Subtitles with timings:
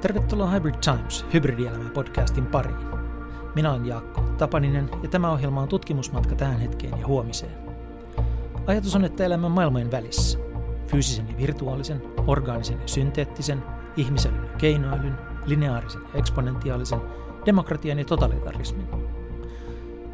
[0.00, 2.76] Tervetuloa Hybrid Times, hybridielämän podcastin pariin.
[3.54, 7.52] Minä olen Jaakko Tapaninen ja tämä ohjelma on tutkimusmatka tähän hetkeen ja huomiseen.
[8.66, 10.38] Ajatus on, että elämän maailmojen välissä,
[10.86, 13.62] fyysisen ja virtuaalisen, orgaanisen ja synteettisen,
[13.96, 17.00] ihmiselyn ja keinoälyn, lineaarisen ja eksponentiaalisen,
[17.46, 18.88] demokratian ja totalitarismin.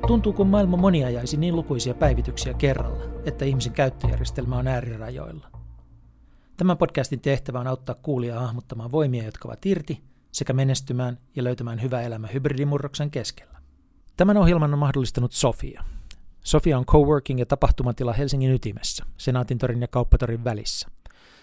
[0.06, 5.55] Tuntuu, kun maailma moniajaisi niin lukuisia päivityksiä kerralla, että ihmisen käyttöjärjestelmä on äärirajoilla.
[6.56, 10.02] Tämän podcastin tehtävä on auttaa kuulijaa hahmottamaan voimia, jotka ovat irti,
[10.32, 13.58] sekä menestymään ja löytämään hyvä elämä hybridimurroksen keskellä.
[14.16, 15.84] Tämän ohjelman on mahdollistanut Sofia.
[16.44, 20.88] Sofia on coworking ja tapahtumatila Helsingin ytimessä, Senaatintorin ja Kauppatorin välissä.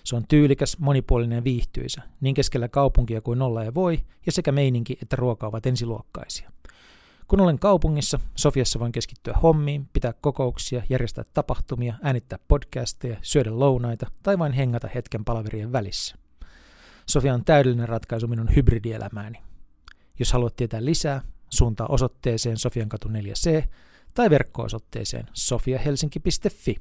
[0.04, 4.52] Se on tyylikäs, monipuolinen ja viihtyisä, niin keskellä kaupunkia kuin olla ja voi, ja sekä
[4.52, 6.52] meininki että ruoka ovat ensiluokkaisia–
[7.34, 14.12] kun olen kaupungissa, Sofiassa voin keskittyä hommiin, pitää kokouksia, järjestää tapahtumia, äänittää podcasteja, syödä lounaita
[14.24, 16.16] tai vain hengata hetken palaverien välissä.
[17.10, 19.42] Sofia on täydellinen ratkaisu minun hybridielämääni.
[20.20, 23.68] Jos haluat tietää lisää, suuntaa osoitteeseen Sofiankatu 4C
[24.14, 26.76] tai verkko-osoitteeseen sofiahelsinki.fi.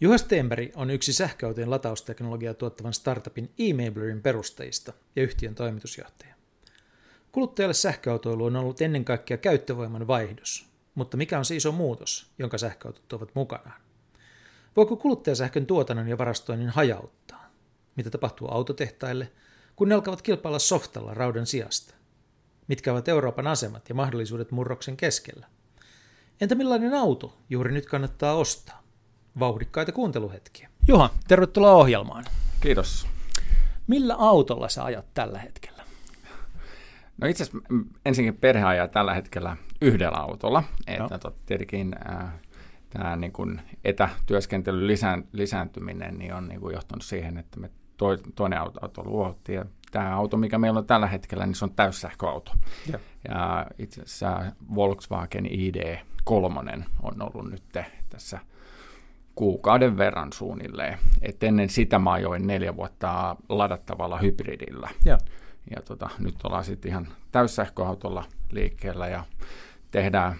[0.00, 6.37] Juha Stenberg on yksi sähköautojen latausteknologiaa tuottavan startupin e perustajista ja yhtiön toimitusjohtaja.
[7.32, 12.58] Kuluttajalle sähköautoilu on ollut ennen kaikkea käyttövoiman vaihdos, mutta mikä on se iso muutos, jonka
[12.58, 13.80] sähköautot tuovat mukanaan?
[14.76, 17.50] Voiko kuluttajasähkön tuotannon ja varastoinnin hajauttaa?
[17.96, 19.32] Mitä tapahtuu autotehtaille,
[19.76, 21.94] kun ne alkavat kilpailla softalla raudan sijasta?
[22.68, 25.46] Mitkä ovat Euroopan asemat ja mahdollisuudet murroksen keskellä?
[26.40, 28.82] Entä millainen auto juuri nyt kannattaa ostaa?
[29.38, 30.70] Vauhdikkaita kuunteluhetkiä.
[30.88, 32.24] Juha, tervetuloa ohjelmaan.
[32.60, 33.06] Kiitos.
[33.86, 35.77] Millä autolla sä ajat tällä hetkellä?
[37.20, 37.68] No itse asiassa
[38.06, 41.32] ensinnäkin perhe ajaa tällä hetkellä yhdellä autolla, että no.
[41.46, 42.32] tietenkin äh,
[42.90, 48.06] tämä niin kuin etätyöskentelyn lisään, lisääntyminen niin on niin kuin johtanut siihen, että me to,
[48.34, 51.74] toinen auto, auto luotiin ja tämä auto, mikä meillä on tällä hetkellä, niin se on
[51.74, 52.52] täyssähköauto.
[52.92, 52.98] Ja,
[53.28, 57.62] ja itse asiassa Volkswagen ID3 on ollut nyt
[58.10, 58.38] tässä
[59.34, 60.98] kuukauden verran suunnilleen.
[61.22, 64.90] Et ennen sitä mä ajoin neljä vuotta ladattavalla hybridillä.
[65.04, 65.18] Ja
[65.76, 69.24] ja tota, nyt ollaan sitten ihan täyssähköautolla liikkeellä ja
[69.90, 70.36] tehdään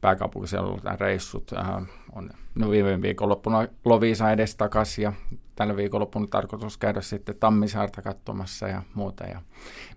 [0.00, 1.52] pääkaupunkiseudulla reissut.
[1.52, 5.12] Äh, on no viime viikonloppuna Lovisa edes takaisin ja
[5.56, 9.24] tällä viikonloppuna tarkoitus käydä sitten Tammisaarta katsomassa ja muuta.
[9.24, 9.42] Ja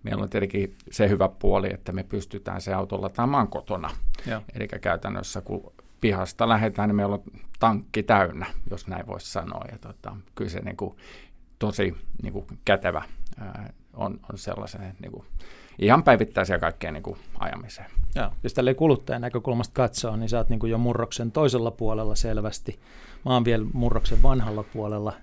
[0.04, 3.90] meillä on tietenkin se hyvä puoli, että me pystytään se auto lataamaan kotona.
[4.56, 7.24] Eli käytännössä kun pihasta lähdetään, niin meillä on
[7.60, 9.66] tankki täynnä, jos näin voisi sanoa.
[9.72, 10.96] Ja tota, kyllä se niin kuin,
[11.60, 13.04] tosi niin kuin kätevä
[13.40, 15.26] ää, on, on sellaisen niin kuin,
[15.80, 17.88] ihan päivittäisiä kaikkeen niin kuin, ajamiseen.
[18.16, 18.32] Joo.
[18.44, 22.80] Jos tälle kuluttajan näkökulmasta katsoo, niin sä oot niin kuin jo murroksen toisella puolella selvästi.
[23.26, 25.14] Mä oon vielä murroksen vanhalla puolella.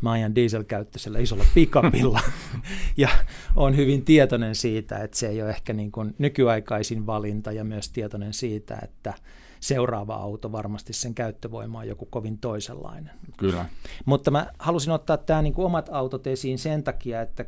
[0.00, 2.20] Mä ajan dieselkäyttöisellä isolla pikapilla
[2.96, 3.08] ja
[3.56, 7.88] on hyvin tietoinen siitä, että se ei ole ehkä niin kuin nykyaikaisin valinta ja myös
[7.88, 9.14] tietoinen siitä, että
[9.60, 13.14] seuraava auto varmasti sen käyttövoima on joku kovin toisenlainen.
[13.36, 13.66] Kyllä.
[14.04, 17.44] Mutta mä halusin ottaa tämä niin kuin omat autot esiin sen takia, että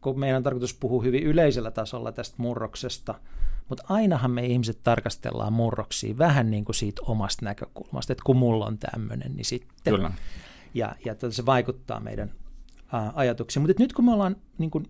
[0.00, 3.14] kun meidän on tarkoitus puhua hyvin yleisellä tasolla tästä murroksesta,
[3.68, 8.66] mutta ainahan me ihmiset tarkastellaan murroksia vähän niin kuin siitä omasta näkökulmasta, että kun mulla
[8.66, 9.94] on tämmöinen, niin sitten.
[9.94, 10.12] Kyllä.
[10.74, 12.32] Ja, ja tota se vaikuttaa meidän
[13.14, 13.62] ajatuksiin.
[13.62, 14.86] Mutta nyt kun me ollaan niin kuin,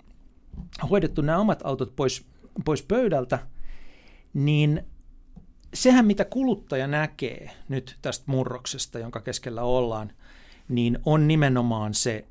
[0.90, 2.26] hoidettu nämä omat autot pois,
[2.64, 3.38] pois pöydältä,
[4.34, 4.84] niin
[5.74, 10.12] sehän mitä kuluttaja näkee nyt tästä murroksesta, jonka keskellä ollaan,
[10.68, 12.26] niin on nimenomaan se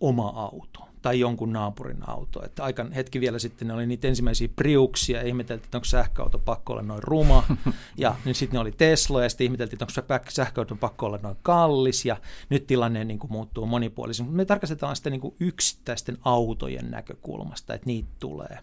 [0.00, 2.44] oma auto tai jonkun naapurin auto.
[2.44, 6.38] Että aika hetki vielä sitten ne oli niitä ensimmäisiä Priuksia, ja ihmeteltiin, että onko sähköauto
[6.38, 7.44] pakko olla noin ruma,
[7.96, 11.36] ja niin sitten ne oli Tesla, ja sitten ihmeteltiin, että onko sähköauto pakko olla noin
[11.42, 12.16] kallis, ja
[12.50, 14.32] nyt tilanne niin kuin muuttuu monipuolisesti.
[14.32, 18.58] Me tarkastetaan sitä niin kuin yksittäisten autojen näkökulmasta, että niitä tulee.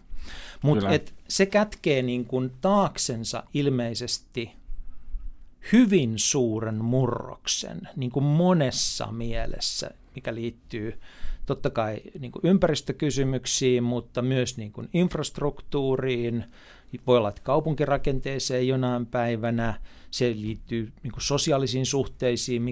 [0.62, 0.88] Mutta
[1.28, 4.52] se kätkee niin kuin taaksensa ilmeisesti
[5.72, 11.00] hyvin suuren murroksen niin kuin monessa mielessä, mikä liittyy
[11.54, 16.44] totta kai niin kuin ympäristökysymyksiin, mutta myös niin kuin infrastruktuuriin,
[17.06, 19.74] voi olla, että kaupunkirakenteeseen jonain päivänä,
[20.10, 22.62] se liittyy niin kuin sosiaalisiin suhteisiin,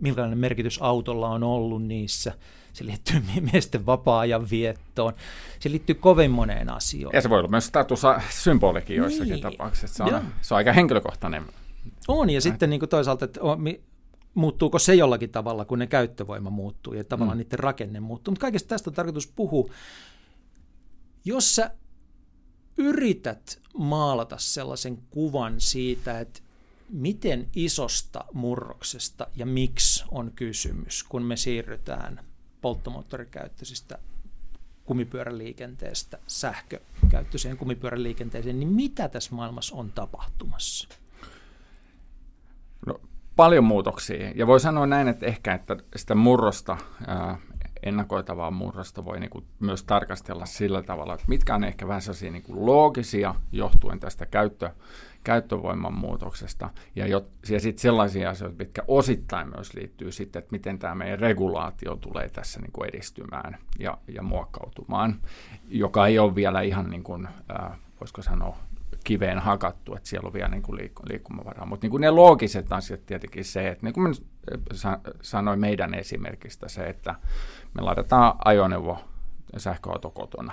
[0.00, 2.32] minkälainen merkitys autolla on ollut niissä,
[2.72, 3.22] se liittyy
[3.52, 5.12] miesten vapaa-ajan viettoon,
[5.60, 7.14] se liittyy kovin moneen asioon.
[7.14, 9.42] Ja se voi olla myös statussymbolikin joissakin niin.
[9.42, 11.42] tapauksissa, se on, se on aika henkilökohtainen.
[12.08, 13.40] On, ja sitten niin kuin toisaalta, että
[14.34, 17.42] muuttuuko se jollakin tavalla, kun ne käyttövoima muuttuu ja tavallaan mm.
[17.42, 18.32] niiden rakenne muuttuu.
[18.32, 19.70] Mutta kaikesta tästä on tarkoitus puhua.
[21.24, 21.70] Jos sä
[22.76, 26.40] yrität maalata sellaisen kuvan siitä, että
[26.88, 32.24] miten isosta murroksesta ja miksi on kysymys, kun me siirrytään
[32.60, 33.98] polttomoottorikäyttöisistä
[34.84, 40.88] kumipyöräliikenteestä sähkökäyttöiseen kumipyöräliikenteeseen, niin mitä tässä maailmassa on tapahtumassa?
[43.38, 44.32] Paljon muutoksia.
[44.34, 46.76] Ja voi sanoa näin, että ehkä että sitä murrosta,
[47.06, 47.38] ää,
[47.82, 52.30] ennakoitavaa murrosta voi niin kuin myös tarkastella sillä tavalla, että mitkä on ehkä vähän sellaisia
[52.30, 54.70] niin kuin loogisia johtuen tästä käyttö,
[55.24, 56.70] käyttövoiman muutoksesta.
[56.96, 57.20] Ja, ja
[57.60, 62.60] sitten sellaisia asioita, mitkä osittain myös liittyy sitten, että miten tämä meidän regulaatio tulee tässä
[62.60, 65.20] niin kuin edistymään ja, ja muokkautumaan,
[65.68, 67.28] joka ei ole vielä ihan niin kuin,
[67.60, 68.56] äh, voisiko sanoa,
[69.08, 71.66] kiveen hakattu, että siellä on vielä niin kuin liik- liikkumavaraa.
[71.66, 74.14] Mutta niin kuin ne loogiset asiat tietenkin se, että niin kuin
[75.22, 77.14] sanoin meidän esimerkistä se, että
[77.74, 78.98] me laitetaan ajoneuvo
[79.56, 80.52] sähköauto kotona.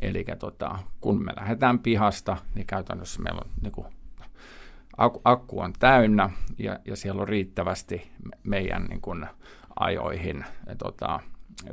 [0.00, 3.86] Eli tota, kun me lähdetään pihasta, niin käytännössä meillä on niin kuin,
[5.24, 8.12] akku on täynnä ja, ja siellä on riittävästi
[8.42, 9.26] meidän niin kuin,
[9.80, 11.20] ajoihin ja, tota,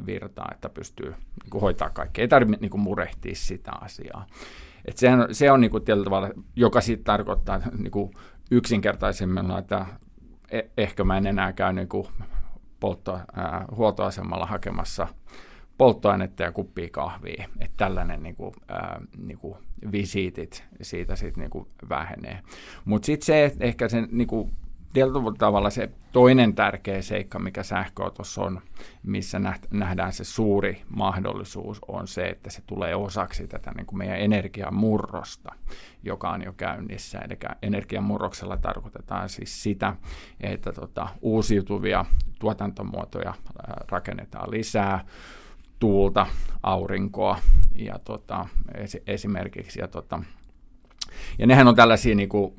[0.06, 2.22] virtaa, että pystyy niin kuin, hoitaa kaikkea.
[2.22, 4.26] Ei tarvitse niin kuin, murehtia sitä asiaa.
[4.86, 8.12] Et sehän, se on niin tietyllä tavalla, joka sitten tarkoittaa niin kuin,
[8.52, 9.86] yksinkertaisemmilla, että
[10.52, 12.08] e- ehkä mä en enää käy niin kuin,
[12.80, 15.08] poltto, ää, huoltoasemalla hakemassa
[15.78, 17.48] polttoainetta ja kuppia kahvia.
[17.60, 19.58] Että tällainen niin kuin, ää, niin kuin
[19.92, 22.40] visiitit siitä sitten niin vähenee.
[22.86, 24.52] Mutta sitten se, ehkä sen niin kuin,
[24.94, 28.62] tietyllä tavalla se toinen tärkeä seikka, mikä sähköautossa on,
[29.04, 29.42] missä
[29.72, 35.52] nähdään se suuri mahdollisuus, on se, että se tulee osaksi tätä niin kuin meidän energiamurrosta,
[36.04, 37.20] joka on jo käynnissä.
[37.20, 39.96] Eli energiamurroksella tarkoitetaan siis sitä,
[40.42, 42.06] että tota, uusiutuvia
[42.40, 43.34] tuotantomuotoja
[43.90, 45.06] rakennetaan lisää,
[45.80, 46.28] tuulta,
[46.64, 47.40] aurinkoa
[47.76, 48.48] ja tota,
[49.08, 49.80] esimerkiksi.
[49.80, 50.24] Ja, tota,
[51.40, 52.54] ja nehän on tällaisia niin kuin,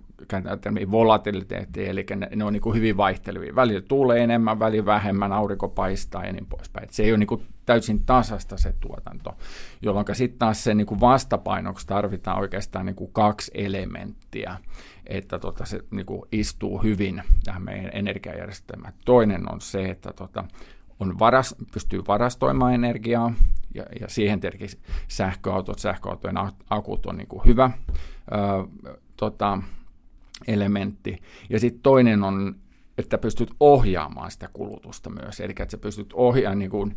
[0.90, 3.55] volatiliteettia, eli ne, ne on niin kuin hyvin vaihtelevia.
[3.55, 6.84] Välillä tuulee enemmän, välillä vähemmän, aurinko paistaa ja niin poispäin.
[6.84, 9.37] Et se ei ole niin kuin täysin tasasta se tuotanto,
[9.82, 14.56] jolloin sitten taas se niin kuin vastapainoksi tarvitaan oikeastaan niin kuin kaksi elementtiä,
[15.06, 18.93] että tota, se niin kuin istuu hyvin tähän meidän energiajärjestelmään.
[19.05, 20.44] Toinen on se, että tota,
[21.00, 23.34] on varas, pystyy varastoimaan energiaa,
[23.75, 24.70] ja, ja siihen tietenkin
[25.08, 26.37] sähköautot, sähköautojen
[26.70, 27.70] akut on niin kuin hyvä
[28.32, 28.69] ö,
[29.17, 29.58] tota,
[30.47, 31.23] elementti.
[31.51, 32.57] Ja sitten toinen on,
[32.99, 36.97] että pystyt ohjaamaan sitä kulutusta myös, eli että sä pystyt ohjaamaan niin kuin,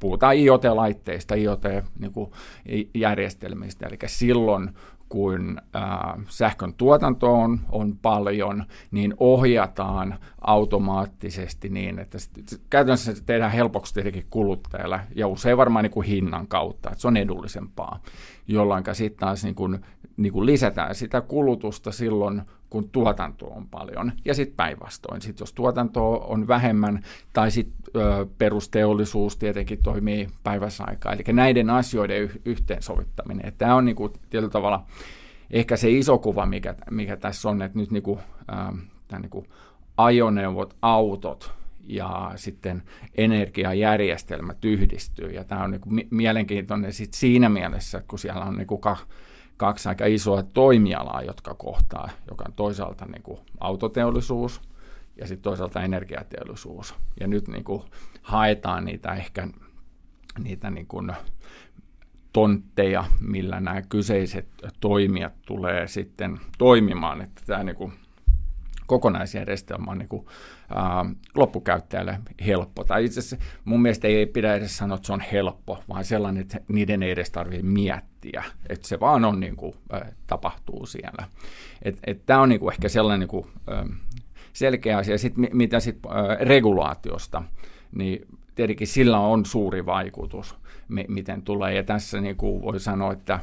[0.00, 4.70] puhutaan IoT-laitteista, IoT-järjestelmistä, niin eli silloin
[5.08, 13.24] kun ää, sähkön tuotanto on, on paljon, niin ohjataan automaattisesti niin, että sit, käytännössä se
[13.24, 18.02] tehdään helpoksi tietenkin kuluttajalle ja usein varmaan niin kuin hinnan kautta, että se on edullisempaa,
[18.46, 19.80] jolloin sitten taas niin kuin,
[20.20, 24.12] niin kuin lisätään sitä kulutusta silloin, kun tuotanto on paljon.
[24.24, 27.02] Ja sitten päinvastoin, sit jos tuotanto on vähemmän,
[27.32, 28.02] tai sitten
[28.38, 31.12] perusteollisuus tietenkin toimii päivässä aikaa.
[31.12, 33.52] Eli näiden asioiden yhteensovittaminen.
[33.58, 34.86] Tämä on niinku, tietyllä tavalla
[35.50, 38.18] ehkä se iso kuva, mikä, mikä tässä on, että nyt niinku,
[38.52, 39.46] äh, niinku
[39.96, 41.52] ajoneuvot, autot
[41.86, 42.82] ja sitten
[43.14, 45.30] energiajärjestelmät yhdistyy.
[45.30, 49.06] Ja tämä on niinku mielenkiintoinen sit siinä mielessä, kun siellä on niinku ka-
[49.60, 54.60] kaksi aika isoa toimialaa, jotka kohtaa, joka on toisaalta niin kuin autoteollisuus
[55.16, 56.94] ja sitten toisaalta energiateollisuus.
[57.20, 57.82] Ja nyt niin kuin
[58.22, 59.48] haetaan niitä ehkä
[60.38, 61.12] niitä niin kuin
[62.32, 64.48] tontteja, millä nämä kyseiset
[64.80, 67.92] toimijat tulee sitten toimimaan, että tämä niin kuin
[68.86, 70.26] kokonaisjärjestelmä on niin kuin,
[71.34, 72.84] loppukäyttäjälle helppo.
[72.84, 76.42] Tai itse asiassa mun mielestä ei pidä edes sanoa, että se on helppo, vaan sellainen,
[76.42, 78.44] että niiden ei edes tarvitse miettiä.
[78.68, 79.74] Että se vaan on niin kuin,
[80.26, 81.28] tapahtuu siellä.
[82.26, 83.46] Tämä on niin kuin ehkä sellainen niin kuin,
[84.52, 85.18] selkeä asia.
[85.18, 86.10] Sitten mitä sitten
[86.40, 87.42] regulaatiosta,
[87.96, 90.56] niin tietenkin sillä on suuri vaikutus,
[91.08, 91.74] miten tulee.
[91.74, 93.40] Ja tässä niin kuin voi sanoa, että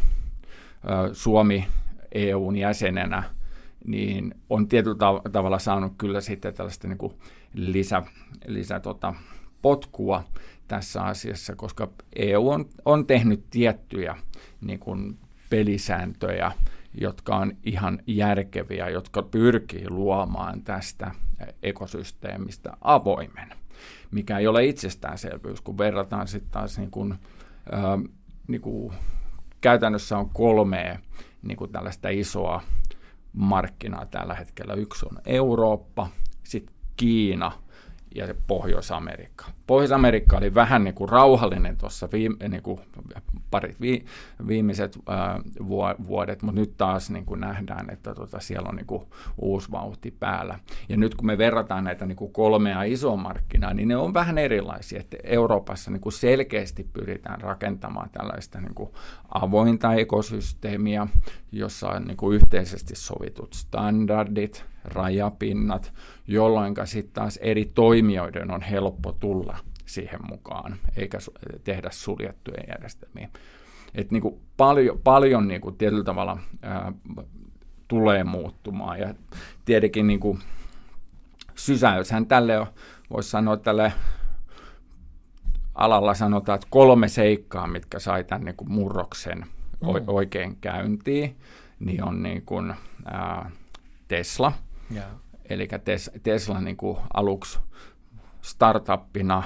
[1.13, 1.67] Suomi
[2.11, 3.23] EUn jäsenenä–
[3.85, 4.97] niin on tietyllä
[5.31, 7.13] tavalla saanut kyllä sitten tällaista niin kuin
[7.53, 8.03] lisä,
[8.47, 9.13] lisä tota,
[9.61, 10.23] potkua
[10.67, 14.17] tässä asiassa, koska EU on, on tehnyt tiettyjä
[14.61, 15.17] niin kuin
[15.49, 16.51] pelisääntöjä,
[16.93, 21.11] jotka on ihan järkeviä, jotka pyrkii luomaan tästä
[21.63, 23.49] ekosysteemistä avoimen,
[24.11, 27.11] mikä ei ole itsestäänselvyys, kun verrataan sitten taas niin kuin,
[27.73, 28.11] äh,
[28.47, 28.93] niin kuin
[29.61, 30.99] käytännössä on kolme
[31.41, 32.63] niin kuin tällaista isoa
[33.33, 34.73] markkinaa tällä hetkellä.
[34.73, 36.07] Yksi on Eurooppa,
[36.43, 37.51] sitten Kiina
[38.15, 39.45] ja Pohjois-Amerikka.
[39.67, 42.79] Pohjois-Amerikka oli vähän niin kuin rauhallinen tuossa viime, niin kuin
[43.81, 44.05] vi,
[44.47, 45.41] viimeiset ää,
[46.07, 49.03] vuodet, mutta nyt taas niin kuin nähdään, että tota, siellä on niin kuin
[49.37, 50.59] uusi vauhti päällä.
[50.89, 54.37] Ja nyt kun me verrataan näitä niin kuin kolmea isoa markkinaa, niin ne on vähän
[54.37, 54.99] erilaisia.
[54.99, 58.89] Että Euroopassa niin kuin selkeästi pyritään rakentamaan tällaista niin kuin
[59.29, 61.07] avointa ekosysteemiä,
[61.51, 65.93] jossa on niin kuin yhteisesti sovitut standardit, rajapinnat,
[66.27, 71.17] jolloin sitten taas eri toimijoiden on helppo tulla siihen mukaan, eikä
[71.63, 73.29] tehdä suljettuja järjestelmiä.
[73.95, 76.93] Et niin kuin paljon, paljon niin kuin tietyllä tavalla ää,
[77.87, 78.99] tulee muuttumaan.
[78.99, 79.13] Ja
[79.65, 80.39] tietenkin niin kuin
[81.55, 82.67] sysäyshän tälle
[83.09, 83.93] voisi sanoa tälle
[85.75, 89.87] alalla sanotaan, että kolme seikkaa, mitkä sai tämän niin kuin murroksen mm.
[90.07, 91.37] oikein käyntiin,
[91.79, 92.73] niin on niin kuin,
[93.05, 93.51] ää,
[94.07, 94.51] Tesla–
[94.93, 95.07] Yeah.
[95.49, 97.59] Eli tes, Tesla niin kuin aluksi
[98.41, 99.43] startuppina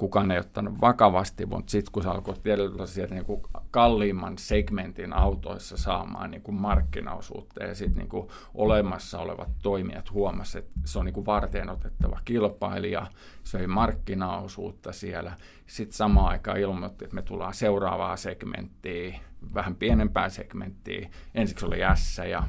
[0.00, 5.12] kukaan ei ottanut vakavasti, mutta sitten kun se alkoi tietyllä sieltä niin kuin kalliimman segmentin
[5.12, 11.04] autoissa saamaan niin kuin markkinaosuutta ja sitten niin olemassa olevat toimijat huomasivat, että se on
[11.04, 13.06] niin varten otettava kilpailija,
[13.44, 15.36] se ei markkinaosuutta siellä.
[15.66, 19.20] Sitten samaan aikaan ilmoitti, että me tullaan seuraavaa segmenttiä,
[19.54, 21.10] vähän pienempää segmenttiä.
[21.34, 22.42] Ensiksi oli S ja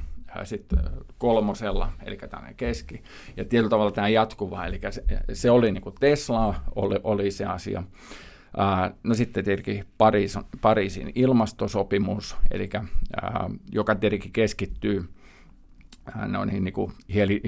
[0.44, 0.80] sitten
[1.18, 3.04] kolmosella, eli tämmöinen keski.
[3.38, 7.46] Ja tietyllä tavalla tämä jatkuva, eli se, se oli niin kuin Tesla, oli, oli se
[7.46, 7.84] asia.
[9.04, 12.70] No sitten tietenkin Pariis, Pariisin ilmastosopimus, eli
[13.72, 15.10] joka tietenkin keskittyy
[16.28, 16.94] noihin niin kuin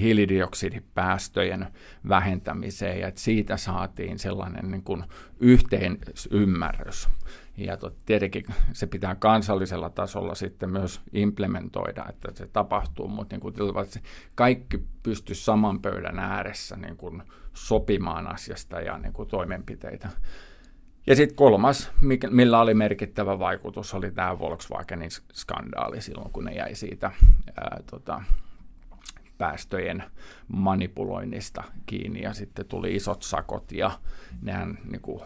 [0.02, 1.68] hiilidioksidipäästöjen
[2.10, 5.04] vähentämiseen, ja että siitä saatiin sellainen niin kuin
[5.40, 7.10] yhteisymmärrys.
[7.58, 13.54] Ja tietenkin se pitää kansallisella tasolla sitten myös implementoida, että se tapahtuu, mutta niin kuin,
[13.84, 14.00] että
[14.36, 20.10] kaikki pystyy saman pöydän ääressä niin kuin sopimaan asiasta ja niin kuin toimenpiteitä.
[21.08, 21.92] Ja sitten kolmas,
[22.30, 27.12] millä oli merkittävä vaikutus, oli tämä Volkswagenin skandaali silloin, kun ne jäi siitä
[27.58, 28.24] ää, tota,
[29.38, 30.04] päästöjen
[30.48, 33.92] manipuloinnista kiinni ja sitten tuli isot sakot ja
[34.42, 35.22] nehän niin kuin,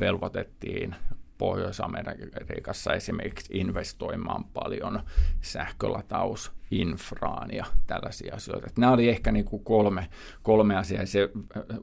[0.00, 0.94] velvoitettiin
[1.42, 5.00] Pohjois-Amerikassa esimerkiksi investoimaan paljon
[5.40, 8.66] sähkölatausinfraan ja tällaisia asioita.
[8.66, 10.08] Että nämä oli ehkä niin kuin kolme,
[10.42, 11.06] kolme asiaa.
[11.06, 11.28] Se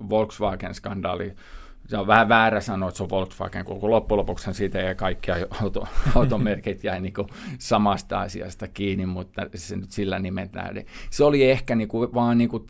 [0.10, 1.36] Volkswagen-skandaali
[1.90, 5.32] se on vähän väärä sanoa, että se on Volkswagen, kun loppujen lopuksi siitä ja kaikki
[5.62, 7.14] auto, automerkit jäi niin
[7.58, 10.84] samasta asiasta kiinni, mutta se nyt sillä nimetään.
[11.10, 12.64] Se oli ehkä niin kuin, vaan niin kuin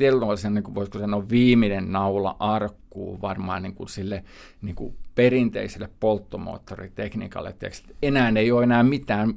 [0.49, 4.23] niin kuin voisiko sanoa, viimeinen naula arkkuun varmaan niin kuin sille
[4.61, 7.55] niin kuin perinteiselle polttomoottoritekniikalle.
[8.01, 9.33] Enää ei ole enää mitään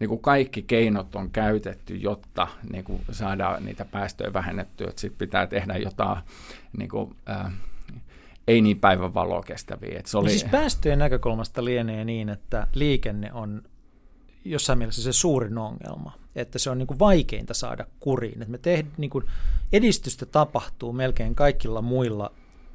[0.00, 4.92] niin kuin kaikki keinot on käytetty, jotta niin kuin saadaan niitä päästöjä vähennettyä.
[4.96, 6.18] Sitten pitää tehdä jotain
[6.78, 7.52] niin kuin, äh,
[8.48, 9.98] ei niin päivän valoa kestäviä.
[9.98, 10.26] Et se oli...
[10.26, 13.62] No siis päästöjen näkökulmasta lienee niin, että liikenne on
[14.44, 18.42] jossain mielessä se suurin ongelma, että se on niin kuin vaikeinta saada kuriin.
[18.42, 19.24] Että me tehdään, niin kuin
[19.72, 22.32] edistystä tapahtuu melkein kaikilla muilla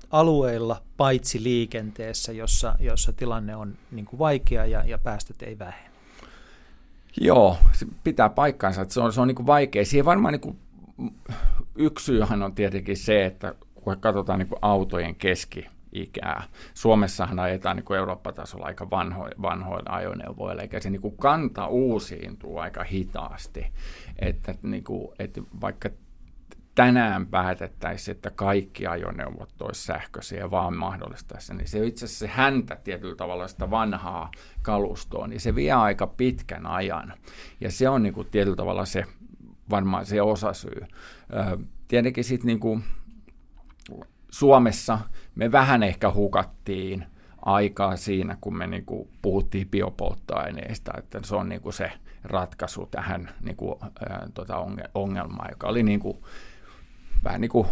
[0.10, 5.90] alueilla, paitsi liikenteessä, jossa, jossa tilanne on niin kuin vaikea ja, ja päästöt ei vähene.
[7.22, 9.86] Joo, se pitää paikkaansa, että se on, se on niin kuin vaikea.
[9.86, 10.60] Siihen varmaan niin kuin,
[11.76, 17.98] yksi syyhän on tietenkin se, että kun katsotaan niin kuin autojen keski-ikää, Suomessahan ajetaan niin
[17.98, 23.66] Eurooppa-tasolla aika vanho, vanhoilla ajoneuvoilla, eikä se niin kuin kanta uusiintuu aika hitaasti.
[24.20, 25.90] Että, niin kuin, että vaikka
[26.76, 32.76] tänään päätettäisiin, että kaikki ajoneuvot olisi sähköisiä vaan mahdollistaisi, niin se itse asiassa se häntä
[32.76, 37.14] tietyllä tavalla sitä vanhaa kalustoa, niin se vie aika pitkän ajan.
[37.62, 39.06] Ja se on niin kuin tietyllä tavalla se
[39.70, 40.86] varmaan se osasyy.
[41.88, 42.84] Tietenkin sitten niin kuin
[44.30, 45.00] Suomessa
[45.36, 47.06] me vähän ehkä hukattiin
[47.42, 51.92] aikaa siinä, kun me niin kuin puhuttiin biopolttoaineista, että se on niin kuin se
[52.24, 53.76] ratkaisu tähän niin kuin,
[54.10, 56.18] ää, tota ongelmaan, joka oli niin kuin,
[57.24, 57.68] vähän niin kuin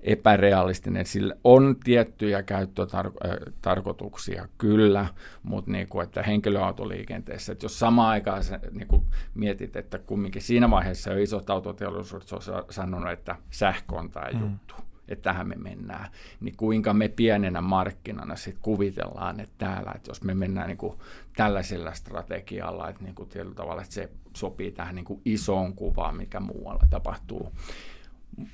[0.00, 1.06] epärealistinen.
[1.06, 5.06] Sillä on tiettyjä käyttötarkoituksia kyllä,
[5.42, 9.02] mutta niin kuin, että henkilöautoliikenteessä, että jos samaan aikaan sä, niin kuin
[9.34, 14.40] mietit, että kumminkin siinä vaiheessa jo isot autoteollisuudet on sanonut, että sähkö on tämä mm.
[14.40, 14.74] juttu,
[15.08, 16.10] että tähän me mennään,
[16.40, 20.98] niin kuinka me pienenä markkinana sitten kuvitellaan, että täällä, että jos me mennään niin kuin
[21.36, 26.16] tällaisella strategialla, että niin kuin tietyllä tavalla että se sopii tähän niin kuin isoon kuvaan,
[26.16, 27.52] mikä muualla tapahtuu.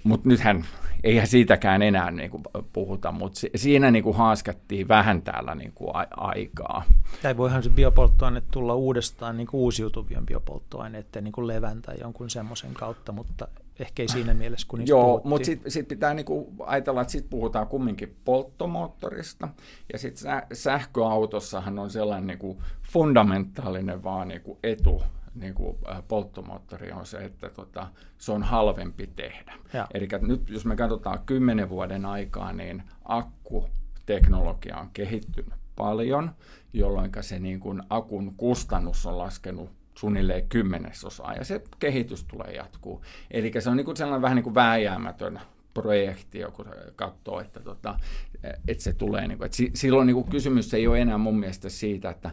[0.04, 0.64] Mutta nythän,
[1.04, 5.96] eihän siitäkään enää niin kuin puhuta, mutta siinä niin kuin haaskattiin vähän täällä niin kuin
[5.96, 6.82] a- aikaa.
[7.22, 12.30] Tai voihan se biopolttoaine tulla uudestaan niin kuin uusiutuvien biopolttoaineiden niin kuin levän tai jonkun
[12.30, 13.48] semmoisen kautta, mutta
[13.78, 17.66] ehkä ei siinä mielessä, kun Joo, mutta sitten sit pitää niinku ajatella, että sitten puhutaan
[17.66, 19.48] kumminkin polttomoottorista,
[19.92, 25.02] ja sitten sähköautossahan on sellainen niinku fundamentaalinen vaan niinku etu,
[25.34, 25.76] niin kuin
[26.08, 27.86] polttomoottori on se, että tota,
[28.18, 29.54] se on halvempi tehdä.
[29.94, 36.30] Eli nyt jos me katsotaan kymmenen vuoden aikaa, niin akkuteknologia on kehittynyt paljon,
[36.72, 43.04] jolloin se niin kuin akun kustannus on laskenut suunnilleen kymmenesosaa, ja se kehitys tulee jatkuu.
[43.30, 45.40] Eli se on niin kuin sellainen vähän niin kuin vääjäämätön
[45.74, 46.64] projekti, joku
[46.96, 47.98] katsoo, että, tota,
[48.68, 49.28] että se tulee.
[49.28, 52.30] Niin kuin, että silloin niin kuin kysymys ei ole enää mun mielestä siitä, että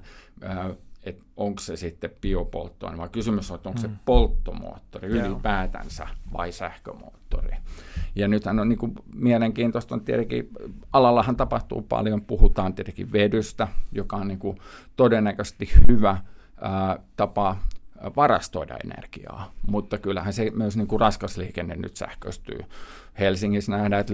[1.04, 3.82] että onko se sitten biopolttoaine, vaan kysymys on, että onko mm.
[3.82, 7.58] se polttomoottori ylipäätänsä vai sähkömoottori.
[8.16, 10.50] Ja nythän on niin kuin mielenkiintoista, on tietenkin,
[10.94, 14.58] alallahan tapahtuu paljon, puhutaan tietenkin vedystä, joka on niin kuin
[14.96, 16.18] todennäköisesti hyvä
[16.62, 17.58] ää, tapa
[18.16, 22.60] varastoida energiaa, mutta kyllähän se myös niin kuin raskas liikenne nyt sähköistyy.
[23.20, 24.14] Helsingissä nähdään, että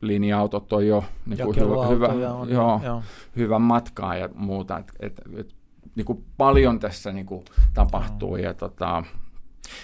[0.00, 3.02] linja-autot on jo niin kuin hyvä, hyvä, on, joo, joo.
[3.36, 4.78] hyvän matkaa ja muuta.
[4.78, 5.54] Et, et, et
[5.94, 7.44] niin kuin paljon tässä niin kuin
[7.74, 8.36] tapahtuu.
[8.36, 9.04] Ja tota...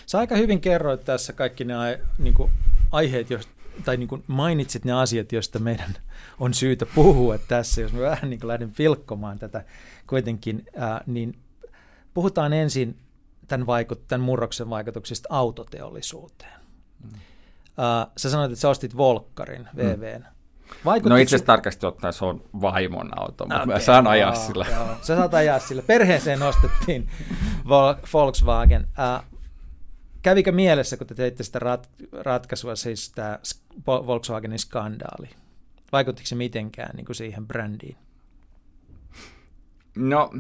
[0.07, 1.75] Sä aika hyvin kerroit tässä kaikki ne
[2.19, 2.51] niin kuin
[2.93, 3.49] aiheet, jos,
[3.85, 5.95] tai niin kuin mainitsit ne asiat, joista meidän
[6.41, 9.65] on syytä puhua tässä, jos mä vähän niin kuin lähden pilkkomaan tätä
[10.07, 11.39] kuitenkin, ää, niin
[12.15, 12.99] puhutaan ensin
[13.49, 16.61] tämän, vaikut, tämän murroksen vaikutuksista autoteollisuuteen.
[17.05, 17.19] Mm.
[17.77, 20.21] Ää, sä sanoit, että sä ostit Volkkarin, VVn.
[20.21, 20.38] Mm.
[20.85, 21.09] Vaikuttiko...
[21.09, 24.47] No itse asiassa tarkasti ottaen se on vaimon auto, mutta okay, mä saan ajaa joo,
[24.47, 24.67] sillä.
[24.71, 24.87] Joo.
[25.03, 25.83] Sä saat ajaa sillä.
[25.83, 27.09] Perheeseen ostettiin
[28.13, 28.89] Volkswagen.
[28.99, 29.25] Äh,
[30.23, 33.39] kävikö mielessä, kun te teitte sitä rat- ratkaisua, siis tämä
[33.87, 35.31] Volkswagenin skandaali?
[35.93, 37.97] Vaikuttiko se mitenkään niin kuin siihen brändiin?
[39.97, 40.31] No,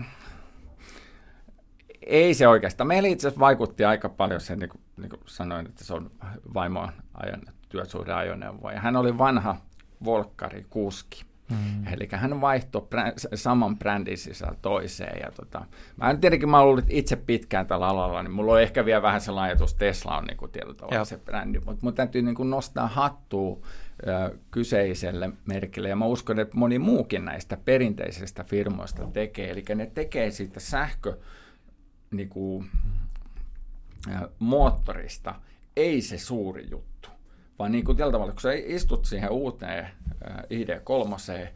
[2.06, 2.88] ei se oikeastaan.
[2.88, 6.10] Meillä itse asiassa vaikutti aika paljon se, niin kuin, niin kuin sanoin, että se on
[6.54, 8.70] vaimoa ajan työsuhdeajoneuvo.
[8.70, 9.56] Ja hän oli vanha
[10.04, 11.24] Volkkari kuski.
[11.50, 11.86] Mm.
[11.92, 15.20] Eli hän vaihtoi brä- saman brändin sisällä toiseen.
[15.22, 15.64] Ja tota,
[15.96, 19.20] mä en tietenkin, mä ollut itse pitkään tällä alalla, niin mulla on ehkä vielä vähän
[19.20, 22.50] sellainen ajatus, Tesla on niin kuin tietyllä tavalla se brändi, mutta mun täytyy niin kuin
[22.50, 23.58] nostaa hattua
[24.06, 29.86] ö, kyseiselle merkille, ja mä uskon, että moni muukin näistä perinteisistä firmoista tekee, eli ne
[29.86, 31.16] tekee siitä sähkö
[32.10, 32.70] niin kuin,
[34.08, 35.34] ö, moottorista,
[35.76, 37.08] ei se suuri juttu
[37.58, 41.48] vaan niin kuin tällä tavalla, kun sä istut siihen uuteen äh, ID3,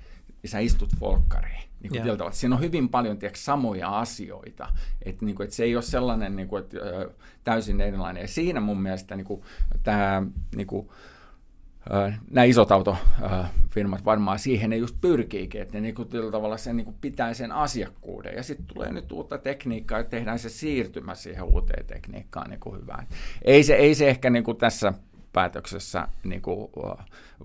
[0.43, 1.63] niin sä istut volkkariin.
[1.81, 2.17] Niin kuin yeah.
[2.17, 2.35] tavalla.
[2.35, 4.69] Siinä on hyvin paljon tiedätkö, samoja asioita.
[5.03, 8.21] Että niin kuin, että se ei ole sellainen niin kuin, että, äh, täysin erilainen.
[8.21, 9.43] Ja siinä mun mielestä niin kuin,
[9.83, 10.23] tämä,
[10.57, 10.89] niin kuin,
[11.95, 16.77] äh, nämä isot autofirmat varmaan siihen ne just pyrkiikin, että ne niin kuin, tavalla sen,
[16.77, 18.35] niin kuin, pitää sen asiakkuuden.
[18.37, 22.81] Ja sitten tulee nyt uutta tekniikkaa ja tehdään se siirtymä siihen uuteen tekniikkaan niin kuin
[22.81, 23.07] hyvään.
[23.45, 24.93] Ei se, ei se ehkä niin kuin tässä
[25.33, 26.71] päätöksessä niin kuin,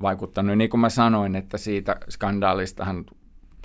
[0.02, 0.58] vaikuttanut.
[0.58, 3.06] Niin kuin mä sanoin, että siitä skandaalistahan,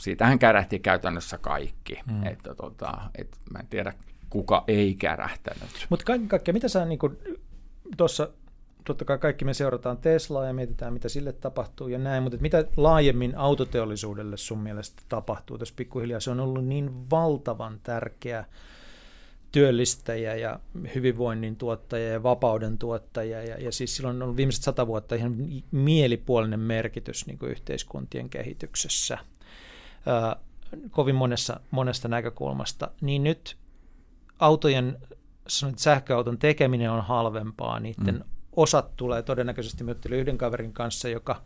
[0.00, 2.00] siitähän kärähti käytännössä kaikki.
[2.06, 2.26] Mm.
[2.26, 3.92] Että, tota, et, mä en tiedä,
[4.30, 5.86] kuka ei kärähtänyt.
[5.88, 6.98] Mutta kaiken kaikkiaan, mitä sä niin
[7.96, 8.28] tuossa
[8.84, 12.64] totta kai kaikki me seurataan Teslaa ja mietitään, mitä sille tapahtuu ja näin, mutta mitä
[12.76, 16.20] laajemmin autoteollisuudelle sun mielestä tapahtuu tässä pikkuhiljaa?
[16.20, 18.44] Se on ollut niin valtavan tärkeä
[19.52, 20.60] työllistäjä ja
[20.94, 23.42] hyvinvoinnin tuottaja ja vapauden tuottaja.
[23.42, 25.34] Ja, ja siis silloin on ollut viimeiset sata vuotta ihan
[25.70, 29.18] mielipuolinen merkitys niin kuin yhteiskuntien kehityksessä
[30.06, 30.36] ää,
[30.90, 32.90] kovin monessa, monesta näkökulmasta.
[33.00, 33.56] Niin nyt
[34.38, 34.98] autojen,
[35.48, 38.24] sanoin, sähköauton tekeminen on halvempaa, niiden mm.
[38.56, 41.42] osat tulee todennäköisesti, mä yhden kaverin kanssa, joka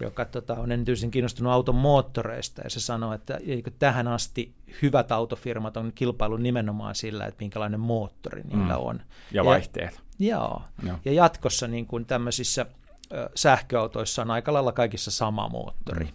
[0.00, 5.12] joka tota, on erityisen kiinnostunut auton moottoreista, ja se sanoo, että eikö tähän asti hyvät
[5.12, 8.84] autofirmat on kilpailu nimenomaan sillä, että minkälainen moottori niillä mm.
[8.84, 9.02] on.
[9.32, 10.00] Ja vaihteet.
[10.18, 10.62] Ja, joo.
[10.82, 10.98] joo.
[11.04, 12.66] Ja jatkossa niin kuin tämmöisissä
[13.12, 16.04] ö, sähköautoissa on aika lailla kaikissa sama moottori.
[16.04, 16.12] Mm.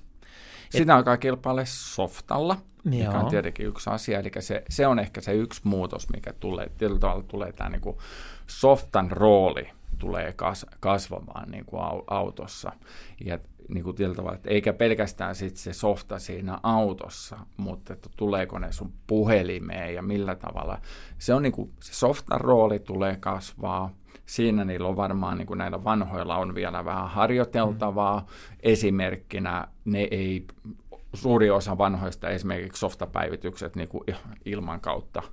[0.69, 3.19] Sitä alkaa kilpailla softalla, mikä Joo.
[3.19, 4.19] on tietenkin yksi asia.
[4.19, 6.71] Eli se, se on ehkä se yksi muutos, mikä tulee.
[6.77, 7.97] Tietyllä tavalla tulee tämä niin kuin
[8.47, 12.71] softan rooli tulee kas, kasvamaan niin kuin autossa.
[13.25, 18.59] Ja niin kuin tavalla, että eikä pelkästään sit se softa siinä autossa, mutta että tuleeko
[18.59, 20.81] ne sun puhelimeen ja millä tavalla.
[21.17, 23.89] Se on niin kuin, se softan rooli tulee kasvaa.
[24.25, 28.19] Siinä niillä on varmaan, niin kuin näillä vanhoilla on vielä vähän harjoiteltavaa.
[28.19, 28.25] Mm.
[28.63, 30.45] Esimerkkinä ne ei,
[31.13, 34.03] suuri osa vanhoista esimerkiksi softapäivitykset niin kuin
[34.45, 35.23] ilman kautta,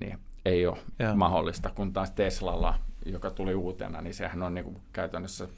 [0.00, 1.14] niin ei ole ja.
[1.14, 2.74] mahdollista, kun taas Teslalla,
[3.06, 5.48] joka tuli uutena, niin sehän on niin kuin käytännössä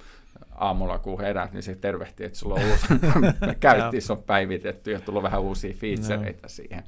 [0.54, 2.86] aamulla kun herät, niin se tervehtii, että sulla on uusi
[3.60, 6.84] käyttis on päivitetty ja tullut vähän uusia featureita siihen.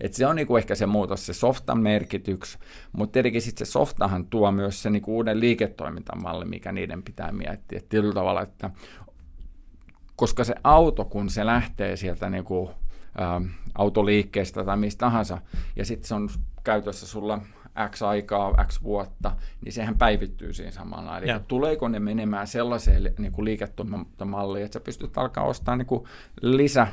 [0.00, 2.58] Et se on niinku ehkä se muutos, se softan merkityks,
[2.92, 7.78] mutta tietenkin sitten se softahan tuo myös se niinku uuden liiketoimintamalli, mikä niiden pitää miettiä.
[7.78, 8.70] Et tavalla, että
[10.16, 12.70] koska se auto, kun se lähtee sieltä niinku,
[13.20, 13.40] ä,
[13.74, 15.38] autoliikkeestä tai mistä tahansa,
[15.76, 16.28] ja sitten se on
[16.64, 17.40] käytössä sulla
[17.90, 21.18] X aikaa, X vuotta, niin sehän päivittyy siinä samalla.
[21.18, 21.40] Eli ja.
[21.40, 26.04] tuleeko ne menemään sellaiseen niin kuin liiketoimintamalliin, että sä pystyt alkaa ostamaan niin kuin
[26.42, 26.86] lisä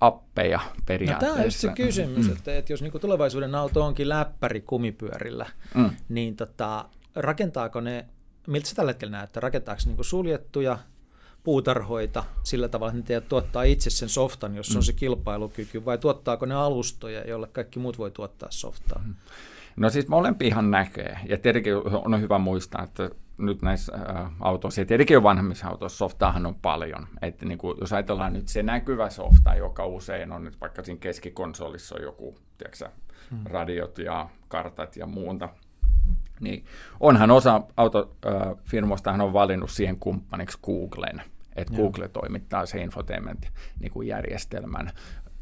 [0.00, 1.28] appeja periaatteessa.
[1.28, 2.32] No, tämä on se kysymys, mm.
[2.32, 5.90] että, että jos niin kuin tulevaisuuden auto onkin läppäri kumipyörillä, mm.
[6.08, 8.06] niin tota, rakentaako ne,
[8.46, 10.78] miltä se tällä hetkellä näyttää, rakentaako niin kuin suljettuja
[11.42, 14.76] puutarhoita sillä tavalla, että ne tuottaa itse sen softan, jos mm.
[14.76, 19.02] on se kilpailukyky, vai tuottaako ne alustoja, joille kaikki muut voi tuottaa softaa?
[19.06, 19.14] Mm.
[19.80, 24.84] No siis molempihan näkee, ja tietenkin on hyvä muistaa, että nyt näissä äh, autoissa, ja
[24.84, 27.06] tietenkin jo vanhemmissa autoissa softaahan on paljon.
[27.22, 31.00] Että niin kuin, jos ajatellaan nyt se näkyvä softa, joka usein on nyt vaikka siinä
[31.00, 32.88] keskikonsolissa on joku, tiedätkö,
[33.30, 33.40] hmm.
[33.44, 35.48] radiot ja kartat ja muuta,
[36.40, 36.64] niin
[37.00, 41.22] onhan osa autofirmoista on valinnut siihen kumppaniksi Googlen,
[41.56, 44.90] että Google toimittaa se infotainment-järjestelmän.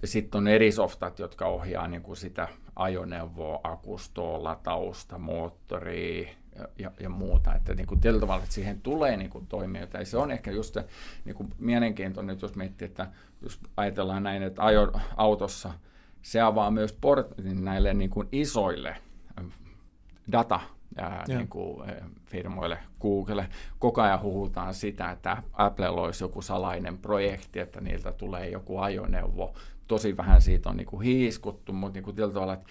[0.04, 6.90] Sitten on eri softat, jotka ohjaa niin kuin sitä ajoneuvoa, akustoa, latausta, moottoria ja, ja,
[7.00, 7.54] ja muuta.
[7.54, 9.98] Että niin kuin tietyllä tavalla, että siihen tulee niin kuin toimijoita.
[9.98, 10.84] Ja se on ehkä just se
[11.24, 13.06] niin kuin mielenkiintoinen, jos miettii, että
[13.42, 15.72] jos ajatellaan näin, että ajo, autossa
[16.22, 18.96] se avaa myös portin näille niin kuin isoille
[20.32, 20.60] data
[20.96, 21.90] ää, niin kuin,
[22.24, 23.48] firmoille, Google.
[23.78, 29.54] Koko ajan huhutaan sitä, että Apple olisi joku salainen projekti, että niiltä tulee joku ajoneuvo
[29.88, 32.66] tosi vähän siitä on niin kuin hiiskuttu, mutta niin kuin tavalla, että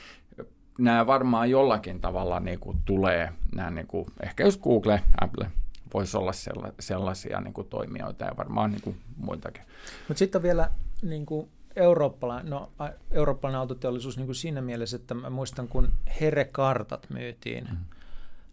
[0.80, 5.52] nämä varmaan jollakin tavalla niin kuin tulee, nämä niin kuin, ehkä jos Google, Apple,
[5.94, 6.32] voisi olla
[6.80, 9.64] sellaisia niin kuin toimijoita ja varmaan niin kuin muitakin.
[10.08, 10.70] Mutta sitten vielä
[11.02, 12.72] niin kuin eurooppalainen, no,
[13.12, 15.90] eurooppalainen autoteollisuus niin kuin siinä mielessä, että mä muistan kun
[16.22, 17.78] Here-kartat myytiin, mm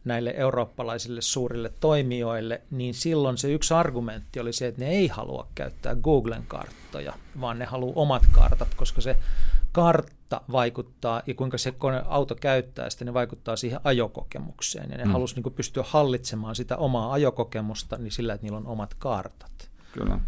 [0.04, 5.48] näille eurooppalaisille suurille toimijoille, niin silloin se yksi argumentti oli se, että ne ei halua
[5.54, 9.16] käyttää Googlen karttoja, vaan ne haluaa omat kartat, koska se
[9.72, 14.90] kartta vaikuttaa ja kuinka se auto käyttää sitä, ne vaikuttaa siihen ajokokemukseen.
[14.90, 15.10] Ja ne mm.
[15.10, 19.70] halusi niin pystyä hallitsemaan sitä omaa ajokokemusta niin sillä, että niillä on omat kartat.
[19.92, 20.18] Kyllä.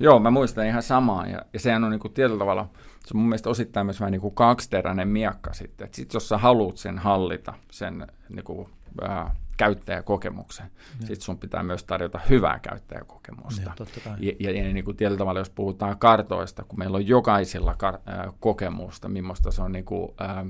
[0.00, 1.26] Joo, mä muistan ihan samaa.
[1.26, 2.68] Ja, ja sehän on niin kuin tietyllä tavalla,
[3.06, 5.84] se on mun mielestä osittain myös vähän niin kuin kaksiteräinen miakka sitten.
[5.84, 8.68] Että sit jos sä haluat sen hallita, sen niin kuin
[9.02, 10.66] ää, käyttäjäkokemuksen.
[11.00, 11.06] Ja.
[11.06, 13.72] Sitten sun pitää myös tarjota hyvää käyttäjäkokemusta.
[14.20, 17.72] Ja, ja, ja, ja niin kuin tietyllä tavalla, jos puhutaan kartoista, kun meillä on jokaisella
[17.72, 20.46] kar- ää, kokemusta, millaista se on niin kuin, ää,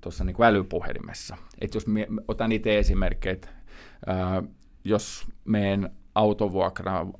[0.00, 1.36] tuossa niin älypuhelimessa.
[1.60, 3.36] Et jos mie, otan niitä esimerkkejä,
[4.06, 4.42] ää,
[4.84, 7.12] jos meidän autovuokraan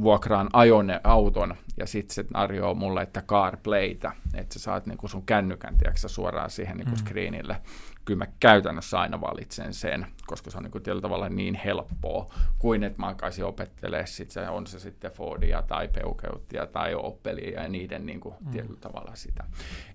[0.00, 5.26] vuokraan ajone, auton ja sitten se tarjoaa mulle, että CarPlaytä, että sä saat niinku sun
[5.26, 6.96] kännykän tiedätkö, suoraan siihen niinku mm.
[6.96, 7.56] screenille.
[8.04, 12.84] Kyllä mä käytännössä aina valitsen sen, koska se on niinku tietyllä tavalla niin helppoa, kuin
[12.84, 17.68] että mä alkaisin opettelemaan sit se, on se sitten Fordia tai Peugeotia tai Opelia ja
[17.68, 18.50] niiden niinku mm.
[18.50, 19.44] tietyllä tavalla sitä.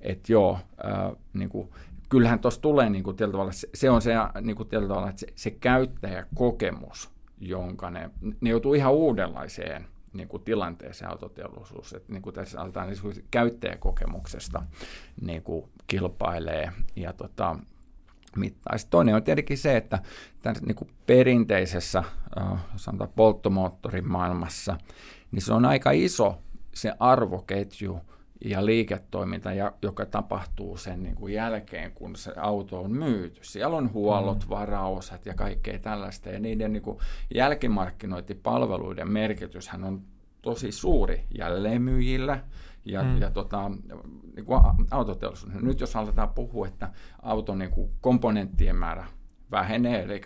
[0.01, 1.73] Että joo, äh, niinku,
[2.09, 5.27] kyllähän tuossa tulee niinku tietyllä tavalla, se, se on se, niinku tietyllä tavalla, että se,
[5.35, 8.09] se käyttäjäkokemus, jonka ne,
[8.41, 14.63] ne joutuu ihan uudenlaiseen niin kuin tilanteeseen autoteollisuus, että niin kuin tässä aletaan niin käyttäjäkokemuksesta
[15.21, 17.55] niin kuin kilpailee ja tota,
[18.35, 18.77] mittaa.
[18.77, 19.99] Sitten toinen on tietenkin se, että
[20.41, 22.03] tässä niin kuin perinteisessä
[22.39, 24.77] äh, sanotaan polttomoottorin maailmassa,
[25.31, 26.41] niin se on aika iso
[26.73, 27.99] se arvoketju,
[28.43, 29.49] ja liiketoiminta,
[29.81, 33.43] joka tapahtuu sen niin kuin jälkeen, kun se auto on myyty.
[33.43, 34.49] Siellä on huollot, mm.
[34.49, 36.97] varaosat ja kaikkea tällaista, ja niiden niin kuin
[37.33, 40.01] jälkimarkkinointipalveluiden merkityshän on
[40.41, 42.43] tosi suuri jälleenmyyjillä
[42.85, 43.21] ja, mm.
[43.21, 43.71] ja tota,
[44.35, 45.53] niin kuin autoteollisuus.
[45.53, 46.89] Nyt jos aletaan puhua, että
[47.21, 49.05] auton niin kuin komponenttien määrä
[49.51, 50.21] vähenee, eli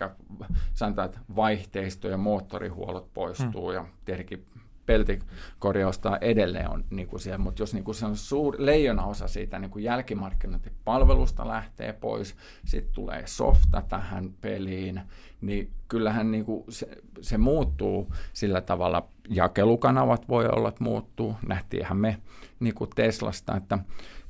[0.74, 3.74] sanotaan, että vaihteisto ja moottorihuollot poistuu mm.
[3.74, 4.46] ja tietenkin
[4.88, 9.28] peltikorjausta edelleen on niin kuin siellä, mutta jos niin kuin se on suur, leijona osa
[9.28, 15.00] siitä niin kuin jälkimarkkinointipalvelusta lähtee pois, sitten tulee softa tähän peliin,
[15.40, 16.88] niin kyllähän niin kuin se,
[17.20, 22.18] se muuttuu sillä tavalla, jakelukanavat voi olla, että muuttuu, nähtiinhän me
[22.60, 23.78] niin kuin Teslasta, että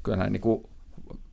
[0.03, 0.67] kyllä niin kuin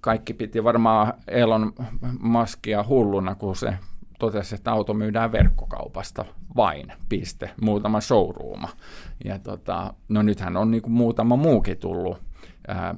[0.01, 1.73] kaikki piti varmaan Elon
[2.19, 3.77] Muskia hulluna, kun se
[4.19, 6.25] totesi, että auto myydään verkkokaupasta
[6.55, 8.69] vain, piste, muutama showrooma.
[9.25, 12.17] Ja tota, no nythän on niinku muutama muukin tullut
[12.67, 12.95] ää,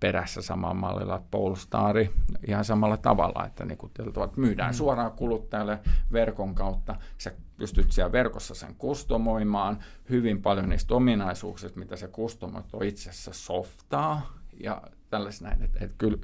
[0.00, 2.10] perässä samalla mallilla, Polestari
[2.46, 3.90] ihan samalla tavalla, että niinku,
[4.36, 4.76] myydään mm.
[4.76, 5.80] suoraan kuluttajalle
[6.12, 9.78] verkon kautta, sä pystyt siellä verkossa sen kustomoimaan,
[10.10, 14.82] hyvin paljon niistä ominaisuuksista, mitä se kustomoit on itse asiassa softaa, ja
[15.14, 16.18] tällaista näin, että, että kyllä,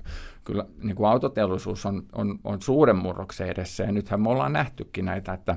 [0.45, 5.05] kyllä niin kuin autoteollisuus on, on, on suuren murroksen edessä, ja nythän me ollaan nähtykin
[5.05, 5.57] näitä, että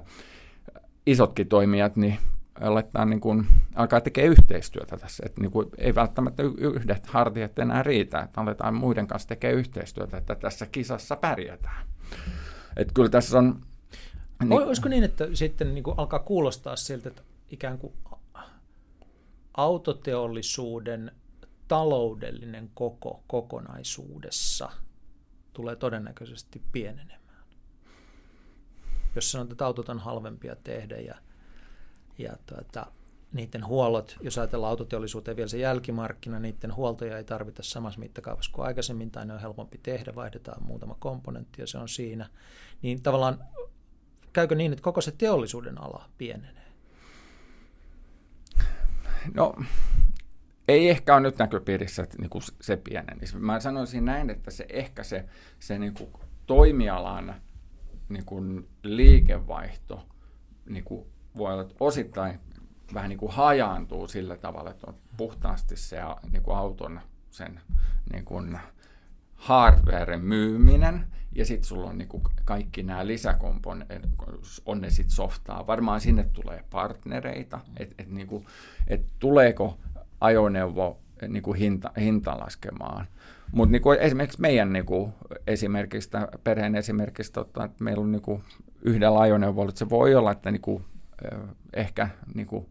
[1.06, 2.18] isotkin toimijat, niin
[2.62, 5.24] aletaan niin kuin, alkaa tekemään yhteistyötä tässä.
[5.26, 10.18] Että niin kuin, ei välttämättä yhdet hartiat enää riitä, että aletaan muiden kanssa tekemään yhteistyötä,
[10.18, 11.86] että tässä kisassa pärjätään.
[12.78, 13.62] Että kyllä tässä on...
[14.44, 17.94] Niin, Olisiko niin, että sitten niin kuin alkaa kuulostaa siltä, että ikään kuin
[19.58, 21.12] autoteollisuuden
[21.74, 24.70] taloudellinen koko kokonaisuudessa
[25.54, 27.44] tulee todennäköisesti pienenemään.
[29.16, 31.16] Jos sanotaan, että autot on halvempia tehdä ja
[32.18, 32.86] ja tuota,
[33.32, 38.66] niiden huollot, jos ajatellaan autoteollisuuteen vielä se jälkimarkkina, niiden huoltoja ei tarvita samassa mittakaavassa kuin
[38.66, 42.30] aikaisemmin, tai ne on helpompi tehdä, vaihdetaan muutama komponentti ja se on siinä.
[42.82, 43.44] Niin tavallaan
[44.34, 46.72] käykö niin, että koko se teollisuuden ala pienenee?
[49.34, 49.56] No,
[50.68, 53.38] ei ehkä ole nyt näköpiirissä että niinku se pienenisi.
[53.38, 55.26] Mä sanoisin näin, että se ehkä se,
[55.60, 57.36] se niinku toimialan
[58.10, 58.42] niinku
[58.84, 60.06] liikevaihto
[60.70, 62.40] niinku voi olla, että osittain
[62.94, 65.98] vähän niin kuin hajaantuu sillä tavalla, että on puhtaasti se
[66.32, 67.00] niin kuin auton
[67.32, 67.62] sen
[68.14, 68.60] niin kuin
[69.36, 74.12] hardwaren myyminen, ja sitten sulla on niin kuin kaikki nämä lisäkomponentit,
[74.66, 75.68] on ne sitten softaa.
[75.68, 78.46] Varmaan sinne tulee partnereita, että et, niin kuin,
[78.88, 79.78] et tuleeko
[80.24, 83.08] ajoneuvo niin kuin hinta, hinta laskemaan.
[83.52, 85.14] Mutta niin esimerkiksi meidän niin kuin,
[85.48, 88.44] esimerkistä, perheen esimerkistä, että meillä on niin kuin,
[88.82, 90.86] yhdellä ajoneuvolla, että se voi olla, että niin kuin,
[91.74, 92.66] ehkä niin kuin,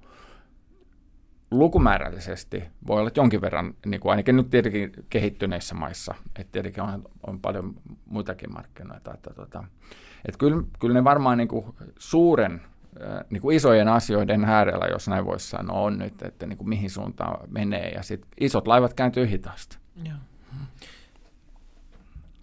[1.51, 7.05] lukumäärällisesti voi olla jonkin verran, niin kuin ainakin nyt tietenkin kehittyneissä maissa, että tietenkin on,
[7.27, 7.75] on paljon
[8.11, 9.65] muitakin markkinoita, että, tota,
[10.25, 11.65] että kyllä, kyllä ne varmaan niin kuin
[11.99, 12.61] suuren,
[13.31, 16.91] niin kuin isojen asioiden äärellä, jos näin voisi sanoa, on nyt, että niin kuin mihin
[16.91, 19.77] suuntaan menee, ja sitten isot laivat kääntyy hitaasti.
[20.05, 20.17] Joo.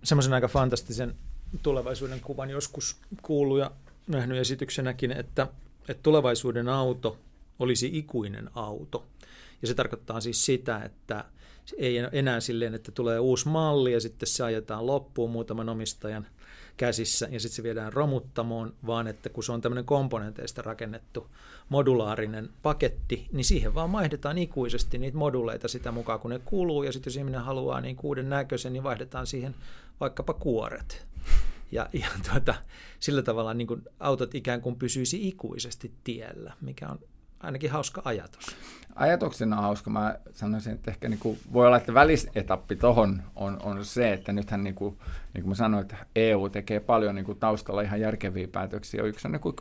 [0.04, 1.16] Semmoisen aika fantastisen
[1.64, 3.72] tulevaisuuden kuvan joskus kuuluu ja
[4.08, 5.48] nähnyt esityksenäkin, että
[5.90, 7.18] että tulevaisuuden auto
[7.60, 9.08] olisi ikuinen auto.
[9.62, 11.26] Ja se tarkoittaa siis sitä, että
[11.78, 16.28] ei enää silleen, että tulee uusi malli ja sitten se ajetaan loppuun muutaman omistajan
[16.80, 21.28] käsissä ja sitten se viedään romuttamoon, vaan että kun se on tämmöinen komponenteista rakennettu
[21.70, 26.92] modulaarinen paketti, niin siihen vaan vaihdetaan ikuisesti niitä moduleita sitä mukaan, kun ne kuluu ja
[26.92, 29.56] sitten jos ihminen haluaa niin kuuden näköisen, niin vaihdetaan siihen
[30.00, 31.08] vaikkapa kuoret.
[31.72, 32.56] Ja, ja tuota,
[33.00, 37.00] sillä tavalla niin kuin autot ikään kuin pysyisi ikuisesti tiellä, mikä on
[37.40, 38.56] ainakin hauska ajatus.
[38.96, 39.90] Ajatuksena on hauska.
[39.90, 44.32] Mä sanoisin, että ehkä niin kuin, voi olla, että välisetappi tuohon on, on se, että
[44.34, 44.98] nythän niin kuin,
[45.34, 49.04] niin kuin mä sanoin, että EU tekee paljon niin kuin taustalla ihan järkeviä päätöksiä.
[49.04, 49.56] Yksi on niin kuin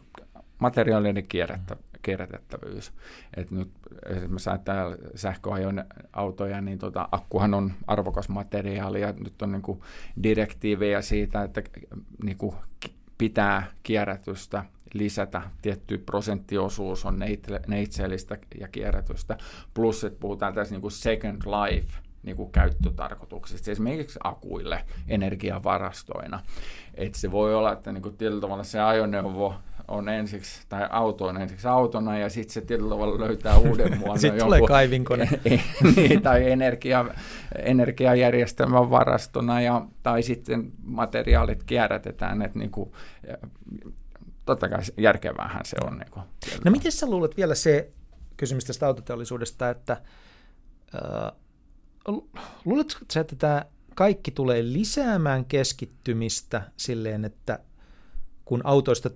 [0.58, 2.92] materiaalien kierrättä, kierrätettävyys.
[3.36, 3.70] Et nyt
[4.06, 9.80] esimerkiksi ajatellaan sähköautoja, niin tota, akkuhan on arvokas materiaali ja nyt on niin kuin
[10.22, 11.62] direktiivejä siitä, että
[12.24, 12.54] niin kuin
[13.18, 17.20] pitää kierrätystä lisätä, tietty prosenttiosuus on
[17.66, 19.38] neitseellistä ja kierrätystä,
[19.74, 26.40] plus että puhutaan tässä niin kuin second life niin kuin käyttötarkoituksista, esimerkiksi akuille energiavarastoina.
[26.94, 29.54] Et se voi olla, että niin kuin tietyllä tavalla se ajoneuvo
[29.88, 34.18] on ensiksi, tai auto on ensiksi autona, ja sitten se tietyllä tavalla löytää uuden muodon.
[34.18, 35.28] sitten tulee kaivinkone.
[35.96, 37.04] niin, tai energia,
[37.58, 42.92] energiajärjestelmän varastona, ja, tai sitten materiaalit kierrätetään, että niin kuin,
[44.52, 45.98] totta kai järkevähän se on.
[45.98, 46.24] Niin kuin,
[46.64, 47.90] no miten sä luulet vielä se
[48.36, 50.02] kysymys tästä autoteollisuudesta, että
[50.94, 51.32] äh,
[52.64, 57.58] luuletko sä, että tämä kaikki tulee lisäämään keskittymistä silleen, että
[58.44, 59.10] kun autoista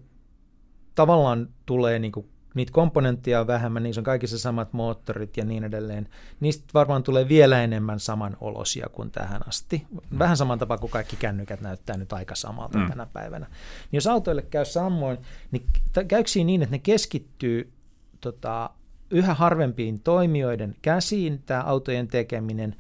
[0.94, 6.08] tavallaan tulee niin kuin, niitä komponentteja vähemmän, niissä on kaikissa samat moottorit ja niin edelleen.
[6.40, 9.86] Niistä varmaan tulee vielä enemmän samanolosia kuin tähän asti.
[9.90, 10.18] Mm.
[10.18, 12.88] Vähän saman tapaa kuin kaikki kännykät näyttää nyt aika samalta mm.
[12.88, 13.46] tänä päivänä.
[13.46, 15.18] Niin jos autoille käy samoin,
[15.50, 15.66] niin
[16.08, 17.72] käykö niin, että ne keskittyy
[18.20, 18.70] tota,
[19.10, 22.76] yhä harvempiin toimijoiden käsiin tämä autojen tekeminen,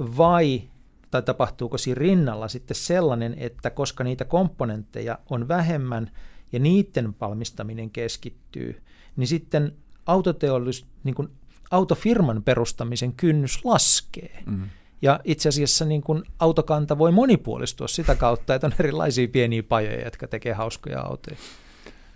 [0.00, 0.62] vai
[1.10, 6.10] tai tapahtuuko siinä rinnalla sitten sellainen, että koska niitä komponentteja on vähemmän,
[6.52, 8.82] ja niiden valmistaminen keskittyy,
[9.16, 9.72] niin sitten
[10.06, 11.28] autoteollisuus, niin kuin
[11.70, 14.42] autofirman perustamisen kynnys laskee.
[14.46, 14.68] Mm.
[15.02, 20.04] Ja itse asiassa niin kuin autokanta voi monipuolistua sitä kautta, että on erilaisia pieniä pajoja,
[20.04, 21.36] jotka tekee hauskoja autoja.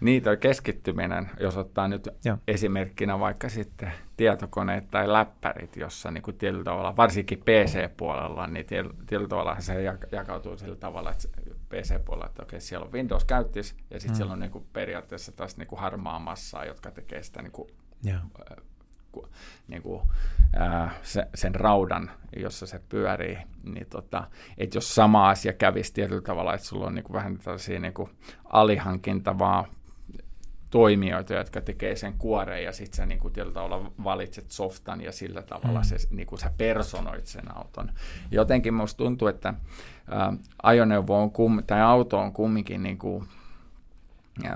[0.00, 2.38] Niin, toi keskittyminen, jos ottaa nyt ja.
[2.48, 9.28] esimerkkinä vaikka sitten tietokoneet tai läppärit, jossa niin kuin tietyllä tavalla, varsinkin PC-puolella, niin tietyllä
[9.28, 9.82] tavalla se
[10.12, 11.28] jakautuu sillä tavalla, että
[11.68, 14.16] PC-puolella, että okei, siellä on Windows käyttis ja sitten mm.
[14.16, 17.68] siellä on niin kuin periaatteessa taas niin kuin harmaa massaa, jotka tekee sitä niin kuin,
[18.06, 18.22] yeah.
[19.68, 20.02] niin kuin,
[20.56, 23.38] ää, se, sen raudan, jossa se pyörii.
[23.64, 24.24] Niin tota,
[24.58, 27.94] että jos sama asia kävisi tietyllä tavalla, että sulla on niin kuin vähän tällaisia niin
[27.94, 28.10] kuin
[28.44, 29.77] alihankintavaa
[30.70, 35.12] toimijoita, jotka tekee sen kuoreen ja sitten sä niin kuin tietyllä tavalla valitset softan ja
[35.12, 35.84] sillä tavalla mm.
[35.84, 37.90] se, niin kuin sä personoit sen auton.
[38.30, 39.54] Jotenkin musta tuntuu, että ä,
[40.62, 43.24] ajoneuvo on kum, tai auto on kumminkin niin kuin,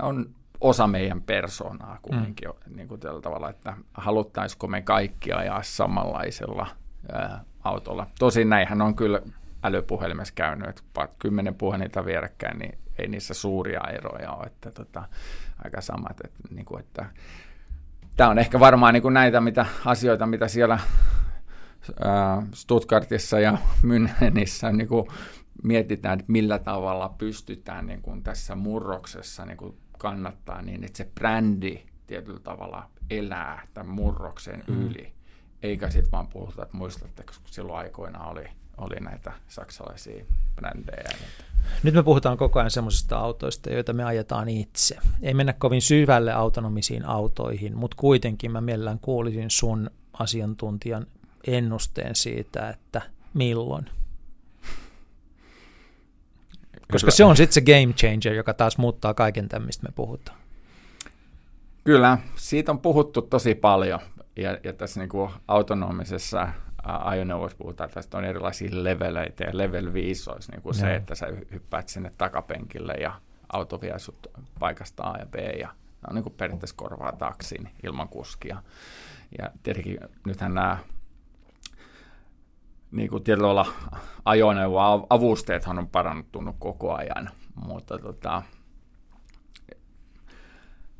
[0.01, 0.29] on
[0.61, 2.75] osa meidän persoonaa kumminkin mm.
[2.75, 6.67] niin kuin tällä tavalla, että haluttaisiko me kaikki ajaa samanlaisella
[7.13, 8.07] ä, autolla.
[8.19, 9.21] Tosin näinhän on kyllä
[9.63, 15.03] älypuhelimessa käynyt, että kymmenen puhelinta vierekkäin, niin ei niissä suuria eroja ole, että tota,
[15.63, 16.21] aika samat.
[16.25, 17.05] Että, niin kuin, että,
[18.17, 20.79] tämä on ehkä varmaan niin kuin näitä mitä, asioita, mitä siellä
[22.03, 25.07] ää, Stuttgartissa ja Münchenissä niin kuin
[25.63, 31.09] mietitään, että millä tavalla pystytään niin kuin tässä murroksessa niin kuin kannattaa niin, että se
[31.15, 34.81] brändi tietyllä tavalla elää tämän murroksen mm.
[34.81, 35.13] yli,
[35.63, 38.45] eikä sitten vaan puhuta, että muistatteko, kun silloin aikoina oli,
[38.77, 40.25] oli näitä saksalaisia
[40.55, 41.09] brändejä.
[41.19, 41.52] Niin
[41.83, 44.97] nyt me puhutaan koko ajan semmoisista autoista, joita me ajetaan itse.
[45.21, 51.07] Ei mennä kovin syvälle autonomisiin autoihin, mutta kuitenkin mä mielellään kuulisin sun asiantuntijan
[51.47, 53.01] ennusteen siitä, että
[53.33, 53.85] milloin.
[56.91, 60.37] Koska se on sitten se game changer, joka taas muuttaa kaiken tämän, mistä me puhutaan.
[61.83, 63.99] Kyllä, siitä on puhuttu tosi paljon.
[64.35, 66.47] Ja, ja tässä niin kuin autonomisessa
[66.83, 71.27] ajoneuvoissa puhutaan, että on erilaisia leveleitä, ja level 5 olisi niin kuin se, että sä
[71.51, 73.13] hyppäät sinne takapenkille ja
[73.53, 74.27] auto vie sut
[74.59, 75.69] paikasta A ja B, ja
[76.09, 78.63] on niin kuin periaatteessa korvaa taksin ilman kuskia.
[79.37, 80.77] Ja tietenkin nythän nämä
[82.91, 83.65] niin kuin tietyllä olla
[84.25, 88.43] ajoneuvoavusteethan on parannuttunut koko ajan, mutta tota,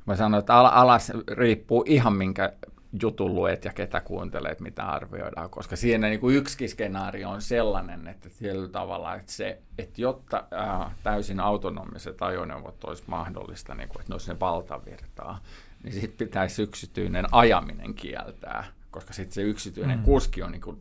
[0.05, 2.53] mä sanoin, että alas riippuu ihan minkä
[3.01, 8.07] jutun luet ja ketä kuuntelet, mitä arvioidaan, koska siinä niin kuin yksikin skenaario on sellainen,
[8.07, 13.99] että tietyllä tavalla, että, se, että jotta ää, täysin autonomiset ajoneuvot olisi mahdollista, niin kuin,
[13.99, 15.39] että ne olisi ne valtavirtaa,
[15.83, 20.03] niin sitten pitäisi yksityinen ajaminen kieltää, koska sitten se yksityinen mm.
[20.03, 20.77] kuski on niin kuin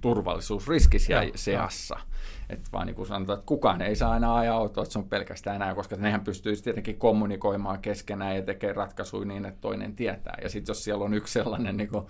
[0.00, 2.00] turvallisuusriski siellä seassa.
[2.50, 5.08] Että vaan niin kuin sanotaan, että kukaan ei saa enää ajaa autoa, että se on
[5.08, 10.36] pelkästään enää, koska nehän pystyy tietenkin kommunikoimaan keskenään ja tekemään ratkaisuja niin, että toinen tietää.
[10.42, 12.06] Ja sitten jos siellä on yksi sellainen, niin kuin,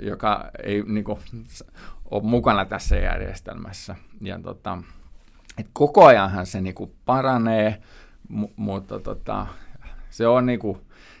[0.00, 1.18] joka ei niin kuin,
[2.10, 4.78] ole mukana tässä järjestelmässä, ja tota,
[5.58, 7.82] että koko ajanhan se niin kuin paranee,
[8.32, 9.46] mu- mutta tota,
[10.10, 10.78] se on niin kuin,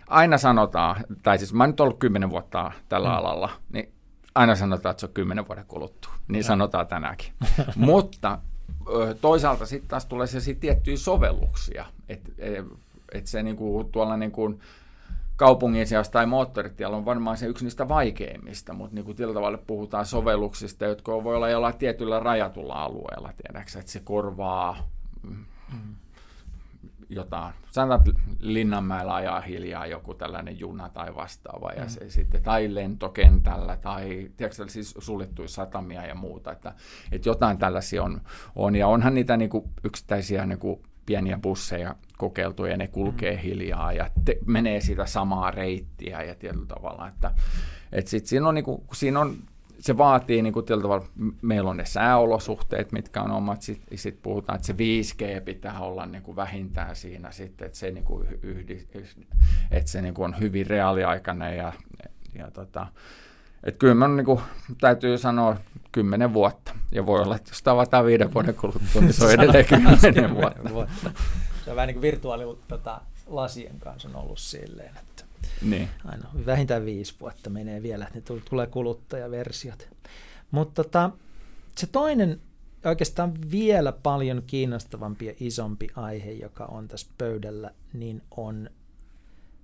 [0.08, 3.14] aina sanotaan, tai siis mä oon nyt ollut kymmenen vuotta tällä mm.
[3.14, 3.92] alalla, niin
[4.36, 6.12] aina sanotaan, että se on kymmenen vuoden kuluttua.
[6.28, 6.46] Niin ja.
[6.46, 7.32] sanotaan tänäänkin.
[7.76, 8.38] Mutta
[9.20, 12.30] toisaalta sitten taas tulee se tiettyjä sovelluksia, että
[13.12, 14.60] et se niinku, tuolla niinku,
[15.36, 20.06] kaupungin sijasta tai moottoritiellä on varmaan se yksi niistä vaikeimmista, mutta niin kuin tavalla puhutaan
[20.06, 24.88] sovelluksista, jotka voi olla jollain tietyllä rajatulla alueella, tiedätkö, että se korvaa
[25.22, 25.44] mm,
[27.08, 31.88] jotain, sanotaan, että Linnanmäellä ajaa hiljaa joku tällainen juna tai vastaava, ja mm.
[31.88, 36.74] se sitten, tai lentokentällä, tai tiedätkö, siis suljettuja satamia ja muuta, että,
[37.12, 38.20] että jotain tällaisia on,
[38.56, 43.36] on ja onhan niitä niin kuin yksittäisiä niin kuin pieniä busseja kokeiltu, ja ne kulkee
[43.36, 43.42] mm.
[43.42, 47.30] hiljaa, ja te, menee sitä samaa reittiä, ja tietyllä tavalla, että,
[47.92, 49.36] että sit siinä on, niin kuin, siinä on
[49.78, 51.06] se vaatii niin kuin tavalla,
[51.42, 56.06] meillä on ne sääolosuhteet, mitkä on omat, sitten sit puhutaan, että se 5G pitää olla
[56.06, 58.86] niin kuin vähintään siinä sitten, että se, niin kuin yhdi,
[59.70, 61.72] että se niin kuin on hyvin reaaliaikainen ja,
[62.34, 62.86] ja tota,
[63.64, 64.40] että kyllä minun niin kuin,
[64.80, 65.56] täytyy sanoa
[65.92, 66.74] kymmenen vuotta.
[66.92, 70.34] Ja voi olla, että jos tavataan viiden vuoden kuluttua, niin se on edelleen kymmenen
[70.74, 71.10] vuotta.
[71.64, 75.15] Se on vähän niin kuin virtuaali tota, lasien kanssa on ollut silleen, että
[75.62, 75.88] niin.
[76.04, 79.88] Aina vähintään viisi vuotta menee vielä, että ne tulee kuluttajaversiot.
[80.50, 81.10] Mutta tota,
[81.76, 82.40] se toinen
[82.84, 88.70] oikeastaan vielä paljon kiinnostavampi ja isompi aihe, joka on tässä pöydällä, niin on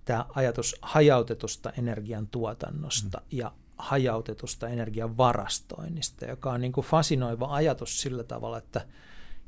[0.05, 3.39] tämä ajatus hajautetusta energiantuotannosta mm.
[3.39, 8.87] ja hajautetusta energian varastoinnista, joka on niin kuin fasinoiva ajatus sillä tavalla, että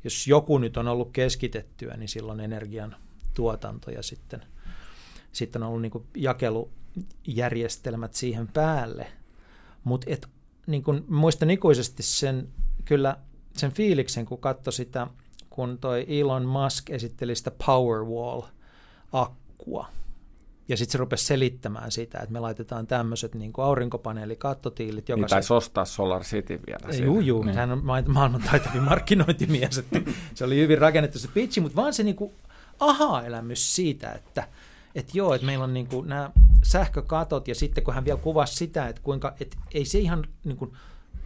[0.04, 2.96] jos joku nyt on ollut keskitettyä, niin silloin energian
[3.34, 4.44] tuotanto ja sitten–
[5.34, 9.06] sitten on ollut niin kuin jakelujärjestelmät siihen päälle.
[9.84, 10.10] Mutta
[10.66, 12.48] niin muistan ikuisesti sen,
[12.84, 13.16] kyllä
[13.56, 15.06] sen fiiliksen, kun katsoi sitä,
[15.50, 19.86] kun toi Elon Musk esitteli sitä Powerwall-akkua.
[20.68, 25.08] ja sitten se rupesi selittämään sitä, että me laitetaan tämmöiset niin aurinkopaneelikattotiilit.
[25.08, 26.94] Joka niin, taisi ostaa Solar City vielä.
[27.04, 27.44] Joo, joo.
[27.44, 27.56] Niin.
[27.56, 29.78] Hän on maailman taitavin markkinointimies.
[29.78, 30.00] Että
[30.34, 32.32] se oli hyvin rakennettu se pitchi, mutta vaan se niin kuin
[32.80, 34.48] aha-elämys siitä, että,
[34.94, 36.30] että joo, että meillä on niin kuin nämä
[36.62, 40.56] sähkökatot ja sitten kun hän vielä kuvasi sitä, että kuinka, että ei se ihan niin
[40.56, 40.72] kuin,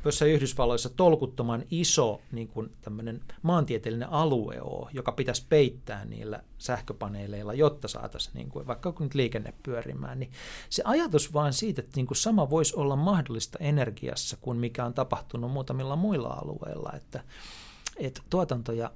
[0.05, 7.55] jossain Yhdysvalloissa tolkuttoman iso niin kuin tämmöinen maantieteellinen alue ole, joka pitäisi peittää niillä sähköpaneeleilla,
[7.55, 10.31] jotta saataisiin niin kuin, vaikka kun nyt liikenne pyörimään, niin
[10.71, 14.95] se ajatus vaan siitä, että niin kuin sama voisi olla mahdollista energiassa kuin mikä on
[14.95, 17.25] tapahtunut muutamilla muilla alueilla, että,
[17.97, 18.91] että tuotanto ja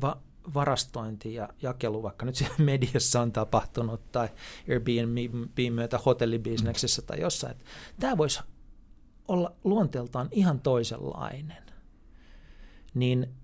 [0.00, 0.20] va-
[0.54, 4.28] varastointi ja jakelu, vaikka nyt siellä mediassa on tapahtunut tai
[4.68, 7.64] Airbnb myötä hotellibisneksessä tai jossain, että
[8.00, 8.40] tämä voisi
[9.28, 11.62] olla luonteeltaan ihan toisenlainen,
[12.94, 13.34] niin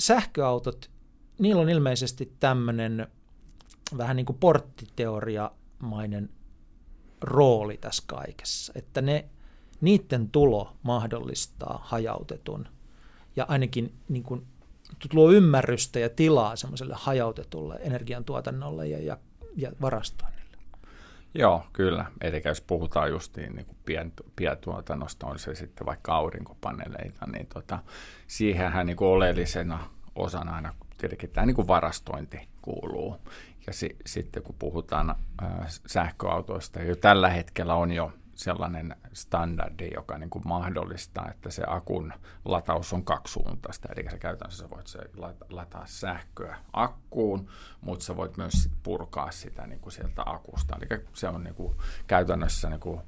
[0.00, 0.90] sähköautot,
[1.38, 3.06] niillä on ilmeisesti tämmöinen
[3.96, 6.30] vähän niin kuin porttiteoriamainen
[7.20, 9.28] rooli tässä kaikessa, että ne,
[9.80, 12.68] niiden tulo mahdollistaa hajautetun
[13.36, 14.46] ja ainakin niin kuin,
[15.10, 19.18] tuo ymmärrystä ja tilaa semmoiselle hajautetulle energiantuotannolle ja, ja,
[19.56, 20.38] ja varastoinnille.
[21.34, 22.06] Joo, kyllä.
[22.20, 27.78] Eli jos puhutaan justiin niin kuin pien, pientuotannosta, on se sitten vaikka aurinkopaneeleita, niin tota,
[28.26, 33.16] siihenhän niin kuin oleellisena osana aina tietenkin tämä niin kuin varastointi kuuluu.
[33.66, 40.18] Ja si, sitten kun puhutaan ää, sähköautoista, jo tällä hetkellä on jo sellainen standardi, joka
[40.18, 42.12] niin kuin mahdollistaa, että se akun
[42.44, 43.88] lataus on kaksisuuntaista.
[43.96, 44.98] Eli sä käytännössä voit se
[45.50, 47.48] lataa sähköä akkuun,
[47.80, 50.76] mutta sä voit myös sit purkaa sitä niin kuin sieltä akusta.
[50.76, 51.76] Eli se on niin kuin
[52.06, 53.00] käytännössä niin kuin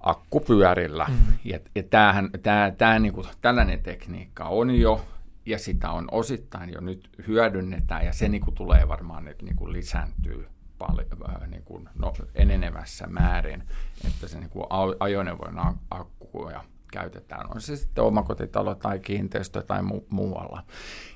[0.00, 1.06] akkupyörillä.
[1.08, 1.38] Mm.
[1.44, 5.06] Ja, ja tämähän, tämä, tämä, niin kuin, tällainen tekniikka on jo,
[5.46, 9.72] ja sitä on osittain jo nyt hyödynnetään, ja se niin kuin, tulee varmaan niin kuin
[9.72, 10.48] lisääntyy
[10.82, 13.62] äh, niin kuin, no, enenevässä määrin,
[14.06, 14.66] että se niin kuin
[15.00, 20.62] ajoneuvon akkuja käytetään, on se sitten omakotitalo tai kiinteistö tai mu- muualla.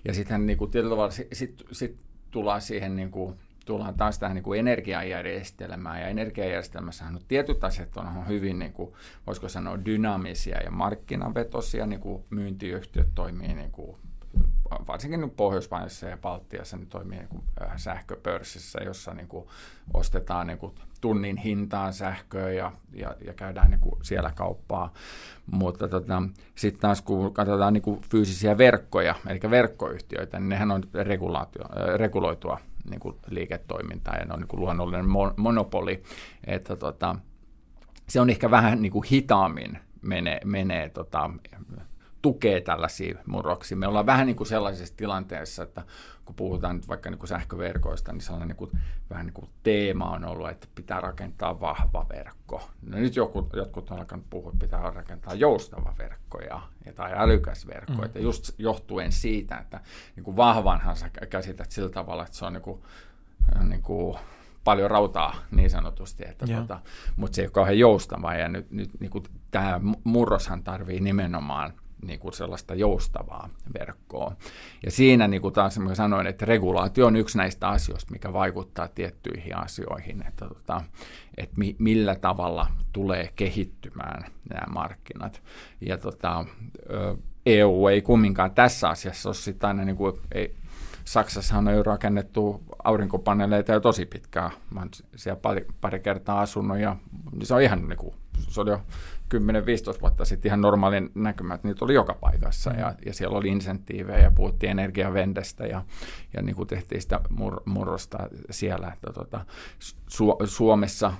[0.05, 1.97] Ja sitten niin kuin, tietyllä tavalla sit, sit, sit
[2.31, 3.35] tullaan siihen niin kuin,
[3.65, 8.93] tullaan taas tähän niin kuin energiajärjestelmään, ja energiajärjestelmässähän on tietyt asiat on hyvin, niin kuin,
[9.27, 13.97] voisiko sanoa, dynaamisia ja markkinavetosia, niin kuin myyntiyhtiöt toimii niin kuin
[14.89, 17.43] varsinkin Pohjoismaissa ja Baltiassa niin toimii niin kuin
[17.77, 19.49] sähköpörssissä, jossa niin kuin
[19.95, 24.93] ostetaan niin kuin tunnin hintaan sähköä ja, ja, ja käydään niin kuin siellä kauppaa.
[25.47, 26.23] Mutta tota,
[26.55, 31.65] sitten taas kun katsotaan niin kuin fyysisiä verkkoja, eli verkkoyhtiöitä, niin nehän on regulaatio,
[31.97, 32.61] reguloitua
[32.91, 35.07] niin kuin liiketoimintaa ja ne on niin kuin luonnollinen
[35.37, 36.03] monopoli.
[36.47, 37.17] Että tota,
[38.09, 41.31] se on ehkä vähän niin kuin hitaammin menee, menee tota,
[42.29, 43.77] tukee tällaisia murroksia.
[43.77, 45.83] Me ollaan vähän niin kuin sellaisessa tilanteessa, että
[46.25, 48.71] kun puhutaan nyt vaikka niin kuin sähköverkoista, niin sellainen niin kuin,
[49.11, 52.71] vähän niin kuin teema on ollut, että pitää rakentaa vahva verkko.
[52.83, 56.61] No nyt joku, jotkut on alkanut puhua, että pitää rakentaa joustava verkko ja,
[56.95, 57.93] tai älykäs verkko.
[57.93, 58.05] Mm.
[58.05, 59.81] Että just johtuen siitä, että
[60.17, 62.83] niin kuin vahvanhan sä käsität sillä tavalla, että se on niin kuin,
[63.63, 64.19] niin kuin
[64.65, 66.81] paljon rautaa niin sanotusti, että tota,
[67.17, 71.73] mutta se ei ole kauhean joustavaa ja nyt, nyt niin kuin tämä murroshan tarvii nimenomaan–
[72.03, 74.37] niin kuin sellaista joustavaa verkkoa.
[74.85, 78.89] Ja siinä niin kuin taas mä sanoin, että regulaatio on yksi näistä asioista, mikä vaikuttaa
[78.89, 80.83] tiettyihin asioihin, että, tota,
[81.37, 85.43] että mi, millä tavalla tulee kehittymään nämä markkinat.
[85.81, 86.45] Ja tota,
[87.47, 90.55] EU ei kumminkaan tässä asiassa ole sitten aina, niin kuin, ei,
[91.09, 94.51] Saksassa on jo rakennettu aurinkopaneeleita jo tosi pitkään.
[94.71, 96.97] Mä oon siellä pari, pari kertaa asunut ja
[97.43, 98.15] se on ihan niin kuin,
[98.49, 98.81] se oli jo
[99.35, 102.79] 10-15 vuotta sitten ihan normaalin näkymä, että niitä oli joka paikassa mm.
[102.79, 105.85] ja, ja siellä oli insentiivejä ja puhuttiin energiavendestä ja,
[106.35, 108.19] ja niin kuin tehtiin sitä mur, murrosta
[108.51, 109.45] siellä, että tota,
[110.11, 111.13] Su- Suomessa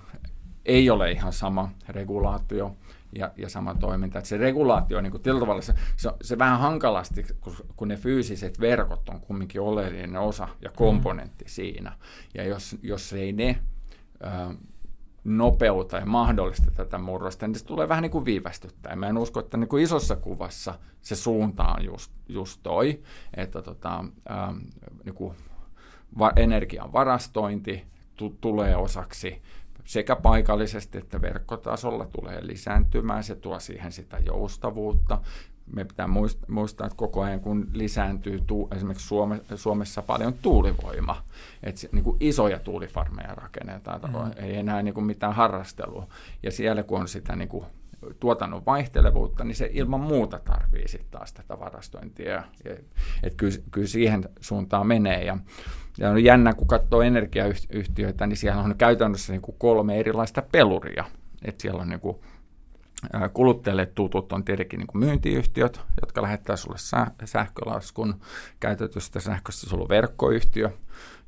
[0.65, 2.77] ei ole ihan sama regulaatio
[3.13, 4.19] ja, ja sama toiminta.
[4.19, 8.61] Että se regulaatio niin kuin tavalla, se, se, se vähän hankalasti, kun, kun ne fyysiset
[8.61, 11.49] verkot on kumminkin oleellinen osa ja komponentti mm.
[11.49, 11.93] siinä.
[12.35, 13.59] Ja jos, jos ei ne...
[14.23, 14.55] Ö,
[15.25, 18.97] nopeuta ja mahdollista tätä murrosta, niin se tulee vähän niin kuin viivästyttää.
[18.97, 23.03] Mä en usko, että niin kuin isossa kuvassa se suunta on just, just toi,
[23.37, 24.55] että tota, ää,
[25.05, 25.35] niin kuin
[26.19, 27.77] va- energian varastointi
[28.17, 29.43] t- tulee osaksi
[29.85, 33.25] sekä paikallisesti että verkkotasolla tulee lisääntymään.
[33.25, 35.21] Se tuo siihen sitä joustavuutta
[35.73, 36.09] me pitää
[36.49, 41.25] muistaa, että koko ajan kun lisääntyy tu, esimerkiksi Suome, Suomessa paljon tuulivoima,
[41.63, 44.45] että niin kuin isoja tuulifarmeja rakennetaan, mm.
[44.45, 46.07] ei enää niin kuin mitään harrastelua.
[46.43, 47.65] Ja siellä kun on sitä niin kuin
[48.21, 52.43] tuotannon vaihtelevuutta, niin se ilman muuta tarvii sitten taas tätä varastointia.
[53.23, 55.25] Että kyllä, kyllä siihen suuntaan menee.
[55.25, 55.39] Ja,
[55.99, 61.05] ja on jännä, kun katsoo energiayhtiöitä, niin siellä on käytännössä niin kuin kolme erilaista peluria.
[61.45, 62.17] Että siellä on niin kuin
[63.33, 66.77] kuluttajille tutut on tietenkin niin myyntiyhtiöt, jotka lähettää sulle
[67.25, 68.21] sähkölaskun
[68.61, 69.67] käytetystä sähköstä.
[69.67, 70.71] Sulla on verkkoyhtiö,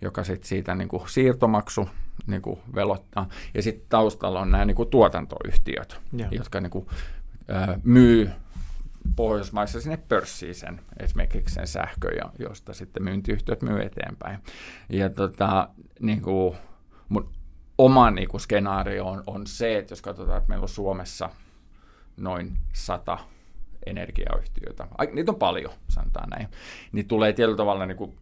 [0.00, 1.88] joka sitten siitä niin kuin siirtomaksu
[2.26, 3.28] niin kuin velottaa.
[3.54, 6.28] Ja sitten taustalla on nämä niin kuin tuotantoyhtiöt, ja.
[6.30, 6.86] jotka niin kuin,
[7.48, 8.30] ää, myy
[9.16, 12.08] Pohjoismaissa sinne pörssiin sen, esimerkiksi sen sähkö,
[12.38, 14.38] josta sitten myyntiyhtiöt myy eteenpäin.
[14.88, 15.68] Ja tota,
[16.00, 16.56] niin kuin,
[17.08, 17.30] mun
[17.78, 21.30] oma niin kuin skenaario on, on se, että jos katsotaan, että meillä on Suomessa
[22.16, 23.18] noin sata
[23.86, 26.48] energiayhtiötä, niitä on paljon, sanotaan näin,
[26.92, 28.18] niin tulee tietyllä tavalla niin kuin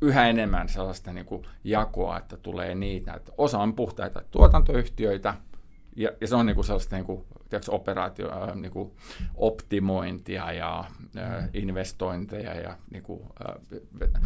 [0.00, 5.34] yhä enemmän sellaista niin kuin jakoa, että tulee niitä, että osa on puhtaita tuotantoyhtiöitä,
[5.96, 8.92] ja, ja se on niin kuin sellaista niin kuin, tiedätkö, operaatio, äh, niin kuin
[9.34, 10.84] optimointia ja
[11.18, 12.54] äh, investointeja.
[12.54, 14.22] Ja, niin kuin, äh,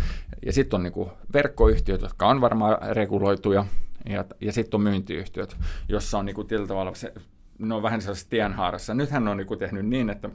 [0.47, 3.67] ja sitten on niin kuin verkkoyhtiöt, jotka on varmaan reguloituja,
[4.09, 5.57] ja, ja sitten on myyntiyhtiöt,
[5.89, 7.15] jossa on niin kuin, tietyllä tavalla se,
[7.61, 8.95] ne on vähän sellaisessa tienhaarassa.
[8.95, 10.31] Nythän on niin tehnyt niin, että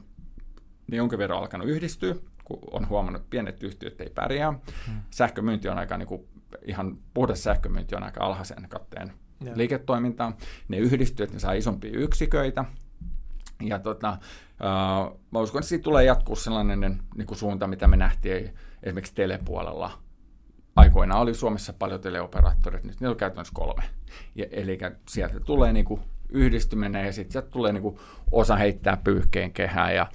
[0.90, 2.14] ne jonkin verran alkanut yhdistyä,
[2.44, 4.52] kun on huomannut, että pienet yhtiöt ei pärjää.
[4.86, 5.00] Hmm.
[5.10, 6.28] Sähkömyynti on aika, niin kuin,
[6.64, 9.12] ihan puhdas sähkömyynti on aika alhaisen katteen
[9.44, 9.52] ja.
[9.56, 10.36] liiketoimintaa.
[10.68, 12.64] Ne yhdistyy, että ne saa isompia yksiköitä.
[13.62, 17.96] Ja tota, uh, mä uskon, että siitä tulee jatkuu sellainen niin kuin suunta, mitä me
[17.96, 19.98] nähtiin esimerkiksi telepuolella.
[20.76, 23.82] Aikoinaan oli Suomessa paljon teleoperaattoreita, nyt niillä on käytännössä kolme.
[24.34, 28.00] Ja, eli sieltä tulee niin kuin yhdistyminen ja sitten tulee niinku
[28.32, 30.06] osa heittää pyyhkeen kehää ja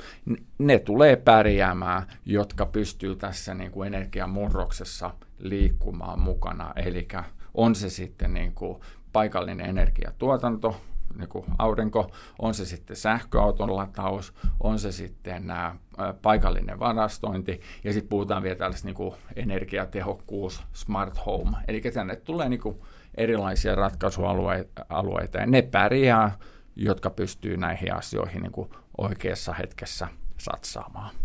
[0.57, 6.73] ne tulee pärjäämään, jotka pystyy tässä niinku energiamurroksessa liikkumaan mukana.
[6.75, 7.07] Eli
[7.53, 8.81] on se sitten niinku
[9.13, 10.81] paikallinen energiatuotanto,
[11.17, 15.75] niin kuin aurinko, on se sitten sähköauton lataus, on se sitten nämä
[16.21, 22.49] paikallinen varastointi, ja sitten puhutaan vielä tällaista niin kuin energiatehokkuus, smart home, eli tänne tulee
[22.49, 22.81] niin kuin
[23.15, 26.37] erilaisia ratkaisualueita, ja ne pärjää,
[26.75, 30.07] jotka pystyy näihin asioihin niin kuin oikeassa hetkessä
[30.37, 31.15] satsaamaan.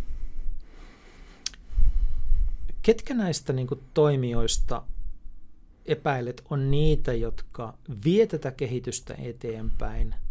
[2.83, 4.83] Ketkä näistä niin kuin, toimijoista
[5.85, 7.75] epäilet on niitä, jotka
[8.05, 10.15] vie tätä kehitystä eteenpäin–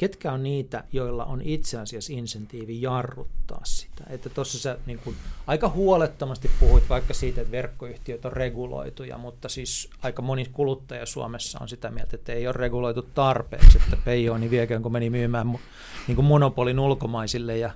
[0.00, 4.04] ketkä on niitä, joilla on itse asiassa insentiivi jarruttaa sitä.
[4.10, 9.48] Että tuossa sä niin kuin, aika huolettomasti puhuit vaikka siitä, että verkkoyhtiöt on reguloituja, mutta
[9.48, 14.38] siis aika moni kuluttaja Suomessa on sitä mieltä, että ei ole reguloitu tarpeeksi, että Peijo
[14.38, 15.58] niin viekään, kun meni myymään
[16.06, 17.70] niin kuin monopolin ulkomaisille ja,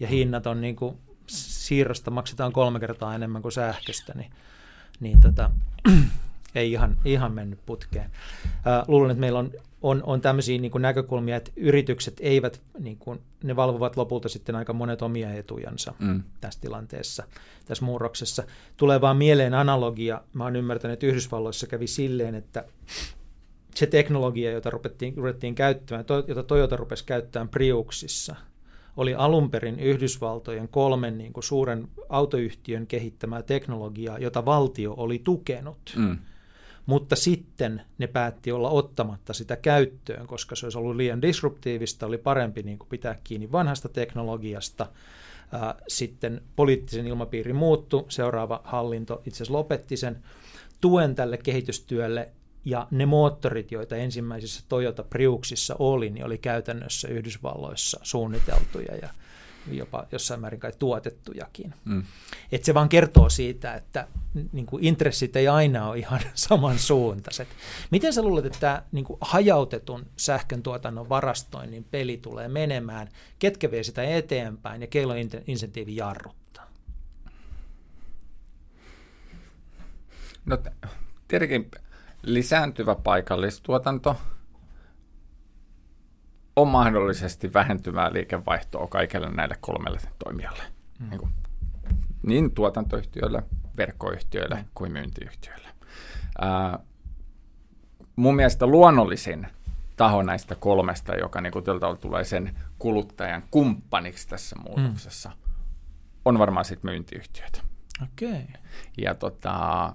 [0.00, 0.96] ja hinnat on niin kuin,
[1.26, 4.30] siirrosta maksetaan kolme kertaa enemmän kuin sähköstä, niin,
[5.00, 5.50] niin tota,
[6.54, 8.10] ei ihan, ihan mennyt putkeen.
[8.64, 9.50] Ää, luulen, että meillä on
[9.82, 14.56] on, on tämmöisiä niin kuin näkökulmia, että yritykset eivät, niin kuin, ne valvovat lopulta sitten
[14.56, 16.22] aika monet omia etujansa mm.
[16.40, 17.24] tässä tilanteessa,
[17.64, 18.42] tässä murroksessa.
[18.76, 22.64] Tulee vaan mieleen analogia, mä oon ymmärtänyt, että Yhdysvalloissa kävi silleen, että
[23.74, 28.36] se teknologia, jota ruvettiin, ruvettiin käyttämään, to, jota Toyota rupesi käyttämään Priuksissa,
[28.96, 35.94] oli alun perin Yhdysvaltojen kolmen niin kuin suuren autoyhtiön kehittämää teknologiaa, jota valtio oli tukenut.
[35.96, 36.18] Mm
[36.88, 42.18] mutta sitten ne päätti olla ottamatta sitä käyttöön, koska se olisi ollut liian disruptiivista, oli
[42.18, 44.86] parempi niin kuin pitää kiinni vanhasta teknologiasta.
[45.88, 50.22] Sitten poliittisen ilmapiiri muuttui, seuraava hallinto itse asiassa lopetti sen
[50.80, 52.28] tuen tälle kehitystyölle,
[52.64, 59.08] ja ne moottorit, joita ensimmäisissä Toyota Priuksissa oli, niin oli käytännössä Yhdysvalloissa suunniteltuja ja
[59.70, 61.74] jopa jossain määrin kai tuotettujakin.
[61.84, 62.02] Mm.
[62.52, 64.06] Et se vaan kertoo siitä, että
[64.52, 67.48] niin kuin intressit ei aina ole ihan samansuuntaiset.
[67.90, 73.08] Miten sä luulet, että tämä niin kuin hajautetun sähkön tuotannon varastoinnin peli tulee menemään?
[73.38, 76.70] Ketkä vie sitä eteenpäin ja keillä on insentiivi jarruttaa?
[80.44, 80.58] No
[81.28, 81.70] tietenkin
[82.22, 84.16] lisääntyvä paikallistuotanto–
[86.58, 90.62] on mahdollisesti vähentyvää liikevaihtoa kaikille näille kolmelle toimijalle.
[90.98, 91.10] Mm.
[91.10, 91.32] Niin, kuin,
[92.22, 93.42] niin tuotantoyhtiöille,
[93.76, 94.64] verkkoyhtiöille mm.
[94.74, 95.68] kuin myyntiyhtiöille.
[96.40, 96.78] Ää,
[98.16, 99.46] mun mielestä luonnollisin
[99.96, 101.64] taho näistä kolmesta, joka niin kuin,
[102.00, 105.52] tulee sen kuluttajan kumppaniksi tässä muutoksessa, mm.
[106.24, 107.62] on varmaan sitten myyntiyhtiöt.
[108.02, 108.42] Okay.
[108.98, 109.94] Ja tota,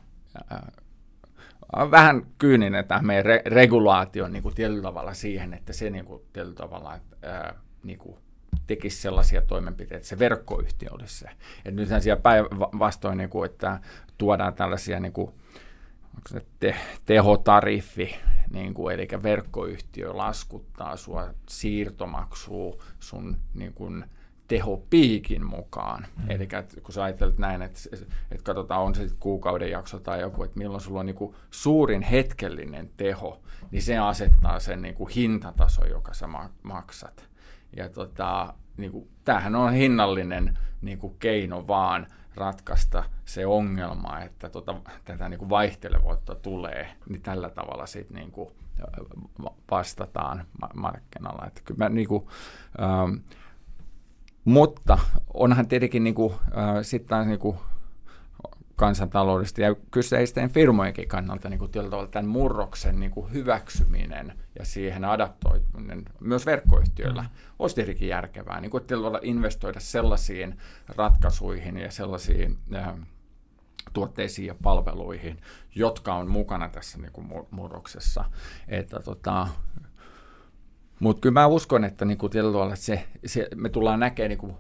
[1.92, 6.22] vähän kyyninen tämä meidän re- regulaatio niin kuin tietyllä tavalla siihen, että se niin kuin,
[6.34, 8.18] tietyllä tavalla ää, niin kuin,
[8.68, 11.28] tekisi sellaisia toimenpiteitä, että se verkkoyhtiö olisi se.
[11.66, 13.80] Et nythän siellä päinvastoin, niin että
[14.18, 15.28] tuodaan tällaisia niin kuin,
[16.04, 18.16] onko se te, tehotariffi,
[18.52, 24.06] niin kuin, eli verkkoyhtiö laskuttaa sua siirtomaksua sun niin kuin,
[24.54, 26.06] tehopiikin mukaan.
[26.18, 26.32] Mm.
[26.32, 26.48] Eli
[26.84, 27.80] kun sä ajattelet näin, että,
[28.32, 32.02] että katsotaan, on se kuukauden jakso tai joku, että milloin sulla on niin kuin suurin
[32.02, 33.42] hetkellinen teho,
[33.72, 36.28] niin se asettaa sen niin kuin hintataso, joka sä
[36.64, 37.30] maksat.
[37.76, 44.50] Ja tota, niin kuin, tämähän on hinnallinen niin kuin keino vaan ratkaista se ongelma, että
[44.50, 44.76] tota,
[45.06, 48.50] tätä niin kuin vaihtelevuutta tulee, niin tällä tavalla sitten niin kuin
[49.72, 50.46] vastataan
[50.76, 51.46] markkinalla.
[51.48, 52.28] Että kyllä mä, niin kuin,
[52.82, 53.16] ähm,
[54.46, 55.00] mutta
[55.34, 57.58] onhan tietenkin niin kuin, äh, sitten niin kuin
[58.76, 61.72] kansantaloudesta ja kyseisten firmojenkin kannalta niin kuin
[62.12, 67.30] tämän murroksen niin kuin hyväksyminen ja siihen adaptoituminen myös verkkoyhtiöillä mm.
[67.60, 68.62] olisi tietenkin järkevää.
[68.62, 68.84] Niin kuin
[69.22, 70.58] investoida sellaisiin
[70.96, 72.94] ratkaisuihin ja sellaisiin äh,
[73.94, 75.40] tuotteisiin ja palveluihin,
[75.76, 78.26] jotka on mukana tässä niin kuin murroksessa.
[78.68, 79.48] Että tota,
[81.04, 82.18] mutta kyllä mä uskon, että niin
[82.74, 84.56] että se, se, me tullaan näkemään niin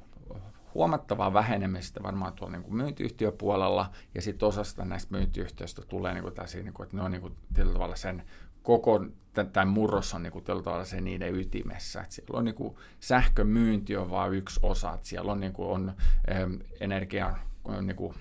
[0.73, 6.33] huomattavaa vähenemistä varmaan tuolla niin kuin myyntiyhtiöpuolella, ja sitten osasta näistä myyntiyhtiöistä tulee niin kuin
[6.33, 7.21] tällaisia, niin kuin, että ne on niin
[7.73, 8.23] tavalla sen
[8.63, 12.01] koko tämän murros on niin tavalla se niiden ytimessä.
[12.01, 15.93] Että siellä on niin sähkömyynti on vain yksi osa, että siellä on, niin on
[16.31, 17.35] ähm, energia,
[17.81, 18.13] niin kuin,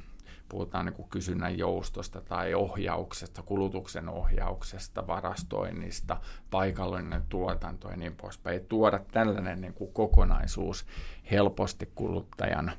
[0.53, 8.67] puhutaan niin kuin kysynnän joustosta tai ohjauksesta, kulutuksen ohjauksesta, varastoinnista, paikallinen tuotanto ja niin poispäin.
[8.67, 10.87] Tuoda tällainen niin kuin kokonaisuus
[11.31, 12.73] helposti kuluttajan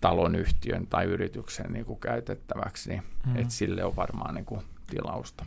[0.00, 3.36] talonyhtiön tai yrityksen niin kuin käytettäväksi, niin mm.
[3.36, 5.46] että sille on varmaan niin kuin tilausta.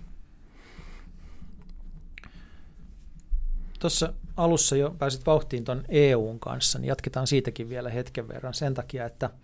[3.79, 8.73] Tuossa alussa jo pääsit vauhtiin tuon EUn kanssa, niin jatketaan siitäkin vielä hetken verran sen
[8.73, 9.29] takia, että–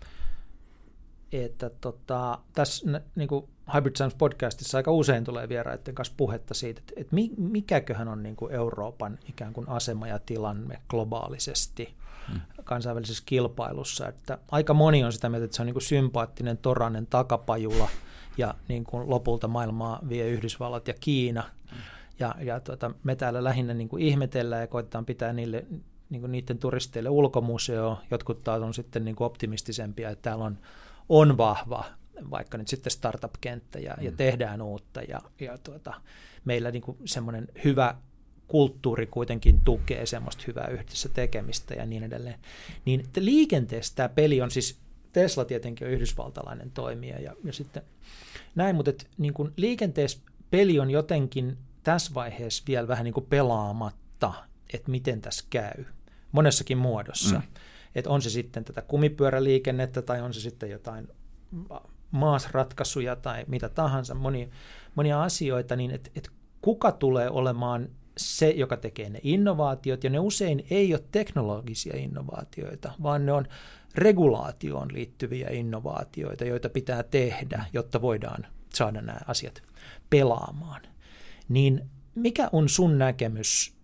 [1.32, 6.80] että tota, tässä niin kuin Hybrid Science podcastissa aika usein tulee vieraiden kanssa puhetta siitä,
[6.80, 11.94] että, että mikäköhän on niin kuin Euroopan ikään kuin asema ja tilanne globaalisesti
[12.28, 12.40] hmm.
[12.64, 14.08] kansainvälisessä kilpailussa.
[14.08, 17.88] Että aika moni on sitä mieltä, että se on niin kuin sympaattinen toranen takapajula
[18.38, 21.44] ja niin kuin lopulta maailmaa vie Yhdysvallat ja Kiina.
[22.18, 25.66] Ja, ja tuota, me täällä lähinnä niin kuin ihmetellään ja koitetaan pitää niille
[26.10, 27.98] niin kuin niiden turisteille ulkomuseo.
[28.10, 30.58] Jotkut taas on sitten niin kuin optimistisempia, että täällä on
[31.08, 31.84] on vahva,
[32.30, 34.04] vaikka nyt sitten startup-kenttä ja, mm.
[34.04, 35.94] ja tehdään uutta ja, ja tuota,
[36.44, 37.94] meillä niin semmoinen hyvä
[38.48, 42.38] kulttuuri kuitenkin tukee semmoista hyvää yhdessä tekemistä ja niin edelleen.
[42.84, 44.78] Niin liikenteessä tämä peli on siis,
[45.12, 47.82] Tesla tietenkin on yhdysvaltalainen toimija ja, ja sitten
[48.54, 50.18] näin, mutta et, niin kuin liikenteessä
[50.50, 54.32] peli on jotenkin tässä vaiheessa vielä vähän niin kuin pelaamatta,
[54.72, 55.84] että miten tässä käy
[56.32, 57.36] monessakin muodossa.
[57.36, 57.42] Mm
[57.94, 61.08] että on se sitten tätä kumipyöräliikennettä tai on se sitten jotain
[62.10, 64.48] maasratkaisuja tai mitä tahansa, monia,
[64.94, 66.30] monia asioita, niin että et
[66.62, 72.92] kuka tulee olemaan se, joka tekee ne innovaatiot, ja ne usein ei ole teknologisia innovaatioita,
[73.02, 73.46] vaan ne on
[73.94, 79.62] regulaatioon liittyviä innovaatioita, joita pitää tehdä, jotta voidaan saada nämä asiat
[80.10, 80.82] pelaamaan.
[81.48, 83.74] Niin mikä on sun näkemys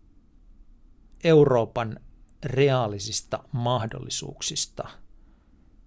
[1.25, 2.01] Euroopan
[2.45, 4.89] reaalisista mahdollisuuksista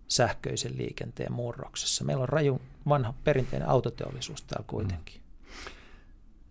[0.08, 2.06] sähköisen liikenteen murroksessa.
[2.06, 5.22] Meillä on raju vanha perinteinen autoteollisuus täällä kuitenkin.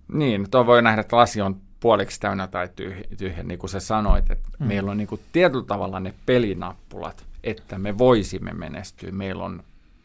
[0.08, 0.18] Mm.
[0.18, 3.80] Niin, tuo voi nähdä, että lasi on puoliksi täynnä tai tyhjä, tyhjä niin kuin sä
[3.80, 4.66] sanoit, että mm.
[4.66, 9.12] meillä on niin kuin tietyllä tavalla ne pelinappulat, että me voisimme menestyä.
[9.12, 9.62] Meillä on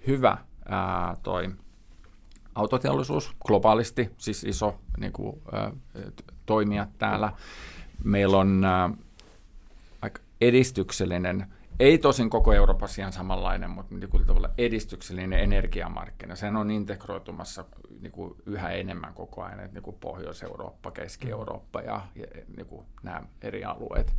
[0.07, 1.49] hyvä ää, toi
[2.55, 5.71] autoteollisuus globaalisti, siis iso niin kuin, ää,
[6.45, 7.31] toimija täällä.
[8.03, 8.89] Meillä on ää,
[10.41, 11.47] edistyksellinen,
[11.79, 16.35] ei tosin koko Euroopassa ihan samanlainen, mutta niin kuin tavalla edistyksellinen energiamarkkina.
[16.35, 17.65] Sehän on integroitumassa
[18.01, 22.25] niin kuin yhä enemmän koko ajan, että niin kuin Pohjois-Eurooppa, Keski-Eurooppa ja, ja
[22.57, 24.15] niin kuin nämä eri alueet.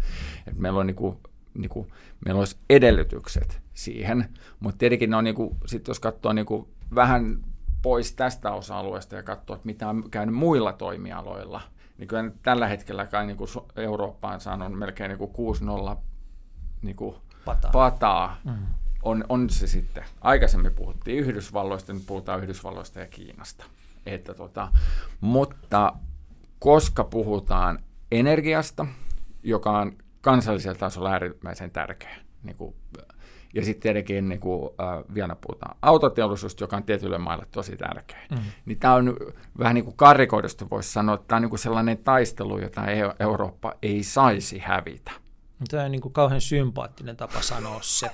[0.47, 1.19] Et meillä on niin kuin,
[1.55, 1.89] niin kuin,
[2.25, 4.29] meillä olisi edellytykset siihen,
[4.61, 7.45] mutta tietenkin ne on, niin kuin, sit jos katsoo niin kuin vähän
[7.83, 11.61] pois tästä osa-alueesta ja katsoa, että mitä on käynyt muilla toimialoilla,
[11.99, 15.57] niin kyllä tällä hetkellä kai niin kuin Eurooppaan saanut melkein niin kuin
[15.95, 15.97] 6-0
[16.83, 18.53] niin kuin pataa, pataa mm.
[19.03, 20.05] on, on se sitten.
[20.21, 23.65] Aikaisemmin puhuttiin Yhdysvalloista, nyt puhutaan Yhdysvalloista ja Kiinasta.
[24.07, 24.69] Että tota,
[25.21, 25.93] mutta
[26.59, 27.79] koska puhutaan
[28.11, 28.87] energiasta,
[29.43, 32.75] joka on kansallisella tasolla äärimmäisen tärkeä, niin kuin,
[33.55, 38.27] ja sitten tietenkin niin kuin, äh, vielä puhutaan autoteollisuus, joka on tietyille maille tosi tärkeä.
[38.31, 38.39] Mm.
[38.67, 39.17] Niin tämä on
[39.59, 42.83] vähän niin kuin karikoidusta voisi sanoa, että tämä on niin kuin sellainen taistelu, jota
[43.21, 45.13] Eurooppa ei saisi hävitä.
[45.71, 48.11] Tämä on niin kuin kauhean sympaattinen tapa sanoa se.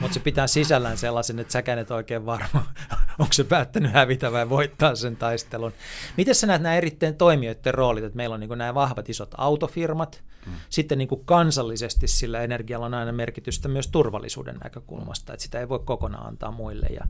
[0.00, 2.66] Mutta se pitää sisällään sellaisen, että säkään et oikein varma,
[3.18, 5.72] onko se päättänyt hävitä vai voittaa sen taistelun.
[6.16, 10.22] Miten sä näet nämä erittäin toimijoiden roolit, että meillä on niin nämä vahvat isot autofirmat,
[10.46, 10.52] mm.
[10.68, 15.80] sitten niin kansallisesti sillä energialla on aina merkitystä myös turvallisuuden näkökulmasta, että sitä ei voi
[15.84, 16.86] kokonaan antaa muille.
[16.86, 17.06] Ja,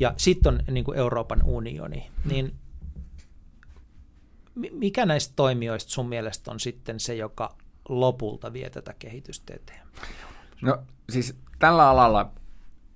[0.00, 2.54] ja sitten on niin Euroopan unioni, niin
[4.72, 7.56] mikä näistä toimijoista sun mielestä on sitten se, joka
[7.88, 10.12] lopulta vie tätä kehitystä eteenpäin?
[10.62, 10.78] No
[11.10, 12.30] siis tällä alalla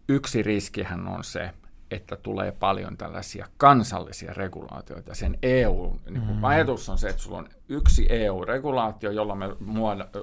[0.08, 1.50] yksi riskihän on se,
[1.90, 5.14] että tulee paljon tällaisia kansallisia regulaatioita.
[5.14, 6.44] Sen EU, niin kuin mm.
[6.44, 9.46] ajatus on se, että sulla on yksi EU-regulaatio, jolla me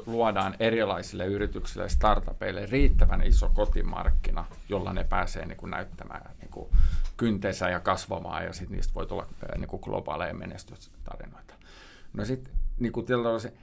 [0.06, 6.52] luodaan erilaisille yrityksille ja startupeille riittävän iso kotimarkkina, jolla ne pääsee niin kuin näyttämään niin
[6.52, 6.70] kuin
[7.18, 11.54] kynteensä ja kasvamaan, ja sitten niistä voi tulla niin kuin globaaleja menestystarinoita.
[12.14, 13.06] No sitten niin kuin
[13.40, 13.54] se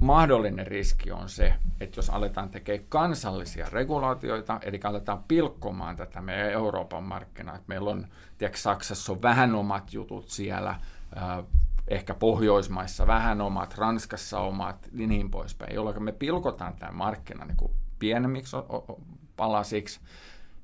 [0.00, 6.50] mahdollinen riski on se, että jos aletaan tekemään kansallisia regulaatioita, eli aletaan pilkkomaan tätä meidän
[6.52, 8.06] Euroopan markkinaa, että meillä on,
[8.38, 11.44] tiedätkö, Saksassa on vähän omat jutut siellä, äh,
[11.88, 17.56] ehkä Pohjoismaissa vähän omat, Ranskassa omat, niin, niin poispäin, jolloin me pilkotaan tämä markkina niin
[17.56, 18.56] kuin pienemmiksi
[19.36, 20.00] palasiksi,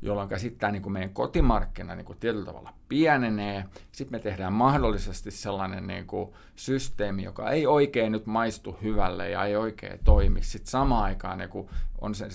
[0.03, 3.65] jolloin sitten niin kuin meidän kotimarkkina niin kuin tietyllä tavalla pienenee.
[3.93, 9.45] Sitten me tehdään mahdollisesti sellainen niin kuin systeemi, joka ei oikein nyt maistu hyvälle ja
[9.45, 10.43] ei oikein toimi.
[10.43, 11.69] Sitten samaan aikaan niin kuin
[12.01, 12.29] on se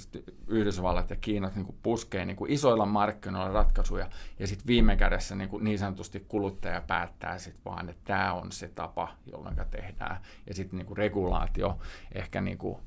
[0.47, 4.09] Yhdysvallat ja Kiinat niin kuin puskee niin kuin isoilla markkinoilla ratkaisuja
[4.39, 8.51] ja sitten viime kädessä niin, kuin niin sanotusti kuluttaja päättää sitten vaan, että tämä on
[8.51, 10.17] se tapa, jolloin tehdään.
[10.47, 11.77] Ja sitten niin kuin regulaatio
[12.11, 12.77] ehkä niin kuin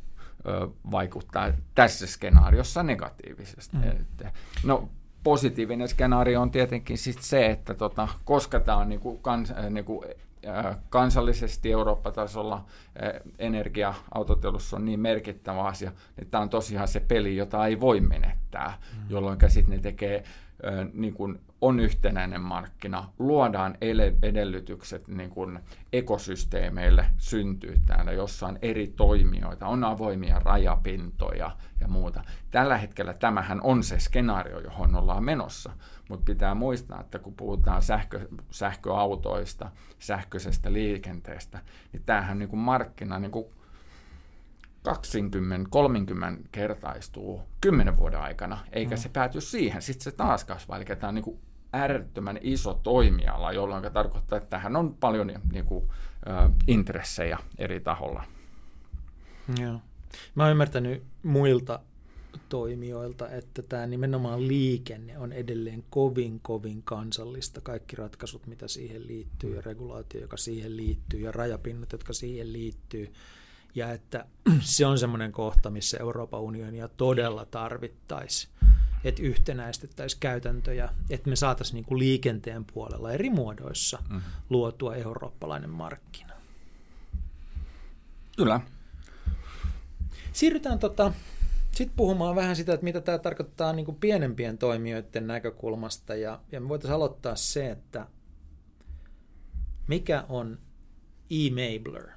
[0.91, 3.77] vaikuttaa tässä skenaariossa negatiivisesti.
[3.77, 4.31] Mm.
[4.65, 4.89] No,
[5.23, 10.05] positiivinen skenaario on tietenkin sit se, että tota, koska tämä on niinku kans, niinku,
[10.89, 12.65] kansallisesti Eurooppa-tasolla
[13.39, 18.01] energia autotelussa on niin merkittävä asia, niin tämä on tosiaan se peli, jota ei voi
[18.01, 19.11] menettää, mm.
[19.11, 20.25] jolloin sitten ne tekee
[20.93, 23.79] niin kuin on yhtenäinen markkina, luodaan
[24.23, 25.61] edellytykset niin kuin
[25.93, 31.51] ekosysteemeille syntyy täällä, jossa on eri toimijoita, on avoimia rajapintoja
[31.81, 32.25] ja muuta.
[32.51, 35.71] Tällä hetkellä tämähän on se skenaario, johon ollaan menossa,
[36.09, 41.59] mutta pitää muistaa, että kun puhutaan sähkö, sähköautoista, sähköisestä liikenteestä,
[41.93, 43.47] niin tämähän niin kuin markkina niin kuin
[44.87, 44.91] 20-30
[46.53, 49.01] kertaistuu 10 vuoden aikana, eikä mm.
[49.01, 49.82] se pääty siihen.
[49.82, 50.76] Sitten se taas kasvaa.
[50.76, 51.39] Eli tämä on niin kuin
[51.72, 55.84] äärettömän iso toimiala, jolloin tarkoittaa, että tähän on paljon niin kuin,
[56.26, 58.24] ö, intressejä eri taholla.
[59.61, 59.80] Joo.
[60.34, 61.80] Mä oon ymmärtänyt muilta
[62.49, 67.61] toimijoilta, että tämä nimenomaan liikenne on edelleen kovin, kovin kansallista.
[67.61, 73.12] Kaikki ratkaisut, mitä siihen liittyy, ja regulaatio, joka siihen liittyy, ja rajapinnat, jotka siihen liittyy,
[73.77, 74.27] ja että
[74.61, 78.53] se on semmoinen kohta, missä Euroopan unionia todella tarvittaisiin,
[79.05, 84.20] että yhtenäistettäisiin käytäntöjä, että me saataisiin niin kuin liikenteen puolella eri muodoissa mm.
[84.51, 86.33] luotua eurooppalainen markkina.
[88.37, 88.61] Kyllä.
[90.33, 91.12] Siirrytään tota,
[91.72, 96.14] sitten puhumaan vähän sitä, että mitä tämä tarkoittaa niin kuin pienempien toimijoiden näkökulmasta.
[96.14, 98.07] Ja, ja me voitaisiin aloittaa se, että
[99.87, 100.59] mikä on
[101.31, 102.16] e-mabler?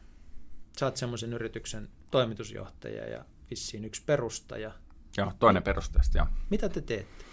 [0.79, 4.71] Sä oot semmoisen yrityksen toimitusjohtaja ja vissiin yksi perustaja.
[5.17, 6.27] Joo, toinen perustajista, joo.
[6.49, 7.25] Mitä te teette?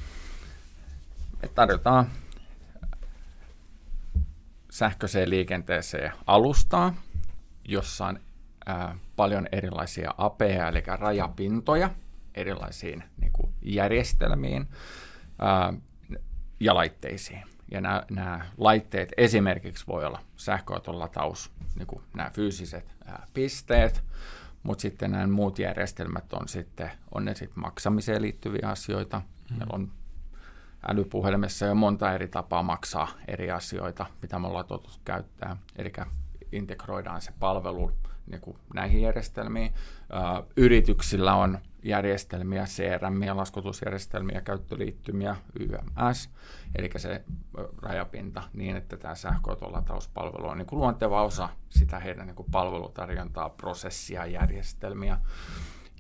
[1.43, 2.11] Me tarjotaan
[4.71, 6.95] sähköiseen liikenteeseen alustaa,
[7.65, 8.21] jossa on
[8.67, 11.91] ää, paljon erilaisia APEja, eli rajapintoja
[12.35, 14.69] erilaisiin niin kuin järjestelmiin
[15.39, 15.73] ää,
[16.61, 17.56] ja laitteisiin.
[17.71, 24.05] Ja nämä, nämä laitteet esimerkiksi voi olla sähköauton lataus, niin kuin nämä fyysiset ää, pisteet,
[24.63, 29.19] mutta sitten nämä muut järjestelmät on sitten, on ne sitten maksamiseen liittyviä asioita.
[29.51, 29.57] Mm.
[29.59, 29.93] Meillä on
[30.89, 35.57] älypuhelimessa jo monta eri tapaa maksaa eri asioita, mitä me ollaan totuttu käyttää.
[35.77, 35.93] Eli
[36.53, 37.93] integroidaan se palvelu
[38.31, 39.75] niin kuin näihin järjestelmiin.
[40.13, 46.31] Ää, yrityksillä on järjestelmiä, CRM, laskutusjärjestelmiä, käyttöliittymiä, YMS,
[46.75, 47.25] eli se
[47.83, 53.51] rajapinta niin, että tämä sähköautolatauspalvelu on niin kuin luonteva osa sitä heidän niin kuin palvelutarjontaa,
[53.51, 55.19] prosessia, järjestelmiä.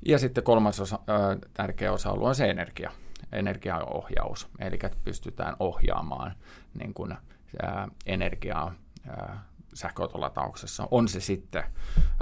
[0.06, 2.90] Ja sitten kolmas osa, ö, tärkeä osa-alue on se energia,
[3.32, 6.34] energiaohjaus, eli että pystytään ohjaamaan
[6.74, 7.18] niin kuin, ä,
[8.06, 8.74] energiaa
[9.76, 10.88] sähköautolatauksessa.
[10.90, 11.64] On se sitten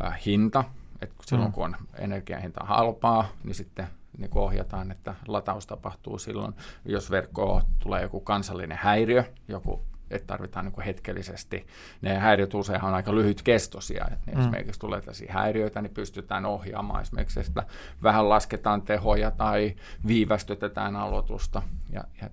[0.04, 0.64] ä, hinta,
[1.00, 1.52] et silloin mm.
[1.52, 3.86] kun on energiahinta halpaa, niin sitten
[4.18, 6.54] niin kuin ohjataan, että lataus tapahtuu silloin.
[6.84, 11.66] Jos verkkoon tulee joku kansallinen häiriö, joku että tarvitaan niin hetkellisesti.
[12.02, 14.40] Ne häiriöt usein on aika lyhytkestoisia, että mm.
[14.40, 17.66] esimerkiksi tulee tällaisia häiriöitä, niin pystytään ohjaamaan esimerkiksi, että
[18.02, 19.76] vähän lasketaan tehoja tai
[20.06, 21.62] viivästytetään aloitusta.
[21.90, 22.30] Ja, ja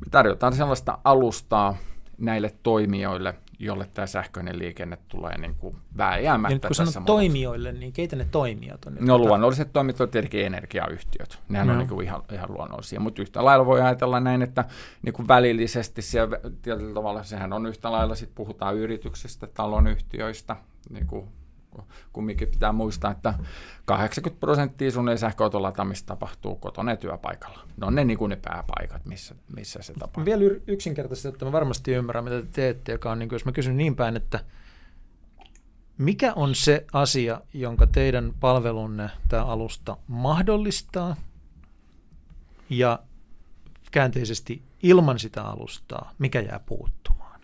[0.00, 1.76] me tarjotaan sellaista alustaa
[2.18, 6.52] näille toimijoille, jolle tämä sähköinen liikenne tulee niin kuin vääjäämättä.
[6.52, 8.96] Ja nyt kun sanot toimijoille, niin keitä ne toimijat on?
[9.00, 11.38] No luonnolliset toimijat on tietenkin energiayhtiöt.
[11.48, 11.72] Nehän no.
[11.72, 14.64] on niin kuin ihan, ihan luonnollisia, mutta yhtä lailla voi ajatella näin, että
[15.02, 20.56] niin kuin välillisesti siellä tietyllä tavalla sehän on yhtä lailla, sitten puhutaan yrityksistä, talonyhtiöistä,
[20.90, 21.28] niin kuin
[22.12, 23.34] kumminkin pitää muistaa, että
[23.84, 27.60] 80 prosenttia sun sähköauton lataamista tapahtuu kotona ja työpaikalla.
[27.76, 30.24] Ne on ne, niin kuin ne pääpaikat, missä, missä se tapahtuu.
[30.24, 33.52] Vielä yksinkertaisesti, että mä varmasti ymmärrän, mitä te teette, joka on, niin kuin, jos mä
[33.52, 34.44] kysyn niin päin, että
[35.98, 41.16] mikä on se asia, jonka teidän palvelunne tämä alusta mahdollistaa
[42.70, 42.98] ja
[43.90, 47.40] käänteisesti ilman sitä alustaa, mikä jää puuttumaan?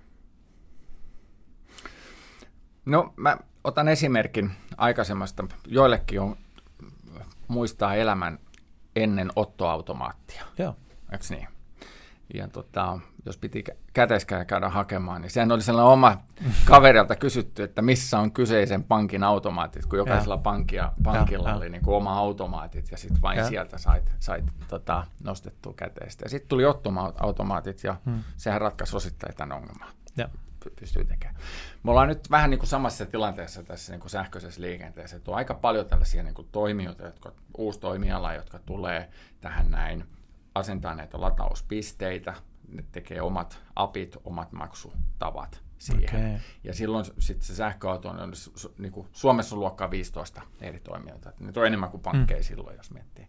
[2.84, 5.44] No mä otan esimerkin aikaisemmasta.
[5.66, 6.36] Joillekin on
[7.48, 8.38] muistaa elämän
[8.96, 10.44] ennen ottoautomaattia.
[10.58, 10.76] Joo.
[11.12, 11.48] Eikö niin?
[12.34, 16.18] Ja tota, jos piti käteiskään käydä hakemaan, niin sehän oli sellainen oma
[16.70, 21.82] kaverilta kysytty, että missä on kyseisen pankin automaatit, kun jokaisella pankia, pankilla ja, oli niin
[21.82, 23.48] kuin oma automaatit ja sitten vain ja.
[23.48, 26.24] sieltä sait, sait tota, nostettua käteistä.
[26.24, 28.20] Ja sitten tuli ottoautomaatit ja hmm.
[28.36, 29.88] sehän ratkaisi osittain tämän ongelman.
[30.16, 30.28] Ja
[30.70, 31.36] pystyy tekemään.
[31.82, 35.36] Me ollaan nyt vähän niin kuin samassa tilanteessa tässä niin kuin sähköisessä liikenteessä, että on
[35.36, 39.10] aika paljon tällaisia niin kuin toimijoita, jotka, uusi toimiala, jotka tulee
[39.40, 40.04] tähän näin,
[40.54, 42.34] asentaa näitä latauspisteitä,
[42.68, 46.26] ne tekee omat apit, omat maksutavat siihen.
[46.26, 46.40] Okay.
[46.64, 48.32] Ja silloin sitten se sähköauto on,
[48.78, 51.32] niin kuin Suomessa on luokkaa 15 eri toimijoita.
[51.40, 52.44] Nyt on enemmän kuin pankkeja mm.
[52.44, 53.28] silloin, jos miettii.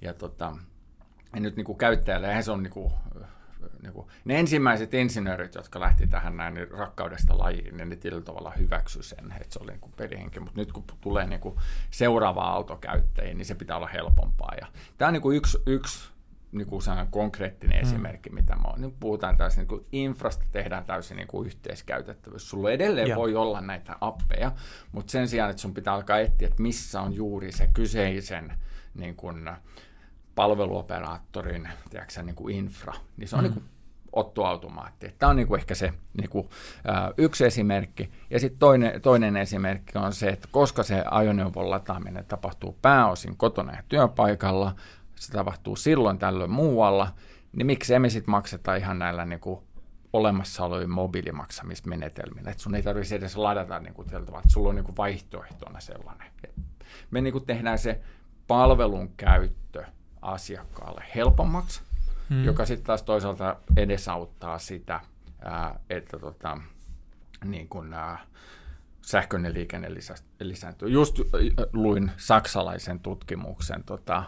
[0.00, 0.56] Ja, tota,
[1.34, 2.92] ja nyt niin kuin käyttäjälle, eihän se on niin kuin,
[3.82, 8.24] niin kuin, ne ensimmäiset insinöörit, jotka lähti tähän näin niin rakkaudesta lajiin, niin ne tietyllä
[8.24, 10.40] tavalla hyväksy sen, että se oli niin pelihenki.
[10.40, 11.56] Mutta nyt kun tulee niin kuin
[11.90, 14.54] seuraava autokäyttäjiin, niin se pitää olla helpompaa.
[14.60, 14.66] Ja
[14.98, 16.10] tämä on niin kuin yksi, yksi
[16.52, 17.82] niin kuin konkreettinen mm.
[17.82, 18.80] esimerkki, mitä mä oon.
[18.80, 22.50] Nyt puhutaan täysin, niin kuin infrasta tehdään täysin niin kuin yhteiskäytettävyys.
[22.50, 23.16] Sulla edelleen ja.
[23.16, 24.52] voi olla näitä appeja,
[24.92, 28.52] mutta sen sijaan, että sun pitää alkaa etsiä, että missä on juuri se kyseisen
[28.94, 29.50] niin kuin,
[30.40, 33.44] palveluoperaattorin tiedätkö, niin kuin infra, niin se on mm.
[33.44, 33.64] niin kuin
[34.12, 35.14] ottoautomaatti.
[35.18, 36.48] Tämä on niin kuin ehkä se niin kuin,
[36.88, 38.10] ä, yksi esimerkki.
[38.30, 43.72] Ja sitten toinen, toinen esimerkki on se, että koska se ajoneuvon lataaminen tapahtuu pääosin kotona
[43.72, 44.74] ja työpaikalla,
[45.16, 47.08] se tapahtuu silloin tällöin muualla,
[47.52, 49.60] niin miksi emme sitten makseta ihan näillä niin kuin
[50.12, 54.84] olemassa olevien mobiilimaksamismenetelmillä, että sun ei tarvitse edes ladata niin kuin, että sulla on niin
[54.84, 56.32] kuin vaihtoehtona sellainen.
[57.10, 58.00] Me niin kuin tehdään se
[58.46, 59.84] palvelun käyttö
[60.22, 61.80] asiakkaalle helpommaksi,
[62.30, 62.44] hmm.
[62.44, 65.00] joka sitten taas toisaalta edesauttaa sitä,
[65.40, 66.58] ää, että tota,
[67.44, 68.18] niin kun, ää,
[69.02, 70.88] sähköinen liikenne lisä, lisääntyy.
[70.88, 71.20] Just
[71.72, 74.22] luin saksalaisen tutkimuksen, tota,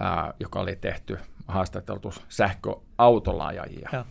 [0.00, 1.18] ää, joka oli tehty
[1.48, 3.88] haastateltu sähköautolaajajia.
[3.92, 4.04] Ja.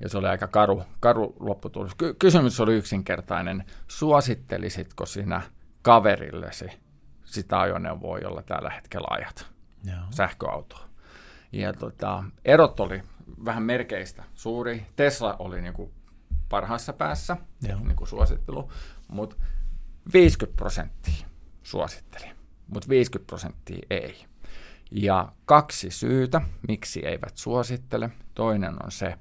[0.00, 1.94] ja se oli aika karu, karu lopputulos.
[1.94, 3.64] Ky- kysymys oli yksinkertainen.
[3.88, 5.42] Suosittelisitko sinä
[5.82, 6.66] kaverillesi
[7.24, 9.46] sitä ajoneuvoa, jolla tällä hetkellä ajat?
[9.84, 10.02] Joo.
[10.10, 10.88] sähköautoa.
[11.52, 13.02] Ja tota, erot oli
[13.44, 14.86] vähän merkeistä suuri.
[14.96, 15.92] Tesla oli niin kuin
[16.48, 18.70] parhaassa päässä, niin kuin suosittelu,
[19.08, 19.36] mutta
[20.12, 21.26] 50 prosenttia
[21.62, 22.30] suositteli,
[22.66, 24.24] mutta 50 prosenttia ei.
[24.90, 28.10] Ja kaksi syytä, miksi eivät suosittele.
[28.34, 29.18] Toinen on se,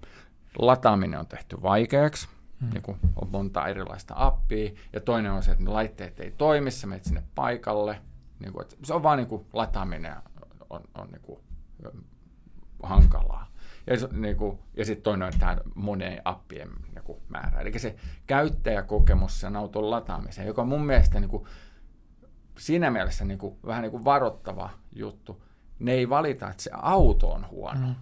[0.57, 2.27] lataaminen on tehty vaikeaksi,
[2.61, 2.69] hmm.
[2.69, 4.71] niin kuin on monta erilaista appia.
[4.93, 8.01] Ja toinen on se, että ne laitteet ei toimi, sä menet sinne paikalle.
[8.39, 10.15] Niin kuin, että se on vaan niin kuin lataaminen
[10.69, 11.39] on, on niin kuin,
[12.83, 13.51] hankalaa.
[13.87, 17.59] Ja, niin kuin, ja sitten toinen on tämä moneen appien niin kuin, määrä.
[17.59, 17.95] Eli se
[18.27, 21.45] käyttäjäkokemus sen auton lataamiseen, joka on mun mielestä niin kuin,
[22.57, 25.43] siinä mielessä niin kuin, vähän niin kuin varoittava juttu.
[25.79, 27.95] Ne ei valita, että se auto on huono, mm.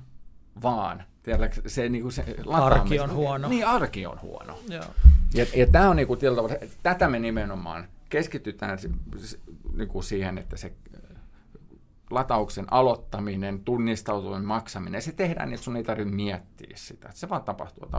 [0.61, 1.03] vaan
[1.67, 3.47] se, niin kuin se arki on huono.
[3.47, 4.59] Niin, arki on huono.
[4.69, 4.85] Joo.
[5.33, 6.49] Ja, ja tämä on niin kuin, tavalla,
[6.83, 8.79] tätä me nimenomaan keskitytään
[9.77, 10.73] niin kuin siihen, että se
[12.11, 17.09] latauksen aloittaminen, tunnistautuminen, maksaminen, se tehdään niin, että sun ei tarvitse miettiä sitä.
[17.13, 17.89] Se vaan tapahtuu.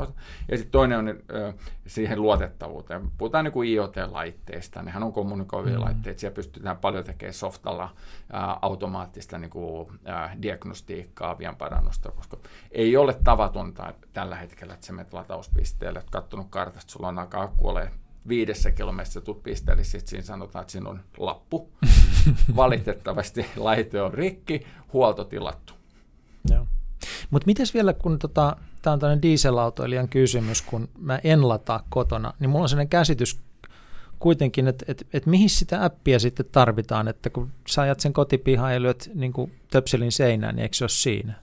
[0.48, 1.52] Ja sitten toinen on ö,
[1.86, 3.10] siihen luotettavuuteen.
[3.18, 5.84] Puhutaan niin kuin IoT-laitteista, nehän on kommunikoivia mm.
[5.84, 12.36] laitteita, siellä pystytään paljon tekemään softalla ä, automaattista niin kuin, ä, diagnostiikkaa, vien parannusta, koska
[12.72, 17.42] ei ole tavatonta tällä hetkellä, että sä menet latauspisteelle, että katsonut kartasta, sulla on aika
[17.42, 17.68] akku
[18.28, 21.70] viidessä kilometrissä tuut pisteelle, sitten siinä sanotaan, että siinä on lappu.
[22.56, 25.78] Valitettavasti laite on rikki, huolto tilattu.
[27.30, 32.34] Mutta miten vielä, kun tota, tämä on tämmöinen dieselautoilijan kysymys, kun mä en lataa kotona,
[32.40, 33.40] niin mulla on sellainen käsitys
[34.18, 38.74] kuitenkin, että, että, että mihin sitä appia sitten tarvitaan, että kun sä ajat sen kotipihaan
[38.74, 39.32] ja lyöt niin
[39.70, 41.34] töpselin seinään, niin eikö se ole siinä?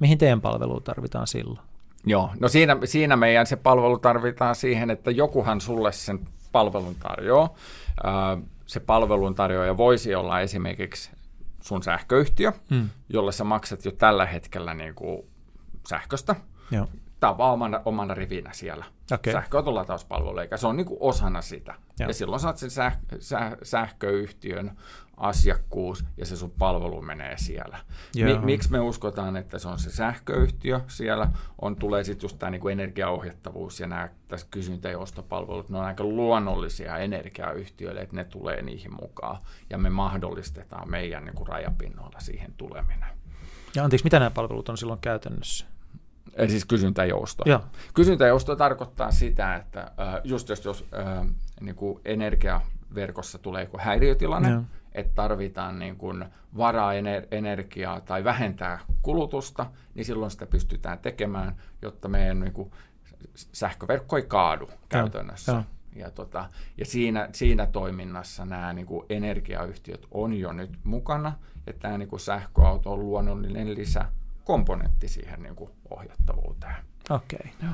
[0.00, 1.67] Mihin teidän palvelua tarvitaan silloin?
[2.06, 6.18] Joo, no siinä, siinä meidän se palvelu tarvitaan siihen, että jokuhan sulle sen
[6.52, 7.54] palvelun tarjoaa.
[8.66, 11.10] Se palvelun tarjoaja voisi olla esimerkiksi
[11.60, 12.88] sun sähköyhtiö, hmm.
[13.08, 15.26] jolle sä maksat jo tällä hetkellä niin kuin
[15.88, 16.36] sähköstä.
[16.70, 16.88] Joo.
[17.20, 19.32] Tämä on vaan omana, omana rivinä siellä okay.
[19.32, 21.74] sähköauton latauspalvelu, eikä se on niin kuin osana sitä.
[21.98, 22.08] Joo.
[22.08, 24.76] Ja silloin saat sen säh, säh, sähköyhtiön
[25.16, 27.78] asiakkuus ja se sun palvelu menee siellä.
[28.14, 31.28] Mi- miksi me uskotaan, että se on se sähköyhtiö siellä,
[31.62, 35.84] on, tulee sitten just tämä niinku energiaohjattavuus ja nämä tässä kysyntä- ja ostopalvelut, ne on
[35.84, 39.40] aika luonnollisia energiayhtiöille, että ne tulee niihin mukaan
[39.70, 43.08] ja me mahdollistetaan meidän niinku rajapinnoilla siihen tuleminen.
[43.74, 45.66] Ja anteeksi, mitä nämä palvelut on silloin käytännössä?
[46.38, 47.42] Eli siis kysyntäjousto.
[47.46, 47.60] Joo.
[47.94, 49.92] Kysyntäjousto tarkoittaa sitä, että
[50.24, 50.86] just jos, jos
[51.60, 54.62] niin kuin energiaverkossa tulee joku häiriötilanne, Joo
[54.98, 56.24] että tarvitaan niin kuin
[56.56, 56.92] varaa
[57.30, 62.70] energiaa tai vähentää kulutusta, niin silloin sitä pystytään tekemään, jotta meidän niin kuin
[63.34, 65.52] sähköverkko ei kaadu ja, käytännössä.
[65.52, 65.64] Ja,
[65.96, 71.32] ja, tota, ja siinä, siinä toiminnassa nämä niin kuin energiayhtiöt on jo nyt mukana,
[71.66, 73.68] ja tämä niin kuin sähköauto on luonnollinen
[74.48, 76.76] lisäkomponentti siihen niin kuin ohjattavuuteen.
[77.10, 77.52] Okei.
[77.58, 77.68] Okay.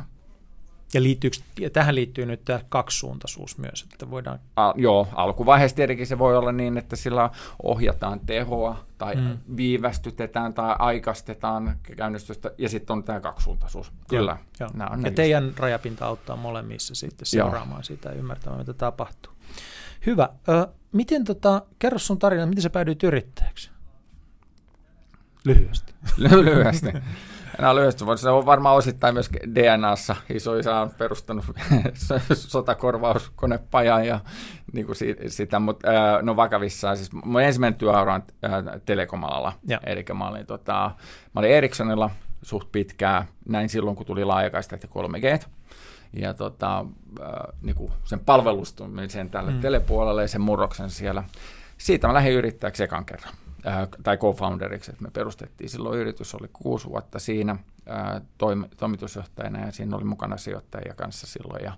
[0.95, 4.41] Ja, liittyykö, ja tähän liittyy nyt tämä kaksisuuntaisuus myös, että voidaan...
[4.57, 7.31] A, joo, alkuvaiheessa tietenkin se voi olla niin, että sillä
[7.62, 9.39] ohjataan tehoa tai mm.
[9.57, 13.93] viivästytetään tai aikastetaan käynnistystä ja sitten on tämä kaksisuuntaisuus.
[14.09, 14.37] Kyllä.
[14.61, 14.89] Joo, joo.
[14.91, 17.83] On ja teidän rajapinta auttaa molemmissa sitten seuraamaan joo.
[17.83, 19.33] sitä ja ymmärtämään, mitä tapahtuu.
[20.07, 20.29] Hyvä.
[20.49, 23.74] Ö, miten tota, kerro sun tarina, miten sä päädyit yrittäjäksi?
[25.45, 25.95] Lyhyesti.
[26.16, 26.92] Lyhyesti.
[27.59, 30.16] Enää lyhyesti, se on varmaan osittain myös DNAssa.
[30.30, 31.45] Isoisä on perustanut
[32.32, 34.20] sotakorvauskonepajan ja
[34.72, 34.97] niin kuin
[35.28, 35.88] sitä, mutta
[36.22, 36.97] no vakavissaan.
[36.97, 38.22] Siis mun ensimmäinen työura on
[38.84, 39.53] telekomalalla.
[39.86, 40.90] Eli mä olin, tota,
[41.34, 42.11] mä olin Ericssonilla
[42.42, 45.47] suht pitkään, näin silloin kun tuli laajakaista ja 3G.
[46.12, 46.86] Ja tota,
[47.62, 49.61] niin kuin sen palvelustumisen tälle mm.
[49.61, 51.24] telepuolelle ja sen murroksen siellä.
[51.78, 53.34] Siitä mä lähdin yrittäjäksi ekan kerran
[53.66, 55.70] äh, tai co-founderiksi, että me perustettiin.
[55.70, 57.52] Silloin yritys, oli kuusi vuotta siinä
[57.90, 61.64] äh, toim- toimitusjohtajana ja siinä oli mukana sijoittajia kanssa silloin.
[61.64, 61.72] Ja,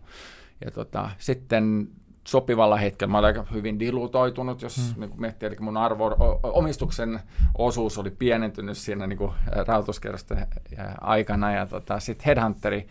[0.64, 1.88] ja tota, sitten
[2.26, 5.00] sopivalla hetkellä, mä olin aika hyvin dilutoitunut, jos hmm.
[5.00, 7.20] niin miettii, eli mun arvo, omistuksen
[7.58, 9.18] osuus oli pienentynyt siinä niin
[9.66, 10.46] rahoituskerrosten
[11.00, 12.88] aikana, ja tota, sitten Headhunteri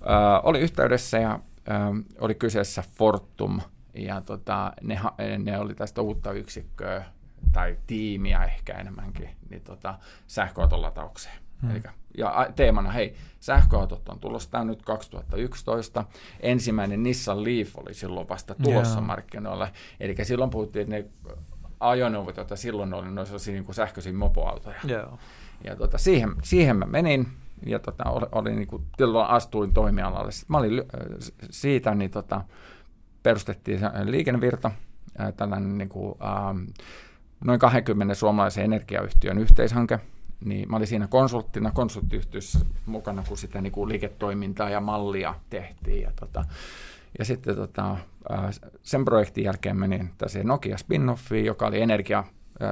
[0.00, 1.30] äh, oli yhteydessä, ja
[1.70, 3.60] äh, oli kyseessä Fortum,
[3.94, 5.00] ja tota, ne,
[5.38, 7.04] ne oli tästä uutta yksikköä
[7.52, 11.34] tai tiimiä ehkä enemmänkin, niin tota, sähköauton lataukseen.
[11.62, 11.70] Hmm.
[11.70, 16.04] Elikkä, ja teemana, hei, sähköautot on tulossa, tämä nyt 2011.
[16.40, 19.06] Ensimmäinen Nissan Leaf oli silloin vasta tulossa yeah.
[19.06, 19.72] markkinoille.
[20.00, 21.34] Eli silloin puhuttiin, että ne
[21.80, 24.80] ajoneuvot, joita silloin oli, ne olisivat niin kuin sähköisiä mopoautoja.
[24.88, 25.18] Yeah.
[25.64, 27.28] Ja tota, siihen, siihen mä menin,
[27.66, 28.84] ja tota, oli, oli niin kuin,
[29.26, 30.32] astuin toimialalle.
[30.32, 30.82] Sitten mä olin
[31.50, 32.44] siitä, niin tota,
[33.22, 34.70] perustettiin liikennevirta,
[35.36, 36.64] tällainen niin kuin, ähm,
[37.44, 39.98] noin 20 suomalaisen energiayhtiön yhteishanke,
[40.44, 46.02] niin mä olin siinä konsulttina konsulttiyhtiössä mukana, kun sitä niin kuin liiketoimintaa ja mallia tehtiin.
[46.02, 46.44] Ja, tota,
[47.18, 47.96] ja sitten tota,
[48.82, 52.24] sen projektin jälkeen menin tässä Nokia Spinoffiin, joka oli energia,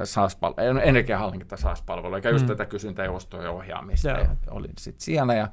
[0.03, 2.47] SaaS-palvelu, energiahallinta SaaS-palvelu, eikä just mm.
[2.47, 4.09] tätä kysyntää ja ostoa ja ohjaamista.
[4.09, 5.47] Ja olin sitten siellä ja,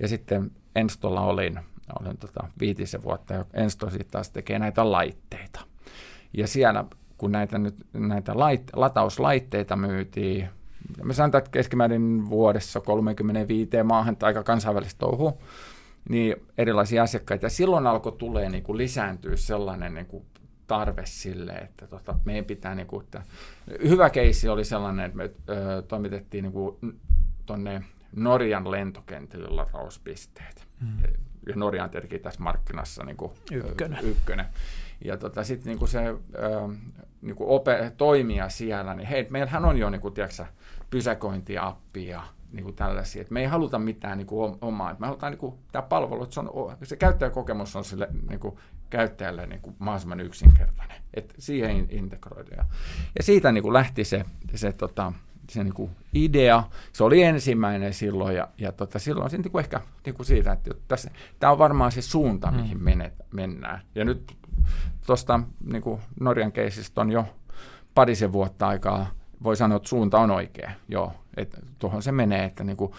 [0.00, 1.60] ja sitten Enstolla olin,
[2.00, 5.60] olin tota viitisen vuotta ja Ensto sitten taas tekee näitä laitteita.
[6.32, 6.84] Ja siellä
[7.20, 10.48] kun näitä, nyt, näitä lait, latauslaitteita myytiin,
[11.02, 15.36] me sanotaan, että keskimäärin vuodessa 35 maahan, aika kansainvälistä touhua,
[16.08, 17.46] niin erilaisia asiakkaita.
[17.46, 20.24] Ja silloin alkoi tulee niin kuin lisääntyä sellainen niin kuin
[20.66, 23.22] tarve sille, että tota, meidän pitää, niin kuin, että,
[23.88, 26.76] hyvä keissi oli sellainen, että me ö, toimitettiin niin kuin,
[27.46, 27.82] tonne
[28.16, 30.66] Norjan lentokentille latauspisteet.
[30.80, 31.02] Mm.
[31.46, 34.04] Ja Norja on tietenkin tässä markkinassa niin kuin, ykkönen.
[34.04, 34.46] ykkönen
[35.04, 36.18] ja tota, sitten niinku se ö,
[37.22, 40.44] niinku ope, toimija siellä, niin hei, meillähän on jo niinku, tiedätkö,
[40.90, 43.22] pysäköintiappi ja niinku tällaisia.
[43.22, 44.90] Et me ei haluta mitään niinku omaa.
[44.90, 48.58] Et me halutaan niinku, tämä palvelu, että se, on, se käyttäjäkokemus on sille niinku,
[48.90, 50.96] käyttäjälle niinku, mahdollisimman yksinkertainen.
[51.14, 52.56] Et siihen integroida.
[52.56, 52.64] Ja,
[53.20, 55.12] siitä niinku, lähti se, se tota,
[55.50, 56.64] se niin kuin idea.
[56.92, 60.52] Se oli ensimmäinen silloin ja, ja tota, silloin se niin kuin ehkä niin kuin siitä,
[60.52, 62.84] että tässä, tämä on varmaan se suunta, mihin mm.
[62.84, 63.80] menet, mennään.
[63.94, 64.36] Ja nyt
[65.06, 65.82] tuosta niin
[66.20, 67.24] Norjan keisistä on jo
[67.94, 69.06] parisen vuotta aikaa,
[69.42, 70.70] voi sanoa, että suunta on oikea.
[70.88, 72.92] Joo, että tuohon se menee, että niin kuin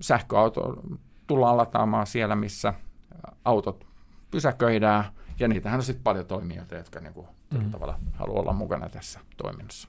[0.00, 0.82] sähköauto
[1.26, 2.74] tullaan lataamaan siellä, missä
[3.44, 3.86] autot
[4.30, 5.04] pysäköidään,
[5.40, 7.70] ja niitähän on sitten paljon toimijoita, jotka niin kuin, mm.
[7.70, 9.88] tavalla haluaa olla mukana tässä toiminnassa.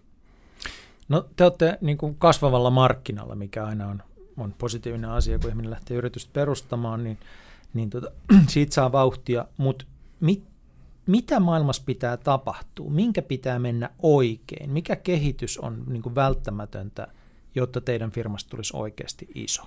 [1.10, 4.04] No te olette niin kuin kasvavalla markkinalla, mikä aina on,
[4.38, 7.20] on positiivinen asia, kun ihminen lähtee yritystä perustamaan, niin,
[7.74, 8.12] niin tota,
[8.48, 9.86] siitä saa vauhtia, mutta
[10.20, 10.44] mit,
[11.08, 17.08] mitä maailmassa pitää tapahtua, minkä pitää mennä oikein, mikä kehitys on niin kuin välttämätöntä,
[17.56, 19.64] jotta teidän firmasta tulisi oikeasti iso?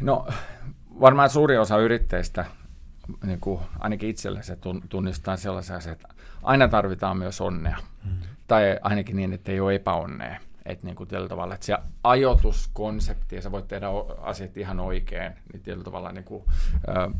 [0.00, 0.26] No
[1.00, 2.44] varmaan suuri osa yrittäjistä,
[3.24, 4.58] niin kuin ainakin itselle se
[4.88, 7.76] tunnistaa sellaisia asioita, että aina tarvitaan myös onnea.
[8.04, 8.10] Mm.
[8.46, 10.40] Tai ainakin niin, että ei ole epäonnea.
[10.64, 13.86] Että niin kuin tällä tavalla, että se ajoituskonsepti, ja sä voit tehdä
[14.22, 16.44] asiat ihan oikein, niin tällä tavalla niin kuin,
[16.88, 17.10] ö,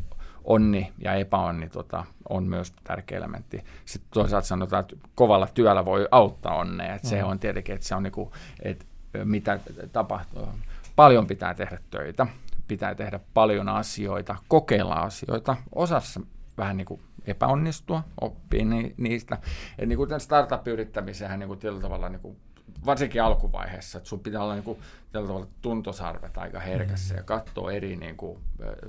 [0.45, 3.63] onni ja epäonni tota, on myös tärkeä elementti.
[3.85, 6.95] Sitten toisaalta sanotaan, että kovalla työllä voi auttaa onnea.
[6.95, 7.09] Että mm.
[7.09, 8.31] Se on tietenkin, että se on niin kuin,
[8.61, 8.85] että
[9.23, 9.59] mitä
[9.91, 10.47] tapahtuu.
[10.95, 12.27] Paljon pitää tehdä töitä
[12.67, 16.21] pitää tehdä paljon asioita, kokeilla asioita, osassa
[16.57, 19.37] vähän niin kuin epäonnistua, oppia ni, niistä.
[19.79, 22.37] Et niin kuin startup-yrittämisehän niin kuin tällä tavalla niin kuin
[22.85, 24.79] varsinkin alkuvaiheessa, että sun pitää olla niin kuin,
[25.11, 27.17] tällä tavalla tuntosarvet aika herkässä mm.
[27.17, 28.39] ja katsoa eri niin kuin,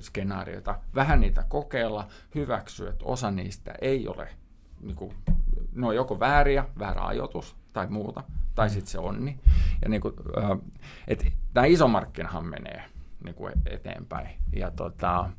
[0.00, 4.28] skenaarioita, vähän niitä kokeilla, hyväksyä, että osa niistä ei ole,
[4.80, 5.14] niin kuin,
[5.72, 8.22] no joko vääriä, väärä ajoitus tai muuta,
[8.54, 8.72] tai mm.
[8.72, 9.40] sitten se onni.
[9.82, 10.14] Ja niin kuin,
[11.08, 11.24] että
[11.54, 14.28] tämä iso markkinahan menee niin kuin eteenpäin.
[14.56, 15.30] Ja tota,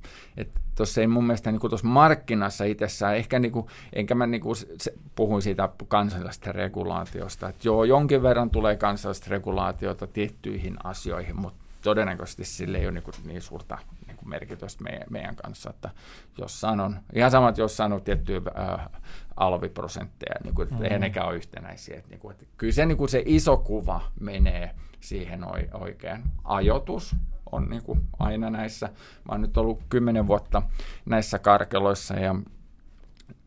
[0.75, 4.55] tuossa ei mun mielestä niin tuossa markkinassa itsessään, ehkä niin kuin, enkä mä niin kuin,
[4.55, 11.65] se, puhuin siitä kansallisesta regulaatiosta, että joo, jonkin verran tulee kansallista regulaatiota tiettyihin asioihin, mutta
[11.81, 15.89] todennäköisesti sille ei ole niin, kuin, niin suurta niin kuin merkitystä meidän, meidän kanssa, että
[16.37, 18.87] jos sanon, ihan samat, jos sanon tiettyjä äh,
[19.35, 21.01] alviprosentteja, niin kuin, että mm-hmm.
[21.01, 21.97] nekään ole yhtenäisiä.
[21.97, 25.41] Että, niin kuin, että kyllä se, niin kuin se iso kuva menee siihen
[25.73, 26.23] oikein.
[26.43, 27.15] Ajotus,
[27.51, 28.85] on niin kuin aina näissä.
[28.87, 30.61] Mä oon nyt ollut kymmenen vuotta
[31.05, 32.35] näissä karkeloissa ja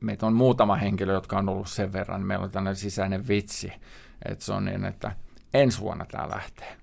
[0.01, 2.23] meitä on muutama henkilö, jotka on ollut sen verran.
[2.23, 3.73] Meillä on tällainen sisäinen vitsi,
[4.29, 5.13] että se on niin, että
[5.55, 6.77] ensi vuonna tämä lähtee.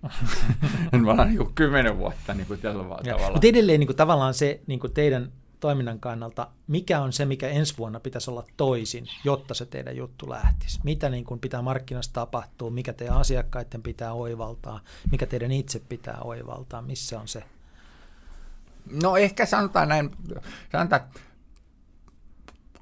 [1.02, 3.32] Me ollaan niin kuin kymmenen vuotta niin kuin tällä tavalla.
[3.32, 7.48] Mutta edelleen niin kuin, tavallaan se niin kuin teidän toiminnan kannalta, mikä on se, mikä
[7.48, 10.80] ensi vuonna pitäisi olla toisin, jotta se teidän juttu lähtisi?
[10.84, 14.80] Mitä niin kuin pitää markkinassa tapahtua, mikä teidän asiakkaiden pitää oivaltaa,
[15.12, 17.44] mikä teidän itse pitää oivaltaa, missä on se?
[19.04, 20.12] No ehkä sanotaan näin,
[20.72, 21.02] sanotaan,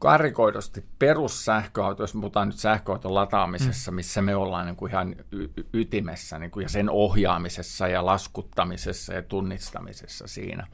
[0.05, 3.95] karikoidusti perussähköauto, jos puhutaan nyt sähköauton lataamisessa, mm.
[3.95, 9.13] missä me ollaan niin kuin ihan y- ytimessä niin kuin, ja sen ohjaamisessa ja laskuttamisessa
[9.13, 10.67] ja tunnistamisessa siinä,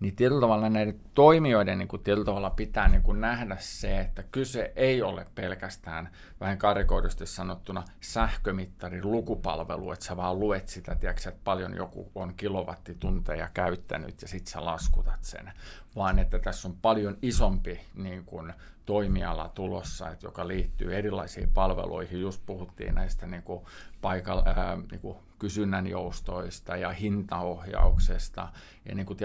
[0.00, 4.22] niin tietyllä tavalla näiden toimijoiden niin kuin, tietyllä tavalla pitää niin kuin nähdä se, että
[4.22, 6.08] kyse ei ole pelkästään
[6.40, 12.34] vähän karikoidusti sanottuna sähkömittarin lukupalvelu, että sä vaan luet sitä, tiedätkö, että paljon joku on
[12.34, 15.52] kilowattitunteja käyttänyt ja sitten sä laskutat sen,
[15.96, 18.52] vaan että tässä on paljon isompi niin kuin,
[18.88, 22.20] toimiala tulossa, että joka liittyy erilaisiin palveluihin.
[22.20, 23.64] Just puhuttiin näistä niin kuin,
[24.00, 28.48] paikalla, ää, niin kuin kysynnän joustoista ja hintaohjauksesta.
[28.84, 29.18] Ja, niin kuin,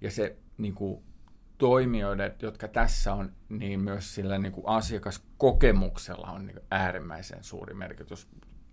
[0.00, 1.02] ja se niin kuin,
[1.58, 8.28] toimijoiden, jotka tässä on, niin myös sillä niin kuin asiakaskokemuksella on niin äärimmäisen suuri merkitys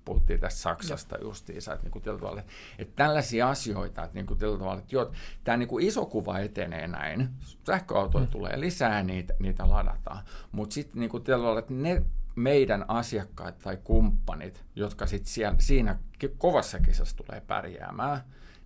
[0.06, 1.24] puhuttiin tästä Saksasta ja.
[1.24, 2.44] justiinsa, että, niin kuin tavalla,
[2.80, 5.12] että tällaisia asioita, että, niin kuin tavalla, että joo,
[5.44, 7.30] tämä niin kuin iso kuva etenee näin,
[7.66, 8.32] sähköautoja mm.
[8.32, 13.78] tulee lisää, niitä, niitä ladataan, mutta sitten niin kuin tavalla, että ne meidän asiakkaat tai
[13.84, 16.00] kumppanit, jotka sitten siinä
[16.38, 18.22] kovassa kisassa tulee pärjäämään,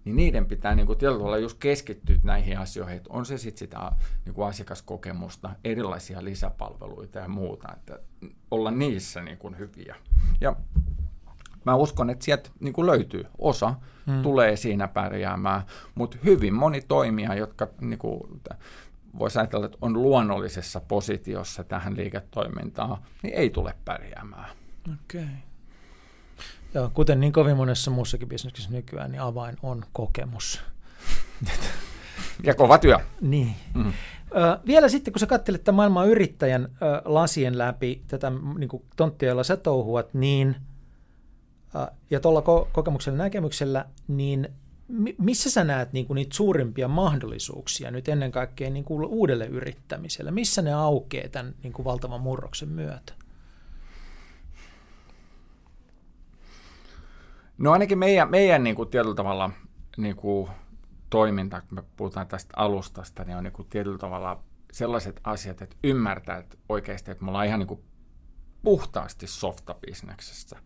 [0.05, 3.59] niin niiden pitää niin kuin tietyllä tavalla just keskittyä näihin asioihin, että on se sitten
[3.59, 3.91] sitä
[4.25, 7.99] niin kuin asiakaskokemusta, erilaisia lisäpalveluita ja muuta, että
[8.51, 9.95] olla niissä niin kuin hyviä.
[10.41, 10.55] Ja
[11.65, 13.25] mä uskon, että sieltä niin kuin löytyy.
[13.37, 13.73] Osa
[14.07, 14.21] hmm.
[14.21, 15.61] tulee siinä pärjäämään,
[15.95, 18.41] mutta hyvin moni toimija, jotka niin kuin,
[19.19, 24.49] voisi ajatella, että on luonnollisessa positiossa tähän liiketoimintaan, niin ei tule pärjäämään.
[24.93, 25.23] Okei.
[25.23, 25.35] Okay.
[26.73, 30.61] Joo, kuten niin kovin monessa muussakin bisneksessä nykyään, niin avain on kokemus.
[32.43, 32.99] ja kova työ.
[33.21, 33.55] Niin.
[33.73, 33.93] Mm.
[34.35, 39.29] Ö, vielä sitten, kun sä katselet tämän maailman yrittäjän ö, lasien läpi tätä niin tonttia,
[39.29, 40.55] jolla sä touhuat, niin–
[42.09, 44.49] ja tuolla ko- kokemuksella näkemyksellä, niin
[45.17, 50.31] missä sä näet niin kuin niitä suurimpia mahdollisuuksia nyt ennen kaikkea niin kuin uudelle yrittämiselle?
[50.31, 53.13] Missä ne aukeaa tämän niin kuin valtavan murroksen myötä?
[57.57, 59.49] No ainakin meidän, meidän niin kuin tietyllä tavalla
[59.97, 60.49] niin kuin
[61.09, 65.75] toiminta, kun me puhutaan tästä alustasta, niin on niin kuin tietyllä tavalla sellaiset asiat, että
[65.83, 67.83] ymmärtää että oikeasti, että me ollaan ihan niin kuin
[68.63, 70.57] puhtaasti softabisneksessä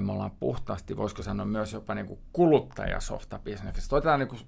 [0.00, 3.96] me ollaan puhtaasti, voisiko sanoa myös jopa niin kuin kuluttajasoftapbisneksessä.
[3.96, 4.40] Otetaan niin kuin,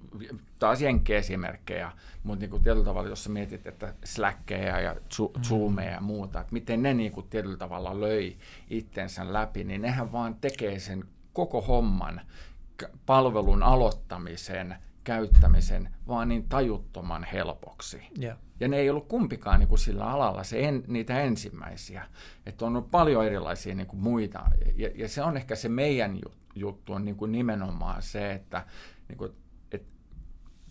[0.59, 0.79] taas
[1.17, 1.91] esimerkkejä,
[2.23, 5.41] mutta niin kuin tietyllä tavalla, jos sä mietit, että Slackeja ja mm.
[5.41, 8.37] Zoomeja ja muuta, että miten ne niin kuin tietyllä tavalla löi
[8.69, 11.03] itsensä läpi, niin nehän vaan tekee sen
[11.33, 12.21] koko homman
[13.05, 14.75] palvelun aloittamisen,
[15.07, 18.01] käyttämisen vaan niin tajuttoman helpoksi.
[18.21, 18.37] Yeah.
[18.59, 22.07] Ja ne ei ollut kumpikaan niin kuin sillä alalla se en, niitä ensimmäisiä.
[22.45, 24.43] Että on ollut paljon erilaisia niin kuin muita.
[24.75, 26.19] Ja, ja se on ehkä se meidän
[26.55, 28.65] juttu on niin kuin nimenomaan se, että,
[29.09, 29.31] niin kuin,
[29.71, 29.87] että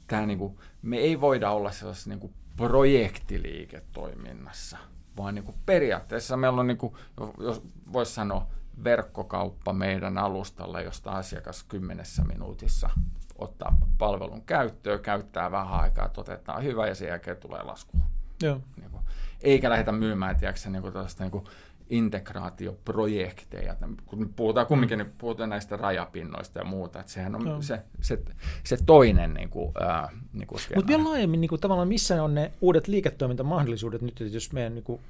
[0.06, 4.78] tämä, niin kuin, me ei voida olla sellaisessa niin kuin projektiliiketoiminnassa,
[5.16, 6.94] vaan niin kuin periaatteessa meillä on, niin kuin,
[7.38, 8.46] jos voisi sanoa,
[8.84, 12.90] verkkokauppa meidän alustalla, josta asiakas kymmenessä minuutissa
[13.38, 17.96] ottaa palvelun käyttöön, käyttää vähän aikaa, otetaan hyvä ja sen jälkeen tulee lasku.
[18.42, 18.60] Joo.
[18.76, 19.02] Niin kuin,
[19.42, 21.44] eikä lähdetä myymään, tiedätkö, niin kuin niin kuin
[21.90, 23.76] integraatioprojekteja.
[24.06, 28.18] Kun puhutaan kumminkin, niin puhutaan näistä rajapinnoista ja muuta, että sehän on se, se,
[28.64, 32.34] se toinen niin kuin, ää, niin kuin Mutta vielä laajemmin, niin kuin, tavallaan missä on
[32.34, 35.00] ne uudet liiketoimintamahdollisuudet nyt, että jos meidän niin kuin,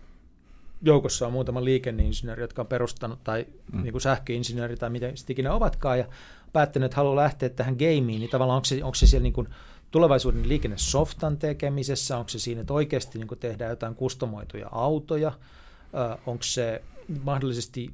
[0.83, 3.83] joukossa on muutama liikenneinsinööri, jotka on perustanut, tai mm.
[3.83, 6.05] niin kuin sähköinsinööri tai mitä sitten ikinä ovatkaan, ja
[6.53, 9.49] päättänyt, että haluaa lähteä tähän gameen, niin tavallaan onko se, onko se siellä niin kuin
[9.91, 16.19] tulevaisuuden liikennesoftan tekemisessä, onko se siinä, että oikeasti niin kuin tehdään jotain kustomoituja autoja, äh,
[16.27, 16.83] onko se
[17.25, 17.93] mahdollisesti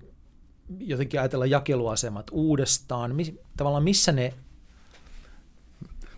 [0.78, 4.34] jotenkin ajatella jakeluasemat uudestaan, Mi- tavallaan missä ne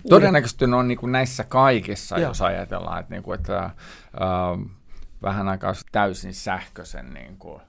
[0.08, 2.28] Todennäköisesti ne on niin kuin näissä kaikissa, ja.
[2.28, 3.72] jos ajatellaan, että, niin kuin, että äh,
[5.24, 7.60] vähän aikaa täysin sähköisen niin kuin,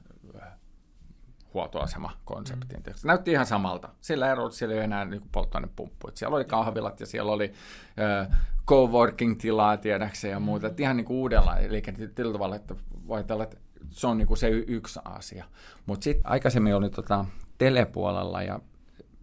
[1.56, 2.77] huoltoasemakonseptin.
[2.77, 2.94] Mm.
[2.95, 3.90] Se näytti ihan samalta.
[4.02, 6.10] Sillä erolla, että siellä ei ole enää niin polttoainepumppu.
[6.14, 7.53] Siellä oli kahvilat ja siellä oli
[7.99, 10.68] äh, coworking-tilaa tiedäkseen ja muuta.
[10.68, 11.84] Että ihan niin kuin uudella, eli
[12.15, 12.76] tällä tavalla, että
[13.07, 13.57] voi ajatella, että
[13.90, 15.45] se on niin kuin se yksi asia.
[15.86, 17.26] Mutta sitten aikaisemmin oli tota
[17.57, 18.60] telepuolella ja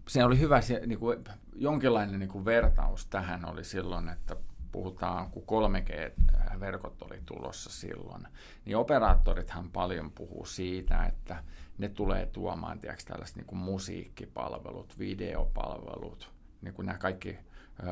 [0.07, 1.23] siinä oli hyvä se, niin kuin,
[1.55, 4.35] jonkinlainen niin kuin vertaus tähän oli silloin, että
[4.73, 8.27] puhutaan, kun 3G-verkot oli tulossa silloin,
[8.65, 11.43] niin operaattorithan paljon puhuu siitä, että
[11.77, 16.31] ne tulee tuomaan tiedätkö, tällaiset niin kuin musiikkipalvelut, videopalvelut,
[16.61, 17.37] niin kuin nämä kaikki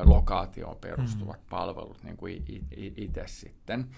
[0.04, 1.46] lokaatioon perustuvat mm.
[1.50, 2.44] palvelut niin kuin
[2.96, 3.88] itse sitten.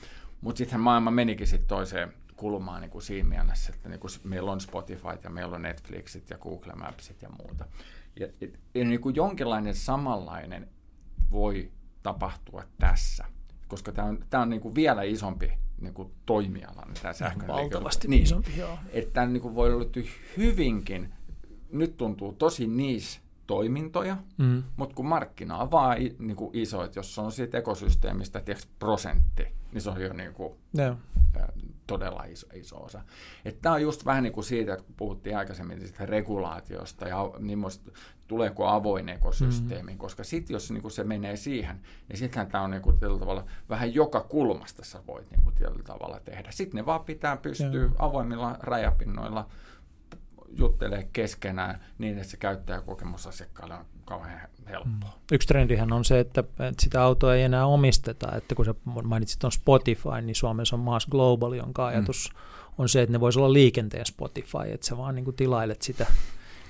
[0.41, 4.53] Mutta sitten maailma menikin sitten toiseen kulmaan niin kuin siinä mielessä, että niin kuin meillä
[4.53, 7.65] on Spotify ja meillä on Netflixit ja Google Mapsit ja muuta.
[8.21, 10.69] Ja, ja, ja niin kuin jonkinlainen samanlainen
[11.31, 11.73] voi
[12.05, 13.25] tapahtua tässä,
[13.69, 17.57] koska tämä on, tämä on niin kuin vielä isompi niin kuin toimiala, niin tämä sähköinen
[17.57, 18.79] Valtavasti niin, isompi, joo.
[18.93, 19.87] Että tämä niin kuin voi olla
[20.37, 21.13] hyvinkin,
[21.73, 24.63] nyt tuntuu tosi niis toimintoja, mm.
[24.77, 29.47] mutta kun markkina on vaan niin kuin iso, että jos on siitä ekosysteemistä tiedätkö, prosentti,
[29.73, 30.97] niin se on jo niin kuin, no.
[31.87, 33.03] Todella iso, iso osa.
[33.63, 37.59] Tämä on just vähän niin kuin siitä, että kun puhuttiin aikaisemmin siitä regulaatiosta ja niin
[38.29, 39.99] tuleeko avoin ekosysteemi, mm.
[39.99, 43.45] koska sitten jos niin kuin se menee siihen, niin sittenhän tämä on niin kuin, tavalla
[43.69, 46.51] vähän joka kulmasta sä voit niin kuin, tietyllä tavalla tehdä.
[46.51, 49.49] Sitten ne vaan pitää pystyä avoimilla rajapinnoilla
[50.59, 55.11] juttelee keskenään niin, että se käyttäjäkokemus asiakkaalle on kauhean helppoa.
[55.11, 55.23] Mm.
[55.33, 59.45] Yksi trendihän on se, että, että sitä autoa ei enää omisteta, että kun sä mainitsit
[59.45, 62.39] on Spotify, niin Suomessa on Mass Global, jonka ajatus mm.
[62.79, 66.07] on se, että ne voisi olla liikenteen Spotify, että sä vaan niin kuin tilailet sitä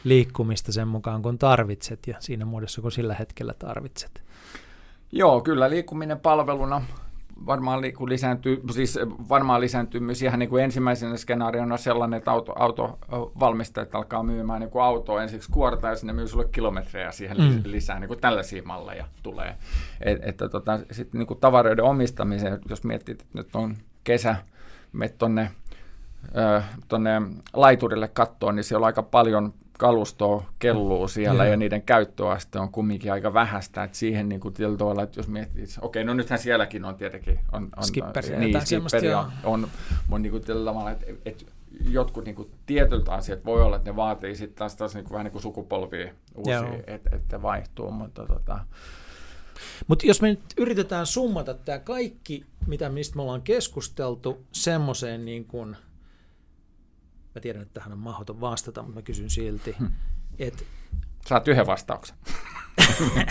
[0.04, 4.22] liikkumista sen mukaan, kun tarvitset ja siinä muodossa, kun sillä hetkellä tarvitset.
[5.12, 6.82] Joo, kyllä liikkuminen palveluna
[7.46, 8.98] varmaan liiku lisääntyy, siis
[9.28, 14.70] varmaan lisääntyy myös ihan niin kuin ensimmäisenä skenaariona sellainen, että auto, autovalmistajat alkaa myymään niin
[14.70, 17.60] kuin autoa ensiksi kuorta ja sinne myy sulle kilometrejä siihen mm.
[17.64, 19.56] lisää, niin kuin tällaisia malleja tulee.
[20.00, 24.36] Et, että tota, sitten niin kuin tavaroiden omistamiseen, jos miettii, että nyt on kesä,
[25.18, 25.50] tuonne
[26.88, 27.22] tonne
[27.52, 31.52] laiturille kattoon, niin siellä on aika paljon kalustoa kelluu siellä yeah.
[31.52, 35.64] ja niiden käyttöaste on kumminkin aika vähäistä, että siihen niin kuin tavalla, että jos miettii,
[35.80, 39.68] okei, no nythän sielläkin on tietenkin, on, on skipperi, niin, skipperi on, on,
[40.10, 41.44] on niin kuin tavalla, että, että
[41.90, 45.12] jotkut niin kuin tietyiltä asiat voi olla, että ne vaatii sitten taas, taas niin kuin,
[45.12, 48.58] vähän niin kuin sukupolvia uusia, että, että vaihtuu, mutta tota,
[49.86, 55.44] mutta jos me nyt yritetään summata tämä kaikki, mitä mistä me ollaan keskusteltu, semmoiseen niin
[55.44, 55.76] kuin–
[57.34, 59.76] Mä tiedän, että tähän on mahdoton vastata, mutta mä kysyn silti.
[59.78, 59.90] Hmm.
[60.38, 60.66] Et,
[61.26, 62.16] Saat yhden vastauksen.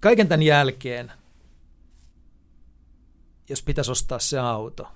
[0.00, 1.12] Kaiken tämän jälkeen,
[3.48, 4.92] jos pitäisi ostaa se auto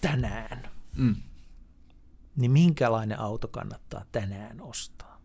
[0.00, 1.16] tänään, mm.
[2.36, 5.20] niin minkälainen auto kannattaa tänään ostaa?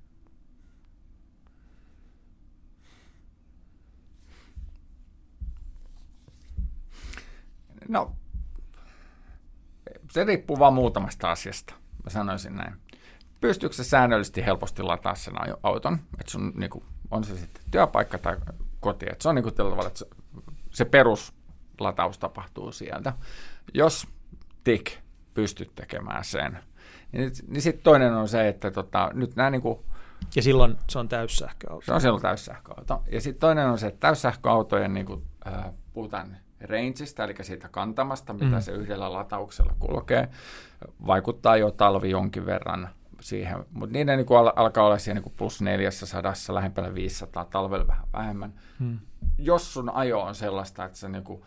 [7.87, 8.15] No,
[10.09, 11.73] se riippuu vain muutamasta asiasta,
[12.03, 12.73] mä sanoisin näin.
[13.41, 15.33] pystyykö se säännöllisesti helposti lataa sen
[15.63, 18.37] auton, että sun niin kuin, on se sitten työpaikka tai
[18.79, 20.07] koti, että se on niin kuin tällä tavalla, että se,
[20.71, 23.13] se peruslataus tapahtuu sieltä.
[23.73, 24.07] Jos
[24.63, 24.91] tik
[25.33, 26.59] pystyt tekemään sen,
[27.11, 29.79] niin, niin sitten toinen on se, että tota, nyt nämä niin kuin,
[30.35, 31.85] ja silloin se on täyssähköauto.
[31.85, 33.03] Se on silloin täyssähköauto.
[33.11, 38.33] Ja sitten toinen on se, että täyssähköautojen, niin kuin, äh, puhutaan rangeista, eli siitä kantamasta,
[38.33, 38.61] mitä mm.
[38.61, 40.29] se yhdellä latauksella kulkee,
[41.07, 42.89] vaikuttaa jo talvi jonkin verran
[43.21, 47.87] siihen, mutta niiden niin kuin al- alkaa olla siihen niin plus 400, lähempänä 500, talvella
[47.87, 48.53] vähän vähemmän.
[48.79, 48.99] Mm.
[49.37, 51.41] Jos sun ajo on sellaista, että se niin kuin,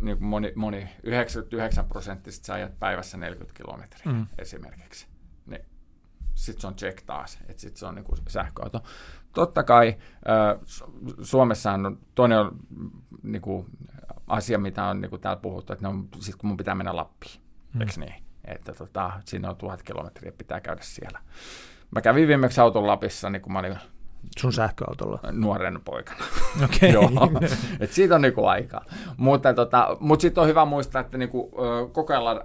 [0.00, 4.26] niin kuin moni, moni 99 prosenttisesti sä ajat päivässä 40 kilometriä mm.
[4.38, 5.06] esimerkiksi,
[5.46, 5.64] niin
[6.34, 8.82] sitten se on check taas, että sitten se on niin kuin sähköauto.
[9.32, 10.60] Totta kai äh,
[11.22, 12.58] Suomessa on toinen on,
[13.22, 13.66] niin kuin,
[14.32, 16.96] asia, mitä on niin kuin täällä puhuttu, että ne on, sit kun mun pitää mennä
[16.96, 17.40] Lappiin,
[17.74, 17.80] mm.
[17.80, 18.14] eikö niin?
[18.44, 21.18] Että tota, siinä on tuhat kilometriä, pitää käydä siellä.
[21.90, 23.78] Mä kävin viimeksi auton Lapissa, niin kun mä olin
[24.38, 25.20] Sun sähköautolla?
[25.32, 26.24] Nuoren poikana.
[26.64, 26.96] Okei.
[26.96, 27.48] Okay.
[27.80, 28.84] Et siitä on niinku aikaa.
[29.16, 31.50] Mutta tota, mut sitten on hyvä muistaa, että niinku,
[31.92, 32.40] koko ajan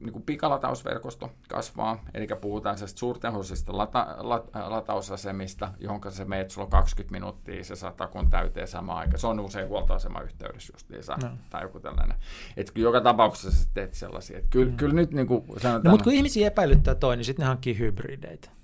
[0.00, 2.04] niinku pikalatausverkosto kasvaa.
[2.14, 7.92] Eli puhutaan suurtehoisista lata, lat, latausasemista, johon sä meet, sulla on 20 minuuttia, se saa
[7.92, 9.18] takun täyteen samaan aikaan.
[9.18, 11.28] Se on usein huoltoasemayhteydessä justiinsa, no.
[11.50, 12.16] tai joku tällainen.
[12.56, 14.38] Et joka tapauksessa sä teet sellaisia.
[14.38, 14.76] Et kyllä, mm.
[14.76, 15.82] kyllä nyt niinku sanotaan...
[15.84, 18.61] No, mutta kun ihmisiä epäilyttää toi, niin sitten ne hankkii hybrideitä.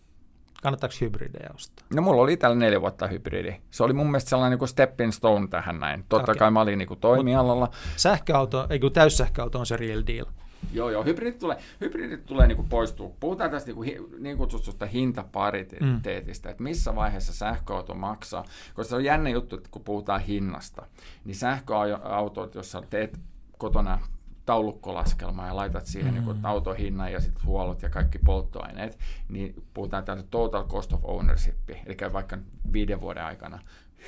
[0.63, 1.87] Kannattaako hybridejä ostaa?
[1.95, 3.57] No mulla oli tällä neljä vuotta hybridi.
[3.71, 6.05] Se oli mun mielestä sellainen niin stepping stone tähän näin.
[6.09, 6.35] Totta okay.
[6.35, 7.67] kai mä olin niin kuin toimialalla.
[7.67, 10.27] Mut sähköauto, ei kun täyssähköauto on se real deal.
[10.73, 13.11] Joo, joo, hybridit tulee, hybridit tulee niin kuin poistua.
[13.21, 16.51] Puhutaan tästä niin, kuin, niin kutsutusta hintapariteetista, mm.
[16.51, 18.45] että missä vaiheessa sähköauto maksaa.
[18.75, 20.87] Koska se on jännä juttu, että kun puhutaan hinnasta,
[21.25, 23.21] niin sähköautot, jos sä teet
[23.59, 23.99] kotona
[24.49, 26.27] taulukkolaskelma ja laitat siihen mm.
[26.27, 28.99] niin autohinnan ja sitten huollot ja kaikki polttoaineet,
[29.29, 32.39] niin puhutaan tällaista total cost of ownership, eli vaikka
[32.73, 33.59] viiden vuoden aikana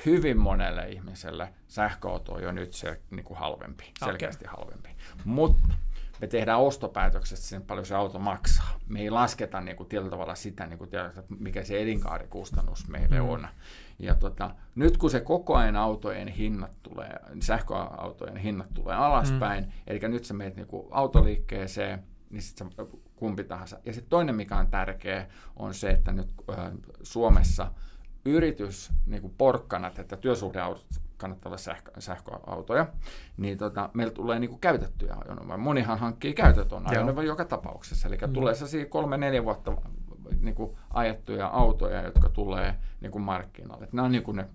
[0.06, 4.56] hyvin monelle ihmiselle sähköauto on jo nyt se niin kuin halvempi, selkeästi okay.
[4.56, 4.88] halvempi.
[5.24, 5.74] Mutta
[6.20, 8.80] me tehdään ostopäätöksestä sen, paljon se auto maksaa.
[8.88, 10.90] Me ei lasketa niin kuin, tietyllä tavalla sitä, niin kuin,
[11.38, 13.28] mikä se elinkaarikustannus meille mm.
[13.28, 13.48] on.
[14.00, 19.70] Ja tota, nyt kun se koko ajan autojen hinnat tulee, sähköautojen hinnat tulee alaspäin, mm.
[19.86, 22.70] eli nyt sä meet niinku autoliikkeeseen, niin sitten
[23.16, 23.78] kumpi tahansa.
[23.84, 26.70] Ja sitten toinen, mikä on tärkeä, on se, että nyt äh,
[27.02, 27.72] Suomessa
[28.24, 30.86] yritys, niin kuin porkkanat, että työsuhdeautot
[31.16, 32.86] kannattaa olla sähkö, sähköautoja,
[33.36, 35.58] niin tota, meillä tulee niin kuin käytettyjä ajoneuvoja.
[35.58, 38.32] Monihan hankkii käytetön ajoneuvoja joka tapauksessa, eli mm.
[38.32, 39.72] tulee se kolme-neljä vuotta
[40.40, 43.88] niin kuin ajettuja autoja, jotka tulee niin kuin markkinoille.
[43.92, 44.46] Nämä on niin kuin ne,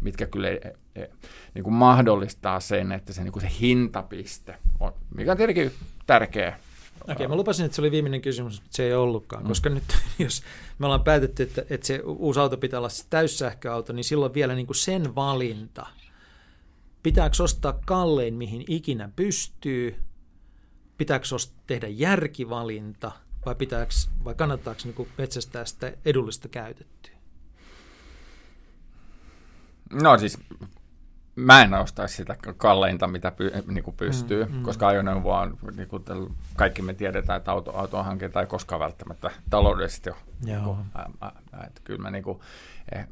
[0.00, 0.48] mitkä kyllä
[1.54, 5.72] niin kuin mahdollistaa sen, että se, niin kuin se hintapiste on, mikä on tietenkin
[6.06, 6.56] tärkeä
[7.02, 9.48] Okei, okay, mä lupasin, että se oli viimeinen kysymys, mutta se ei ollutkaan, mm.
[9.48, 9.84] koska nyt
[10.18, 10.42] jos
[10.78, 14.66] me ollaan päätetty, että, että se uusi auto pitää olla täyssähköauto, niin silloin vielä niin
[14.66, 15.86] kuin sen valinta.
[17.02, 19.96] Pitääkö ostaa kallein, mihin ikinä pystyy?
[20.98, 21.26] Pitääkö
[21.66, 23.12] tehdä järkivalinta?
[23.46, 23.92] Vai, pitääkö,
[24.24, 27.14] vai kannattaako niin metsästää sitä edullista käytettyä?
[29.92, 30.38] No siis
[31.36, 34.62] mä en ostaisi sitä kalleinta, mitä py, niin kuin pystyy, mm, mm.
[34.62, 36.04] koska ajoneuvo on, niin kuin
[36.56, 40.18] kaikki me tiedetään, että auto, autohankinta ei koskaan välttämättä taloudellisesti ole.
[40.44, 40.56] Joo.
[40.56, 42.40] Niin kuin, ä, ä, että kyllä mä niin kuin,
[42.92, 43.06] eh,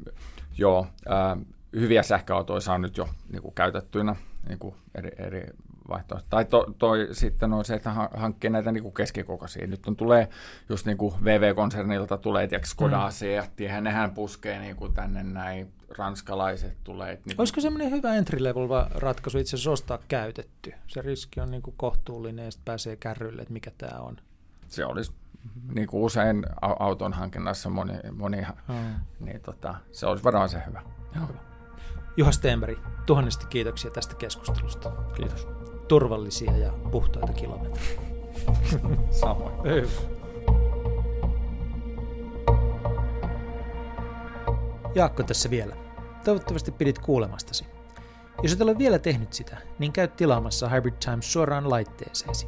[0.57, 1.37] joo, ä,
[1.73, 4.15] hyviä sähköautoja saa nyt jo niin kuin käytettyinä
[4.47, 5.47] niin kuin eri, eri
[5.89, 6.27] vaihtoehto.
[6.29, 9.67] Tai to, toi sitten on se, että hankkii näitä niin kuin keskikokoisia.
[9.67, 10.29] Nyt on, tulee
[10.69, 13.11] just niin kuin VV-konsernilta tulee, tiedätkö, Skoda mm.
[13.11, 17.11] Seat, ja nehän puskee niin kuin tänne näin, ranskalaiset tulee.
[17.11, 17.35] Niin kuin...
[17.37, 20.73] Olisiko semmoinen hyvä entry level ratkaisu itse asiassa ostaa käytetty?
[20.87, 24.17] Se riski on niin kuin kohtuullinen ja sitten pääsee kärrylle, että mikä tämä on.
[24.67, 25.11] Se olisi
[25.73, 28.75] niin kuin usein auton hankinnassa moni, moni mm.
[29.19, 30.81] niin tota, se olisi varmaan se hyvä.
[31.15, 31.27] Joo.
[32.17, 34.91] Juha Stenberg, tuhannesti kiitoksia tästä keskustelusta.
[35.15, 35.58] Kiitos
[35.89, 37.99] turvallisia ja puhtaita kilometrejä.
[39.21, 39.53] Samoin.
[44.95, 45.75] Jaakko tässä vielä.
[46.23, 47.65] Toivottavasti pidit kuulemastasi.
[48.43, 52.47] Jos et ole vielä tehnyt sitä, niin käy tilaamassa Hybrid Times suoraan laitteeseesi.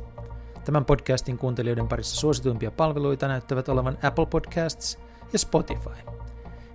[0.66, 5.00] Tämän podcastin kuuntelijoiden parissa suosituimpia palveluita näyttävät olevan Apple Podcasts
[5.34, 5.90] ja Spotify.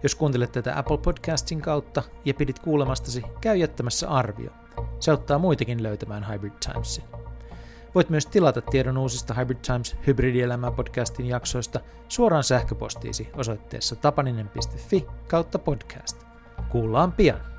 [0.02, 4.51] Jos kuuntelet tätä Apple Podcastin kautta ja pidit kuulemastasi, käy jättämässä arvio–
[5.01, 7.05] se auttaa muitakin löytämään Hybrid Timesin.
[7.94, 15.59] Voit myös tilata tiedon uusista Hybrid Times hybridielämää podcastin jaksoista suoraan sähköpostiisi osoitteessa tapaninen.fi kautta
[15.59, 16.24] podcast.
[16.69, 17.55] Kuullaan pian!